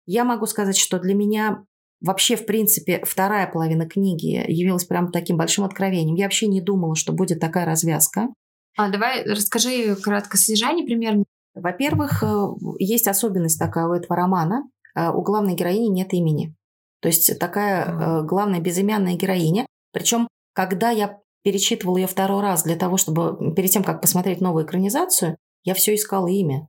Я 0.07 0.25
могу 0.25 0.47
сказать, 0.47 0.79
что 0.79 0.99
для 0.99 1.15
меня 1.15 1.65
вообще, 2.01 2.37
в 2.37 2.47
принципе, 2.47 3.03
вторая 3.05 3.47
половина 3.47 3.89
книги 3.89 4.45
явилась 4.49 4.85
прям 4.85 5.11
таким 5.11 5.37
большим 5.37 5.65
откровением. 5.65 6.17
Я 6.17 6.25
вообще 6.27 6.47
не 6.47 6.61
думала, 6.61 6.95
что 6.97 7.13
будет 7.13 7.41
такая 7.41 7.65
развязка. 7.65 8.29
А, 8.77 8.89
давай 8.91 9.25
расскажи 9.25 9.95
кратко 9.97 10.37
содержание 10.37 10.85
примерно. 10.85 11.25
Во-первых, 11.55 12.23
э, 12.23 12.47
есть 12.79 13.07
особенность 13.07 13.59
такая 13.59 13.87
у 13.87 13.93
этого 13.93 14.17
романа. 14.17 14.65
Э, 14.97 15.11
У 15.11 15.23
главной 15.23 15.55
героини 15.55 15.89
нет 15.89 16.13
имени. 16.13 16.55
То 17.01 17.09
есть 17.09 17.39
такая 17.39 17.87
э, 17.87 18.23
главная 18.25 18.61
безымянная 18.61 19.15
героиня. 19.15 19.67
Причем, 19.93 20.27
когда 20.53 20.91
я 20.91 21.21
перечитывала 21.45 21.99
ее 21.99 22.07
второй 22.07 22.43
раз 22.43 22.65
для 22.65 22.77
того, 22.77 22.97
чтобы 22.97 23.55
перед 23.55 23.71
тем, 23.71 23.85
как 23.85 24.01
посмотреть 24.01 24.41
новую 24.41 24.65
экранизацию, 24.65 25.37
я 25.63 25.75
все 25.75 25.95
искала 25.95 26.27
имя. 26.27 26.69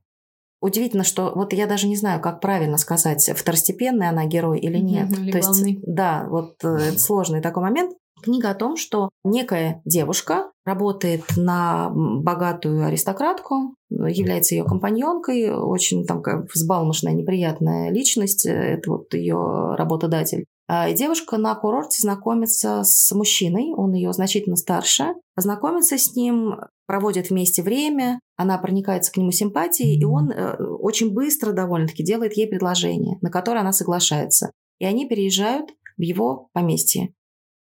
Удивительно, 0.60 1.04
что 1.04 1.32
вот 1.34 1.52
я 1.52 1.66
даже 1.66 1.86
не 1.86 1.96
знаю, 1.96 2.20
как 2.20 2.40
правильно 2.40 2.78
сказать, 2.78 3.30
второстепенный 3.34 4.08
она 4.08 4.24
герой 4.24 4.58
или 4.58 4.78
нет. 4.78 5.10
Или 5.10 5.30
То 5.30 5.38
есть, 5.38 5.50
главный. 5.50 5.80
да, 5.86 6.26
вот 6.28 6.56
э, 6.64 6.68
это 6.68 6.98
сложный 6.98 7.42
такой 7.42 7.62
момент. 7.62 7.94
Книга 8.22 8.50
о 8.50 8.54
том, 8.54 8.76
что 8.76 9.10
некая 9.24 9.82
девушка 9.84 10.50
работает 10.64 11.22
на 11.36 11.90
богатую 11.92 12.86
аристократку, 12.86 13.74
является 13.90 14.54
ее 14.54 14.64
компаньонкой, 14.64 15.52
очень 15.52 16.06
там 16.06 16.22
как 16.22 16.50
взбалмошная, 16.52 17.12
неприятная 17.12 17.90
личность, 17.90 18.46
э, 18.46 18.52
это 18.52 18.90
вот 18.90 19.12
ее 19.12 19.74
работодатель. 19.76 20.46
И 20.68 20.94
девушка 20.94 21.36
на 21.36 21.54
курорте 21.54 22.00
знакомится 22.00 22.82
с 22.82 23.12
мужчиной, 23.14 23.72
он 23.76 23.92
ее 23.92 24.12
значительно 24.12 24.56
старше, 24.56 25.14
знакомится 25.36 25.96
с 25.96 26.16
ним, 26.16 26.56
проводит 26.86 27.30
вместе 27.30 27.62
время, 27.62 28.18
она 28.36 28.58
проникается 28.58 29.12
к 29.12 29.16
нему 29.16 29.30
симпатией, 29.30 29.96
и 29.98 30.04
он 30.04 30.30
э, 30.30 30.56
очень 30.56 31.12
быстро 31.12 31.52
довольно-таки 31.52 32.02
делает 32.02 32.36
ей 32.36 32.48
предложение, 32.48 33.16
на 33.22 33.30
которое 33.30 33.60
она 33.60 33.72
соглашается. 33.72 34.50
И 34.78 34.84
они 34.84 35.08
переезжают 35.08 35.70
в 35.96 36.02
его 36.02 36.48
поместье. 36.52 37.14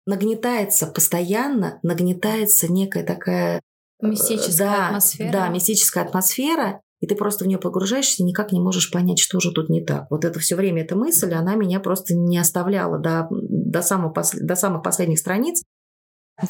Нагнетается 0.06 0.88
постоянно, 0.88 1.80
нагнетается 1.84 2.72
некая 2.72 3.06
такая... 3.06 3.62
э, 4.02 4.08
Мистическая 4.08 4.68
да, 4.68 4.88
атмосфера. 4.88 5.32
Да, 5.32 5.48
мистическая 5.50 6.04
атмосфера, 6.04 6.82
и 7.00 7.08
ты 7.08 7.16
просто 7.16 7.46
в 7.46 7.48
нее 7.48 7.58
погружаешься 7.58 8.22
и 8.22 8.26
никак 8.26 8.52
не 8.52 8.60
можешь 8.60 8.92
понять, 8.92 9.20
что 9.20 9.40
же 9.40 9.52
тут 9.52 9.70
не 9.70 9.84
так. 9.84 10.08
Вот 10.10 10.26
это 10.26 10.40
все 10.40 10.56
время, 10.56 10.84
эта 10.84 10.96
мысль, 10.96 11.34
она 11.34 11.56
меня 11.56 11.80
просто 11.80 12.16
не 12.16 12.38
оставляла 12.38 13.00
до, 13.00 13.28
до, 13.32 13.82
самого 13.82 14.14
до 14.34 14.56
самых 14.56 14.84
последних 14.84 15.20
страниц. 15.20 15.64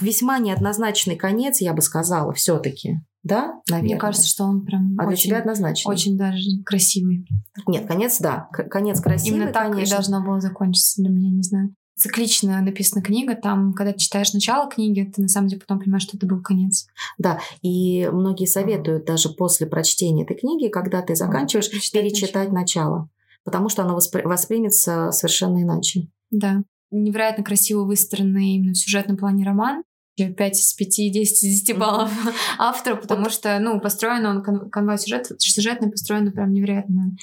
Весьма 0.02 0.38
неоднозначный 0.40 1.16
конец, 1.16 1.62
я 1.62 1.74
бы 1.74 1.82
сказала, 1.82 2.34
все-таки. 2.34 2.98
Да, 3.22 3.60
наверное. 3.70 3.82
Мне 3.82 3.98
кажется, 4.00 4.28
что 4.28 4.46
он 4.46 4.64
прям 4.64 4.96
А 4.98 5.04
для 5.04 5.14
очень, 5.14 5.30
тебя 5.30 5.40
однозначно? 5.40 5.92
очень 5.92 6.18
даже 6.18 6.40
красивый. 6.66 7.28
Нет, 7.68 7.86
конец, 7.86 8.20
да. 8.20 8.48
Конец 8.52 9.02
красивый, 9.02 9.40
Именно 9.40 9.52
так 9.52 9.72
конечно. 9.72 9.88
и 9.88 9.90
должно 9.92 10.24
было 10.24 10.40
закончиться 10.40 11.02
для 11.02 11.12
меня, 11.12 11.30
не 11.32 11.44
знаю. 11.44 11.76
Циклично 12.00 12.62
написана 12.62 13.04
книга, 13.04 13.36
там, 13.36 13.74
когда 13.74 13.92
ты 13.92 14.00
читаешь 14.00 14.32
начало 14.32 14.70
книги, 14.70 15.12
ты 15.14 15.22
на 15.22 15.28
самом 15.28 15.50
деле 15.50 15.60
потом 15.60 15.80
понимаешь, 15.80 16.04
что 16.04 16.16
это 16.16 16.26
был 16.26 16.42
конец. 16.42 16.88
Да, 17.18 17.42
и 17.62 18.08
многие 18.08 18.46
советуют 18.46 19.06
даже 19.06 19.28
после 19.28 19.68
прочтения 19.68 20.24
этой 20.24 20.38
книги, 20.38 20.70
когда 20.70 21.02
ты 21.02 21.16
заканчиваешь, 21.16 21.70
Перечитать 21.92 22.54
начало. 22.54 23.10
Потому 23.44 23.68
что 23.68 23.84
оно 23.84 23.98
воспри- 23.98 24.24
воспримется 24.24 25.12
совершенно 25.12 25.62
иначе. 25.62 26.08
Да. 26.32 26.64
Невероятно 26.90 27.44
красиво 27.44 27.84
выстроенный 27.84 28.56
именно 28.56 28.74
в 28.74 28.78
сюжетном 28.78 29.18
плане 29.18 29.44
роман. 29.44 29.84
5 30.28 30.60
из 30.60 30.74
5, 30.74 30.88
10 30.90 31.44
из 31.44 31.62
10 31.62 31.78
баллов 31.78 32.12
автору, 32.58 32.98
потому 32.98 33.30
что, 33.30 33.58
ну, 33.60 33.80
построен 33.80 34.26
он, 34.26 34.44
кон- 34.44 34.70
канва 34.70 34.98
сюжет, 34.98 35.32
сюжетный 35.40 35.90
построен 35.90 36.32
прям 36.32 36.52
невероятно. 36.52 37.16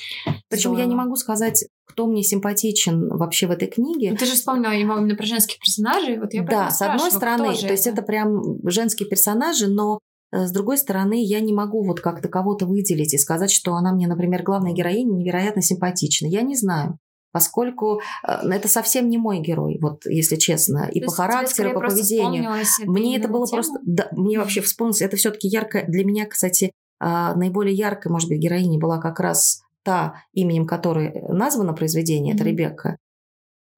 Причем 0.48 0.76
я 0.76 0.86
не 0.86 0.94
могу 0.94 1.16
сказать, 1.16 1.66
кто 1.86 2.06
мне 2.06 2.22
симпатичен 2.22 3.08
вообще 3.08 3.46
в 3.46 3.50
этой 3.50 3.68
книге. 3.68 4.10
Ну, 4.10 4.16
ты 4.16 4.26
же 4.26 4.32
вспомнила 4.32 4.72
его 4.72 4.98
именно 4.98 5.14
про 5.14 5.26
женских 5.26 5.58
персонажей, 5.58 6.18
вот 6.18 6.34
я 6.34 6.42
да, 6.42 6.70
с 6.70 6.82
одной 6.82 7.10
стороны, 7.10 7.56
то 7.56 7.70
есть 7.70 7.86
это 7.86 8.02
прям 8.02 8.58
женские 8.68 9.08
персонажи, 9.08 9.68
но 9.68 10.00
э, 10.32 10.46
с 10.46 10.52
другой 10.52 10.78
стороны, 10.78 11.24
я 11.24 11.40
не 11.40 11.52
могу 11.52 11.84
вот 11.84 12.00
как-то 12.00 12.28
кого-то 12.28 12.66
выделить 12.66 13.14
и 13.14 13.18
сказать, 13.18 13.50
что 13.50 13.74
она 13.74 13.92
мне, 13.92 14.06
например, 14.06 14.42
главная 14.42 14.72
героиня 14.72 15.14
невероятно 15.14 15.62
симпатична. 15.62 16.26
Я 16.26 16.42
не 16.42 16.56
знаю. 16.56 16.98
Поскольку 17.36 18.00
э, 18.26 18.48
это 18.48 18.66
совсем 18.66 19.10
не 19.10 19.18
мой 19.18 19.40
герой, 19.40 19.76
вот 19.78 20.06
если 20.06 20.36
честно, 20.36 20.88
и 20.90 21.00
То 21.00 21.06
по 21.08 21.12
характеру, 21.12 21.68
и 21.68 21.74
по 21.74 21.80
поведению. 21.80 22.50
Мне 22.86 23.18
это 23.18 23.28
было 23.28 23.46
тема? 23.46 23.58
просто... 23.58 23.78
Да, 23.84 24.08
мне 24.12 24.38
вообще 24.38 24.62
вспомнилось. 24.62 25.02
Это 25.02 25.18
все-таки 25.18 25.46
ярко... 25.46 25.84
Для 25.86 26.06
меня, 26.06 26.24
кстати, 26.24 26.72
а, 26.98 27.34
наиболее 27.34 27.74
яркой, 27.74 28.10
может 28.10 28.30
быть, 28.30 28.38
героиней 28.38 28.78
была 28.78 28.96
как 29.02 29.20
раз 29.20 29.60
та, 29.82 30.22
именем 30.32 30.66
которой 30.66 31.12
названо 31.28 31.74
произведение, 31.74 32.34
это 32.34 32.42
Мгм. 32.42 32.52
Ребекка. 32.52 32.96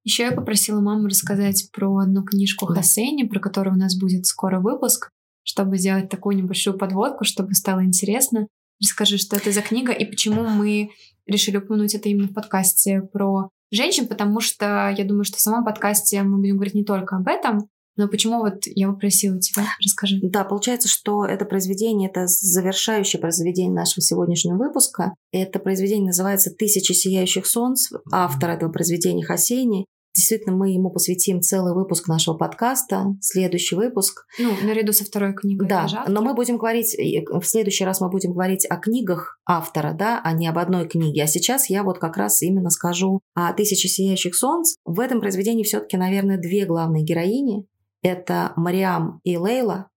Еще 0.04 0.22
я 0.22 0.30
попросила 0.30 0.80
маму 0.80 1.08
рассказать 1.08 1.68
про 1.72 1.96
одну 1.96 2.22
книжку 2.22 2.68
Да. 2.68 2.74
Хасейни, 2.74 3.24
про 3.24 3.40
которую 3.40 3.74
у 3.74 3.78
нас 3.78 3.98
будет 3.98 4.26
скоро 4.26 4.60
выпуск, 4.60 5.10
чтобы 5.42 5.78
сделать 5.78 6.08
такую 6.08 6.36
небольшую 6.36 6.78
подводку, 6.78 7.24
чтобы 7.24 7.54
стало 7.54 7.84
интересно. 7.84 8.46
Расскажи, 8.80 9.18
что 9.18 9.34
это 9.34 9.50
за 9.50 9.62
книга 9.62 9.90
и 9.90 10.04
почему 10.04 10.44
мы 10.44 10.90
решили 11.28 11.58
упомянуть 11.58 11.94
это 11.94 12.08
именно 12.08 12.28
в 12.28 12.34
подкасте 12.34 13.02
про 13.02 13.50
женщин, 13.70 14.08
потому 14.08 14.40
что 14.40 14.92
я 14.96 15.04
думаю, 15.04 15.24
что 15.24 15.36
в 15.36 15.40
самом 15.40 15.64
подкасте 15.64 16.22
мы 16.22 16.38
будем 16.38 16.56
говорить 16.56 16.74
не 16.74 16.84
только 16.84 17.16
об 17.16 17.28
этом, 17.28 17.68
Но 17.98 18.06
почему 18.06 18.38
вот 18.38 18.60
я 18.66 18.88
попросила 18.88 19.40
тебя? 19.40 19.64
Расскажи. 19.84 20.20
Да, 20.22 20.44
получается, 20.44 20.88
что 20.88 21.24
это 21.24 21.44
произведение, 21.44 22.08
это 22.08 22.28
завершающее 22.28 23.20
произведение 23.20 23.74
нашего 23.74 24.00
сегодняшнего 24.02 24.56
выпуска. 24.56 25.14
Это 25.32 25.58
произведение 25.58 26.06
называется 26.06 26.50
«Тысячи 26.56 26.92
сияющих 26.92 27.44
солнц». 27.44 27.88
Автор 28.12 28.50
этого 28.50 28.70
произведения 28.70 29.24
Хасейни. 29.24 29.84
Действительно, 30.14 30.56
мы 30.56 30.70
ему 30.70 30.90
посвятим 30.90 31.40
целый 31.40 31.74
выпуск 31.74 32.08
нашего 32.08 32.34
подкаста, 32.36 33.06
следующий 33.20 33.76
выпуск. 33.76 34.26
Ну, 34.38 34.52
наряду 34.62 34.92
со 34.92 35.04
второй 35.04 35.34
книгой. 35.34 35.68
Да, 35.68 36.04
но 36.08 36.22
мы 36.22 36.34
будем 36.34 36.56
говорить, 36.56 36.96
в 36.96 37.44
следующий 37.44 37.84
раз 37.84 38.00
мы 38.00 38.10
будем 38.10 38.32
говорить 38.32 38.66
о 38.68 38.76
книгах 38.76 39.40
автора, 39.46 39.92
да, 39.92 40.20
а 40.22 40.32
не 40.32 40.48
об 40.48 40.58
одной 40.58 40.88
книге. 40.88 41.22
А 41.22 41.26
сейчас 41.26 41.70
я 41.70 41.84
вот 41.84 41.98
как 41.98 42.16
раз 42.16 42.42
именно 42.42 42.70
скажу 42.70 43.20
о 43.34 43.52
«Тысячи 43.52 43.86
сияющих 43.86 44.34
солнц». 44.34 44.74
В 44.84 45.00
этом 45.00 45.20
произведении 45.20 45.62
все-таки, 45.62 45.96
наверное, 45.96 46.38
две 46.38 46.66
главные 46.66 47.04
героини. 47.04 47.66
Это 48.02 48.52
Мариам 48.56 49.20
и 49.24 49.36
Лейла. 49.36 49.88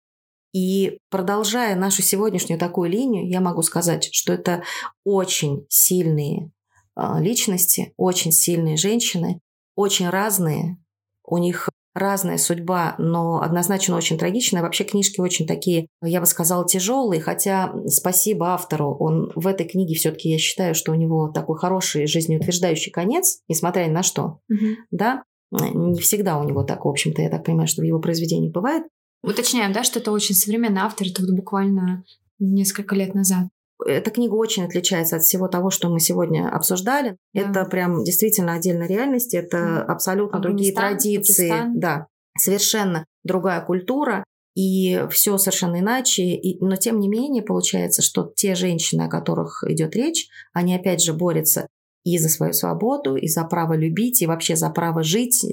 И 0.54 1.00
продолжая 1.10 1.76
нашу 1.76 2.02
сегодняшнюю 2.02 2.60
такую 2.60 2.90
линию, 2.90 3.28
я 3.30 3.40
могу 3.40 3.62
сказать, 3.62 4.10
что 4.12 4.34
это 4.34 4.64
очень 5.06 5.66
сильные 5.70 6.52
а, 6.94 7.22
личности, 7.22 7.94
очень 7.96 8.34
сильные 8.34 8.76
женщины, 8.76 9.40
очень 9.76 10.10
разные, 10.10 10.78
у 11.26 11.38
них 11.38 11.70
разная 11.94 12.38
судьба, 12.38 12.96
но 12.98 13.42
однозначно 13.42 13.98
очень 13.98 14.18
трагичная. 14.18 14.62
Вообще 14.62 14.84
книжки 14.84 15.20
очень 15.20 15.46
такие, 15.46 15.88
я 16.02 16.20
бы 16.20 16.26
сказала, 16.26 16.66
тяжелые, 16.66 17.22
хотя 17.22 17.74
спасибо 17.88 18.54
автору, 18.54 18.96
он 18.98 19.32
в 19.36 19.46
этой 19.48 19.68
книге 19.68 19.96
все-таки 19.96 20.30
я 20.30 20.38
считаю, 20.38 20.74
что 20.74 20.92
у 20.92 20.96
него 20.96 21.30
такой 21.30 21.58
хороший 21.58 22.08
жизнеутверждающий 22.08 22.92
конец, 22.92 23.40
несмотря 23.50 23.86
ни 23.86 23.92
на 23.92 24.04
что, 24.04 24.40
угу. 24.50 24.78
да, 24.92 25.24
не 25.52 26.00
всегда 26.00 26.40
у 26.40 26.48
него 26.48 26.64
так, 26.64 26.86
в 26.86 26.90
общем-то, 26.90 27.22
я 27.22 27.30
так 27.30 27.44
понимаю, 27.44 27.68
что 27.68 27.82
в 27.82 27.86
его 27.86 28.00
произведениях 28.00 28.54
бывает. 28.54 28.84
Уточняем, 29.22 29.74
да, 29.74 29.84
что 29.84 30.00
это 30.00 30.12
очень 30.12 30.34
современный 30.34 30.82
автор, 30.82 31.08
это 31.08 31.22
вот 31.22 31.36
буквально 31.36 32.04
несколько 32.40 32.96
лет 32.96 33.14
назад. 33.14 33.48
Эта 33.86 34.12
книга 34.12 34.34
очень 34.34 34.66
отличается 34.66 35.18
от 35.18 35.24
всего 35.24 35.48
того, 35.48 35.70
что 35.70 35.90
мы 35.90 36.00
сегодня 36.00 36.50
обсуждали. 36.50 37.18
Да. 37.34 37.42
Это 37.42 37.66
прям 37.66 38.04
действительно 38.04 38.54
отдельная 38.54 38.88
реальность, 38.88 39.34
это 39.34 39.58
да. 39.58 39.82
абсолютно 39.84 40.40
другие 40.40 40.74
традиции. 40.74 41.50
Пакистан. 41.50 41.80
Да, 41.80 42.08
совершенно 42.38 43.06
другая 43.24 43.62
культура. 43.62 44.24
И 44.54 45.06
все 45.10 45.38
совершенно 45.38 45.80
иначе. 45.80 46.24
И, 46.24 46.60
но 46.60 46.76
тем 46.76 47.00
не 47.00 47.08
менее 47.08 47.42
получается, 47.42 48.02
что 48.02 48.32
те 48.36 48.54
женщины, 48.54 49.04
о 49.04 49.10
которых 49.10 49.64
идет 49.66 49.96
речь, 49.96 50.28
они 50.52 50.76
опять 50.76 51.02
же 51.02 51.14
борются 51.14 51.68
и 52.04 52.18
за 52.18 52.28
свою 52.28 52.52
свободу, 52.52 53.16
и 53.16 53.28
за 53.28 53.46
право 53.46 53.74
любить, 53.74 54.22
и 54.22 54.28
вообще 54.28 54.58
за 54.58 54.70
право 54.70 55.04
жить, 55.04 55.46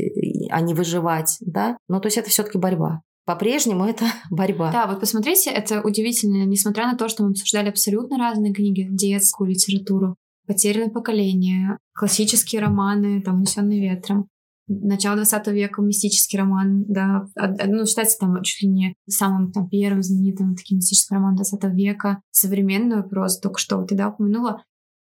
а 0.50 0.60
не 0.60 0.74
выживать, 0.74 1.36
да. 1.40 1.76
Ну, 1.88 2.00
то 2.00 2.06
есть 2.06 2.18
это 2.18 2.30
все-таки 2.30 2.58
борьба 2.58 3.02
по-прежнему 3.28 3.84
это 3.84 4.06
борьба. 4.30 4.72
Да, 4.72 4.86
вот 4.86 5.00
посмотрите, 5.00 5.50
это 5.50 5.82
удивительно, 5.82 6.46
несмотря 6.46 6.86
на 6.86 6.96
то, 6.96 7.08
что 7.08 7.22
мы 7.22 7.30
обсуждали 7.30 7.68
абсолютно 7.68 8.16
разные 8.16 8.54
книги, 8.54 8.88
детскую 8.90 9.50
литературу, 9.50 10.16
потерянное 10.46 10.88
поколение, 10.88 11.76
классические 11.94 12.62
романы, 12.62 13.20
там, 13.20 13.36
«Унесенные 13.36 13.82
ветром», 13.82 14.28
начало 14.66 15.16
20 15.16 15.46
века, 15.48 15.82
мистический 15.82 16.38
роман, 16.38 16.84
да, 16.88 17.26
ну, 17.66 17.84
считается 17.84 18.18
там 18.18 18.42
чуть 18.42 18.62
ли 18.62 18.68
не 18.68 18.94
самым 19.06 19.52
там 19.52 19.68
первым 19.68 20.02
знаменитым 20.02 20.56
таким 20.56 20.78
мистическим 20.78 21.16
романом 21.16 21.36
20 21.36 21.64
века, 21.74 22.22
современную 22.30 23.06
прозу, 23.06 23.42
только 23.42 23.58
что 23.58 23.76
вот 23.76 23.88
ты, 23.88 23.94
да, 23.94 24.08
упомянула, 24.08 24.62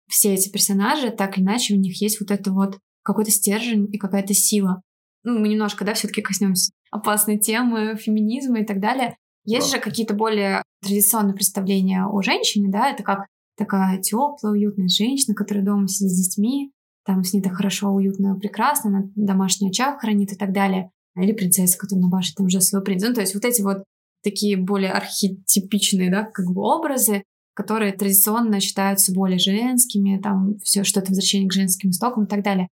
все 0.06 0.34
эти 0.34 0.50
персонажи, 0.50 1.10
так 1.10 1.38
или 1.38 1.44
иначе, 1.44 1.74
у 1.74 1.78
них 1.78 2.00
есть 2.02 2.20
вот 2.20 2.30
это 2.30 2.52
вот 2.52 2.78
какой-то 3.02 3.30
стержень 3.30 3.88
и 3.90 3.96
какая-то 3.96 4.34
сила. 4.34 4.82
Ну, 5.24 5.38
мы 5.38 5.48
немножко, 5.48 5.84
да, 5.84 5.94
все-таки 5.94 6.22
коснемся 6.22 6.72
опасной 6.90 7.38
темы 7.38 7.96
феминизма 7.96 8.60
и 8.60 8.64
так 8.64 8.80
далее. 8.80 9.16
Есть 9.44 9.70
да. 9.70 9.76
же 9.76 9.82
какие-то 9.82 10.14
более 10.14 10.62
традиционные 10.82 11.34
представления 11.34 12.06
о 12.06 12.22
женщине, 12.22 12.70
да, 12.70 12.90
это 12.90 13.02
как 13.02 13.26
такая 13.56 14.00
теплая, 14.00 14.52
уютная 14.52 14.88
женщина, 14.88 15.34
которая 15.34 15.64
дома 15.64 15.88
сидит 15.88 16.12
с 16.12 16.28
детьми, 16.28 16.72
там 17.04 17.24
с 17.24 17.32
ней 17.32 17.42
так 17.42 17.54
хорошо, 17.54 17.90
уютно, 17.90 18.36
прекрасно, 18.36 18.90
она 18.90 19.02
домашний 19.16 19.68
очаг 19.68 20.00
хранит 20.00 20.32
и 20.32 20.36
так 20.36 20.52
далее. 20.52 20.90
Или 21.16 21.32
принцесса, 21.32 21.78
которая 21.78 22.04
набашит 22.04 22.36
там 22.36 22.46
уже 22.46 22.60
свой 22.60 22.82
принц. 22.82 23.02
Ну, 23.02 23.12
то 23.12 23.20
есть 23.20 23.34
вот 23.34 23.44
эти 23.44 23.60
вот 23.60 23.84
такие 24.22 24.56
более 24.56 24.92
архетипичные, 24.92 26.10
да, 26.10 26.24
как 26.24 26.46
бы 26.46 26.62
образы, 26.62 27.24
которые 27.54 27.92
традиционно 27.92 28.60
считаются 28.60 29.12
более 29.12 29.38
женскими, 29.38 30.20
там 30.22 30.58
все 30.62 30.84
что-то 30.84 31.08
возвращение 31.08 31.48
к 31.48 31.52
женским 31.52 31.90
истокам 31.90 32.24
и 32.24 32.28
так 32.28 32.42
далее. 32.42 32.68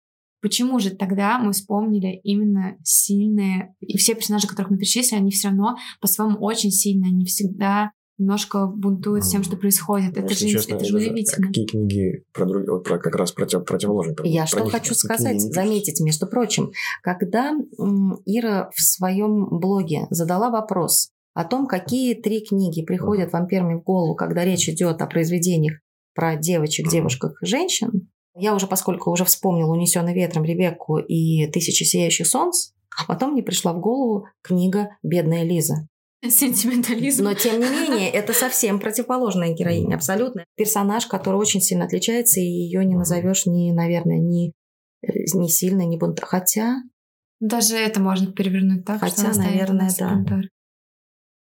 Почему 0.44 0.78
же 0.78 0.90
тогда 0.90 1.38
мы 1.38 1.52
вспомнили 1.52 2.20
именно 2.22 2.76
сильные, 2.82 3.74
и 3.80 3.96
все 3.96 4.14
персонажи, 4.14 4.46
которых 4.46 4.70
мы 4.70 4.76
перечислили, 4.76 5.20
они 5.20 5.30
все 5.30 5.48
равно 5.48 5.76
по-своему 6.02 6.36
очень 6.36 6.70
сильные, 6.70 7.12
они 7.12 7.24
всегда 7.24 7.92
немножко 8.18 8.66
бунтуют 8.66 9.24
с 9.24 9.30
тем, 9.30 9.42
что 9.42 9.56
происходит. 9.56 10.18
Это 10.18 10.34
же, 10.34 10.46
честно, 10.46 10.74
это 10.74 10.84
же 10.84 10.98
удивительно. 10.98 11.46
Какие 11.46 11.64
книги 11.64 12.24
про, 12.34 12.44
друг, 12.44 12.68
вот 12.68 12.84
про 12.84 12.98
как 12.98 13.16
раз 13.16 13.32
против, 13.32 13.64
противоположные? 13.64 14.16
Я 14.24 14.42
про 14.42 14.48
что 14.48 14.60
них, 14.64 14.72
хочу 14.72 14.94
сказать, 14.94 15.40
заметить, 15.40 15.98
между 16.00 16.26
прочим, 16.26 16.72
когда 17.02 17.54
Ира 18.26 18.68
в 18.74 18.82
своем 18.82 19.48
блоге 19.48 20.08
задала 20.10 20.50
вопрос 20.50 21.08
о 21.32 21.46
том, 21.46 21.66
какие 21.66 22.12
три 22.12 22.44
книги 22.44 22.84
приходят 22.84 23.32
вам 23.32 23.46
первыми 23.46 23.76
в 23.76 23.82
голову, 23.82 24.14
когда 24.14 24.44
речь 24.44 24.68
идет 24.68 25.00
о 25.00 25.06
произведениях 25.06 25.78
про 26.14 26.36
девочек, 26.36 26.90
девушках, 26.90 27.38
женщин, 27.40 28.03
я 28.36 28.54
уже, 28.54 28.66
поскольку 28.66 29.10
уже 29.10 29.24
вспомнила 29.24 29.72
«Унесенный 29.72 30.14
ветром» 30.14 30.44
Ребекку 30.44 30.98
и 30.98 31.46
«Тысячи 31.50 31.84
сияющих 31.84 32.26
солнц», 32.26 32.70
а 32.96 33.04
потом 33.06 33.32
мне 33.32 33.42
пришла 33.42 33.72
в 33.72 33.80
голову 33.80 34.26
книга 34.42 34.96
«Бедная 35.02 35.44
Лиза». 35.44 35.88
Сентиментализм. 36.28 37.24
Но, 37.24 37.34
тем 37.34 37.60
не 37.60 37.68
менее, 37.68 38.10
это 38.10 38.32
совсем 38.32 38.80
противоположная 38.80 39.52
героиня, 39.52 39.96
абсолютно. 39.96 40.44
Персонаж, 40.56 41.06
который 41.06 41.36
очень 41.36 41.60
сильно 41.60 41.84
отличается, 41.84 42.40
и 42.40 42.44
ее 42.44 42.84
не 42.84 42.96
назовешь 42.96 43.46
ни, 43.46 43.72
наверное, 43.72 44.18
ни, 44.18 44.52
э, 45.02 45.12
ни 45.34 45.48
сильной, 45.48 45.86
ни 45.86 45.96
бунта. 45.96 46.24
Хотя... 46.24 46.76
Даже 47.40 47.76
это 47.76 48.00
можно 48.00 48.32
перевернуть 48.32 48.86
так, 48.86 49.00
Хотя, 49.00 49.32
что 49.32 49.42
наверное, 49.42 49.90
да. 49.98 50.14
Бунтар. 50.14 50.48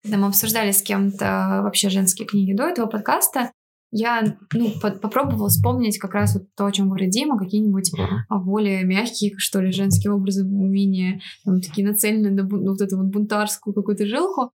Когда 0.03 0.17
мы 0.17 0.27
обсуждали 0.27 0.71
с 0.71 0.81
кем-то 0.81 1.61
вообще 1.63 1.89
женские 1.89 2.27
книги 2.27 2.53
до 2.53 2.67
этого 2.67 2.87
подкаста, 2.87 3.51
я 3.97 4.37
ну, 4.51 4.71
по 4.81 4.91
попробовала 4.91 5.47
вспомнить 5.47 5.97
как 5.99 6.13
раз 6.13 6.35
вот 6.35 6.53
то, 6.55 6.65
о 6.65 6.71
чем 6.71 6.87
говорит 6.87 7.11
Дима, 7.11 7.39
какие-нибудь 7.39 7.93
uh-huh. 7.97 8.39
более 8.43 8.83
мягкие, 8.83 9.35
что 9.37 9.61
ли, 9.61 9.71
женские 9.71 10.11
образы, 10.11 10.43
менее 10.43 11.21
там, 11.45 11.61
такие 11.61 11.87
нацеленные 11.87 12.33
на 12.33 12.41
бу- 12.41 12.59
вот 12.67 12.81
эту 12.81 12.97
вот 12.97 13.05
бунтарскую 13.05 13.73
какую-то 13.73 14.05
жилку. 14.05 14.51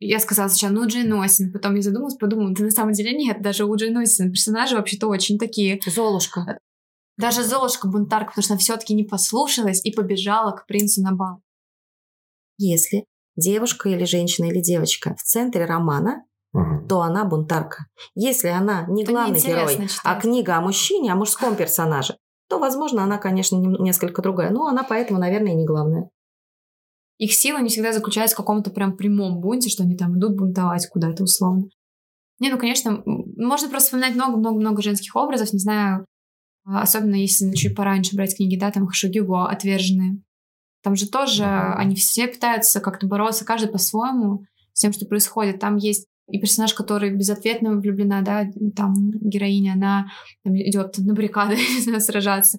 Я 0.00 0.18
сказала 0.18 0.48
сначала, 0.48 0.72
ну, 0.72 0.86
Джейн 0.88 1.12
Остин. 1.12 1.52
Потом 1.52 1.76
я 1.76 1.82
задумалась, 1.82 2.16
подумала, 2.16 2.52
да 2.52 2.64
на 2.64 2.70
самом 2.72 2.92
деле 2.92 3.16
нет, 3.16 3.40
даже 3.40 3.66
у 3.66 3.76
Джейн 3.76 3.96
Остин 3.98 4.32
персонажи 4.32 4.74
вообще-то 4.74 5.06
очень 5.06 5.38
такие... 5.38 5.78
Золушка. 5.86 6.58
Даже 7.16 7.44
Золушка 7.44 7.86
бунтарка, 7.86 8.30
потому 8.30 8.42
что 8.42 8.54
она 8.54 8.58
все-таки 8.58 8.94
не 8.94 9.04
послушалась 9.04 9.84
и 9.84 9.92
побежала 9.92 10.50
к 10.56 10.66
принцу 10.66 11.02
на 11.02 11.12
бал. 11.12 11.40
Если 12.58 13.04
девушка 13.36 13.90
или 13.90 14.04
женщина 14.06 14.46
или 14.46 14.60
девочка 14.60 15.14
в 15.14 15.22
центре 15.22 15.66
романа, 15.66 16.24
угу. 16.52 16.86
то 16.88 17.02
она 17.02 17.24
бунтарка. 17.24 17.86
Если 18.14 18.48
она 18.48 18.86
не 18.88 19.04
то 19.04 19.12
главный 19.12 19.40
герой, 19.40 19.72
читать. 19.72 20.00
а 20.04 20.20
книга 20.20 20.56
о 20.56 20.60
мужчине, 20.60 21.12
о 21.12 21.16
мужском 21.16 21.56
персонаже, 21.56 22.16
то, 22.48 22.58
возможно, 22.58 23.02
она, 23.02 23.18
конечно, 23.18 23.56
несколько 23.56 24.22
другая. 24.22 24.50
Но 24.50 24.66
она 24.66 24.82
поэтому, 24.82 25.18
наверное, 25.18 25.52
и 25.52 25.56
не 25.56 25.64
главная. 25.64 26.10
Их 27.18 27.32
сила 27.34 27.58
не 27.58 27.68
всегда 27.68 27.92
заключается 27.92 28.34
в 28.34 28.38
каком-то 28.38 28.70
прям 28.70 28.96
прямом 28.96 29.40
бунте, 29.40 29.70
что 29.70 29.84
они 29.84 29.96
там 29.96 30.18
идут 30.18 30.36
бунтовать 30.36 30.88
куда-то 30.88 31.22
условно. 31.22 31.64
Не, 32.40 32.50
ну, 32.50 32.58
конечно, 32.58 33.02
можно 33.04 33.68
просто 33.68 33.86
вспоминать 33.86 34.16
много-много-много 34.16 34.82
женских 34.82 35.14
образов, 35.14 35.52
не 35.52 35.60
знаю, 35.60 36.04
а, 36.64 36.82
особенно 36.82 37.14
если 37.14 37.52
чуть 37.54 37.76
пораньше 37.76 38.16
брать 38.16 38.36
книги, 38.36 38.58
да, 38.58 38.70
там 38.70 38.86
Хашугюго, 38.86 39.48
«Отверженные». 39.48 40.22
Там 40.82 40.96
же 40.96 41.08
тоже 41.08 41.44
они 41.44 41.94
все 41.94 42.26
пытаются 42.26 42.80
как-то 42.80 43.06
бороться, 43.06 43.44
каждый 43.44 43.70
по-своему 43.70 44.44
с 44.72 44.80
тем, 44.80 44.92
что 44.92 45.06
происходит. 45.06 45.60
Там 45.60 45.76
есть 45.76 46.08
и 46.32 46.40
персонаж, 46.40 46.72
который 46.72 47.14
безответно 47.14 47.76
влюблена, 47.78 48.22
да, 48.22 48.50
там 48.74 48.94
героиня, 49.20 49.74
она 49.74 50.06
там, 50.42 50.56
идет 50.56 50.96
на 50.98 51.12
баррикады 51.14 51.56
сражаться. 52.00 52.58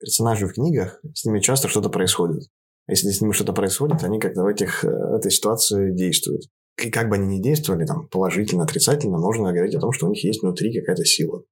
Персонажи 0.00 0.46
в 0.46 0.54
книгах, 0.54 1.00
с 1.12 1.26
ними 1.26 1.40
часто 1.40 1.68
что-то 1.68 1.90
происходит. 1.90 2.44
Если 2.88 3.10
с 3.10 3.20
ними 3.20 3.32
что-то 3.32 3.52
происходит, 3.52 4.02
они 4.04 4.18
как-то 4.18 4.42
в, 4.42 4.46
этих, 4.46 4.84
э, 4.84 4.88
в 4.88 5.16
этой 5.16 5.30
ситуации 5.30 5.94
действуют. 5.94 6.44
И 6.82 6.90
как 6.90 7.10
бы 7.10 7.16
они 7.16 7.38
ни 7.38 7.42
действовали, 7.42 7.84
там, 7.84 8.08
положительно, 8.08 8.64
отрицательно, 8.64 9.18
можно 9.18 9.52
говорить 9.52 9.74
о 9.74 9.80
том, 9.80 9.92
что 9.92 10.06
у 10.06 10.10
них 10.10 10.24
есть 10.24 10.42
внутри 10.42 10.72
какая-то 10.72 11.04
сила. 11.04 11.42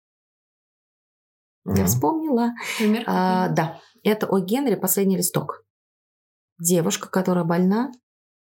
Я 1.66 1.72
угу. 1.72 1.84
вспомнила. 1.84 2.52
Пример? 2.78 3.04
А, 3.07 3.48
да. 3.50 3.78
Это 4.02 4.26
о 4.26 4.38
Генри 4.38 4.76
«Последний 4.76 5.18
листок». 5.18 5.64
Девушка, 6.59 7.11
которая 7.11 7.44
больна, 7.44 7.90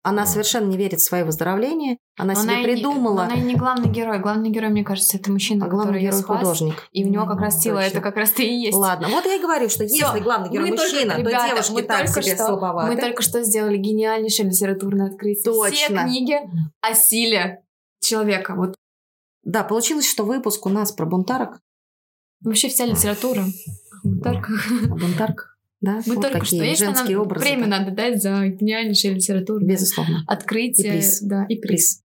Она 0.09 0.26
совершенно 0.26 0.66
не 0.66 0.76
верит 0.76 1.00
в 1.00 1.04
свое 1.04 1.24
выздоровление. 1.24 1.98
Она 2.16 2.34
себе 2.34 2.52
она 2.52 2.59
не- 2.61 2.64
придумала. 2.64 3.14
но 3.14 3.22
она 3.22 3.34
и 3.34 3.40
не 3.42 3.54
главный 3.54 3.88
герой. 3.90 4.18
Главный 4.18 4.50
герой, 4.50 4.70
мне 4.70 4.84
кажется, 4.84 5.16
это 5.18 5.30
мужчина, 5.30 5.66
а 5.66 5.68
главный 5.68 6.00
герой 6.00 6.20
спас. 6.20 6.38
художник. 6.38 6.88
И 6.92 7.04
у 7.04 7.09
него 7.09 7.26
как 7.26 7.40
раз 7.40 7.61
сила, 7.61 7.78
это 7.78 8.00
как 8.00 8.16
раз-то 8.16 8.42
и 8.42 8.52
есть. 8.52 8.76
Ладно, 8.76 9.09
вот 9.09 9.24
я 9.26 9.34
и 9.36 9.40
говорю, 9.42 9.68
что 9.68 9.86
Всё, 9.86 10.06
если 10.06 10.20
главный 10.20 10.50
герой 10.50 10.70
мы 10.70 10.76
только- 10.76 10.92
мужчина, 10.94 11.14
то 11.14 11.20
ребята, 11.20 11.46
девушки 11.48 11.72
мы 11.72 11.82
так 11.82 12.06
только 12.06 12.22
себе 12.22 12.34
что- 12.34 12.46
слабоваты. 12.46 12.94
Мы 12.94 13.00
только 13.00 13.22
что 13.22 13.42
сделали 13.42 13.76
гениальнейшее 13.76 14.48
литературное 14.48 15.06
открытие. 15.09 15.42
Все 15.52 15.52
Точно. 15.52 16.02
книги 16.04 16.36
о 16.80 16.94
силе 16.94 17.62
человека. 18.00 18.54
Вот 18.54 18.74
Да, 19.44 19.62
получилось, 19.64 20.09
что 20.09 20.24
выпуск 20.24 20.66
у 20.66 20.68
нас 20.68 20.92
про 20.92 21.06
бунтарок. 21.06 21.59
вообще 22.42 22.68
вся 22.68 22.84
литература. 22.86 23.44
Только- 24.22 24.52
О 24.90 24.94
бунтарках. 24.96 25.57
Да, 25.81 26.01
Мы 26.07 26.14
вот 26.16 26.22
только 26.22 26.41
какие 26.41 26.61
что. 26.61 26.68
Если 26.68 26.85
женские 26.87 27.16
нам 27.18 27.26
образы. 27.26 27.45
премию 27.47 27.68
надо 27.68 27.91
дать 27.93 28.20
за 28.20 28.47
гениальнейшее 28.49 29.14
литературное 29.14 29.68
Безусловно. 29.68 30.24
открытие. 30.26 30.89
И 30.89 30.91
приз. 30.99 31.20
Да, 31.22 31.45
и 31.49 31.57
приз. 31.57 31.61
Приз. 31.62 32.03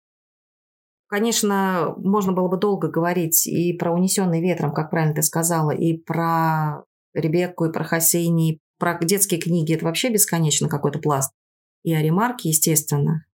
Конечно, 1.08 1.96
можно 1.98 2.34
было 2.34 2.48
бы 2.48 2.58
долго 2.58 2.88
говорить 2.88 3.48
и 3.48 3.74
про 3.74 3.92
«Унесенный 3.94 4.42
ветром», 4.42 4.74
как 4.74 4.92
правильно 4.92 5.16
ты 5.16 5.24
сказала, 5.24 5.72
и 5.72 5.98
про 5.98 6.84
Ребекку, 7.16 7.66
и 7.66 7.72
про 7.72 7.84
Хасейни, 7.84 8.54
и 8.54 8.60
про 8.78 8.98
детские 9.04 9.40
книги. 9.40 9.74
Это 9.74 9.86
вообще 9.86 10.10
бесконечно 10.10 10.70
какой-то 10.70 11.00
пласт. 11.00 11.32
И 11.84 11.94
о 11.94 12.02
ремарке, 12.02 12.50
естественно. 12.50 13.26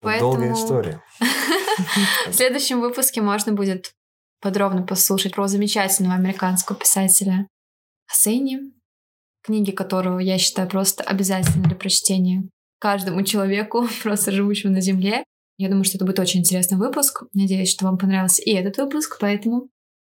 Поэтому- 0.00 0.32
Долгая 0.32 0.54
история. 0.54 1.02
В 2.28 2.32
следующем 2.32 2.80
выпуске 2.80 3.20
можно 3.20 3.52
будет 3.52 3.92
подробно 4.40 4.82
послушать 4.82 5.34
про 5.34 5.46
замечательного 5.48 6.14
американского 6.14 6.78
писателя 6.78 7.46
Хасейни, 8.06 8.72
книги 9.42 9.70
которого 9.70 10.18
я 10.18 10.38
считаю 10.38 10.68
просто 10.68 11.04
обязательны 11.04 11.64
для 11.64 11.76
прочтения 11.76 12.48
каждому 12.78 13.22
человеку, 13.22 13.86
просто 14.02 14.32
живущему 14.32 14.72
на 14.72 14.80
Земле. 14.80 15.24
Я 15.58 15.68
думаю, 15.68 15.84
что 15.84 15.98
это 15.98 16.04
будет 16.04 16.18
очень 16.18 16.40
интересный 16.40 16.78
выпуск. 16.78 17.24
Надеюсь, 17.34 17.70
что 17.70 17.84
вам 17.84 17.98
понравился 17.98 18.42
и 18.42 18.52
этот 18.52 18.78
выпуск, 18.78 19.18
поэтому 19.20 19.68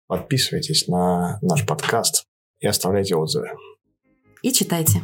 Подписывайтесь 0.07 0.88
на 0.88 1.38
наш 1.41 1.65
подкаст 1.65 2.23
и 2.59 2.67
оставляйте 2.67 3.15
отзывы. 3.15 3.49
И 4.41 4.51
читайте. 4.51 5.03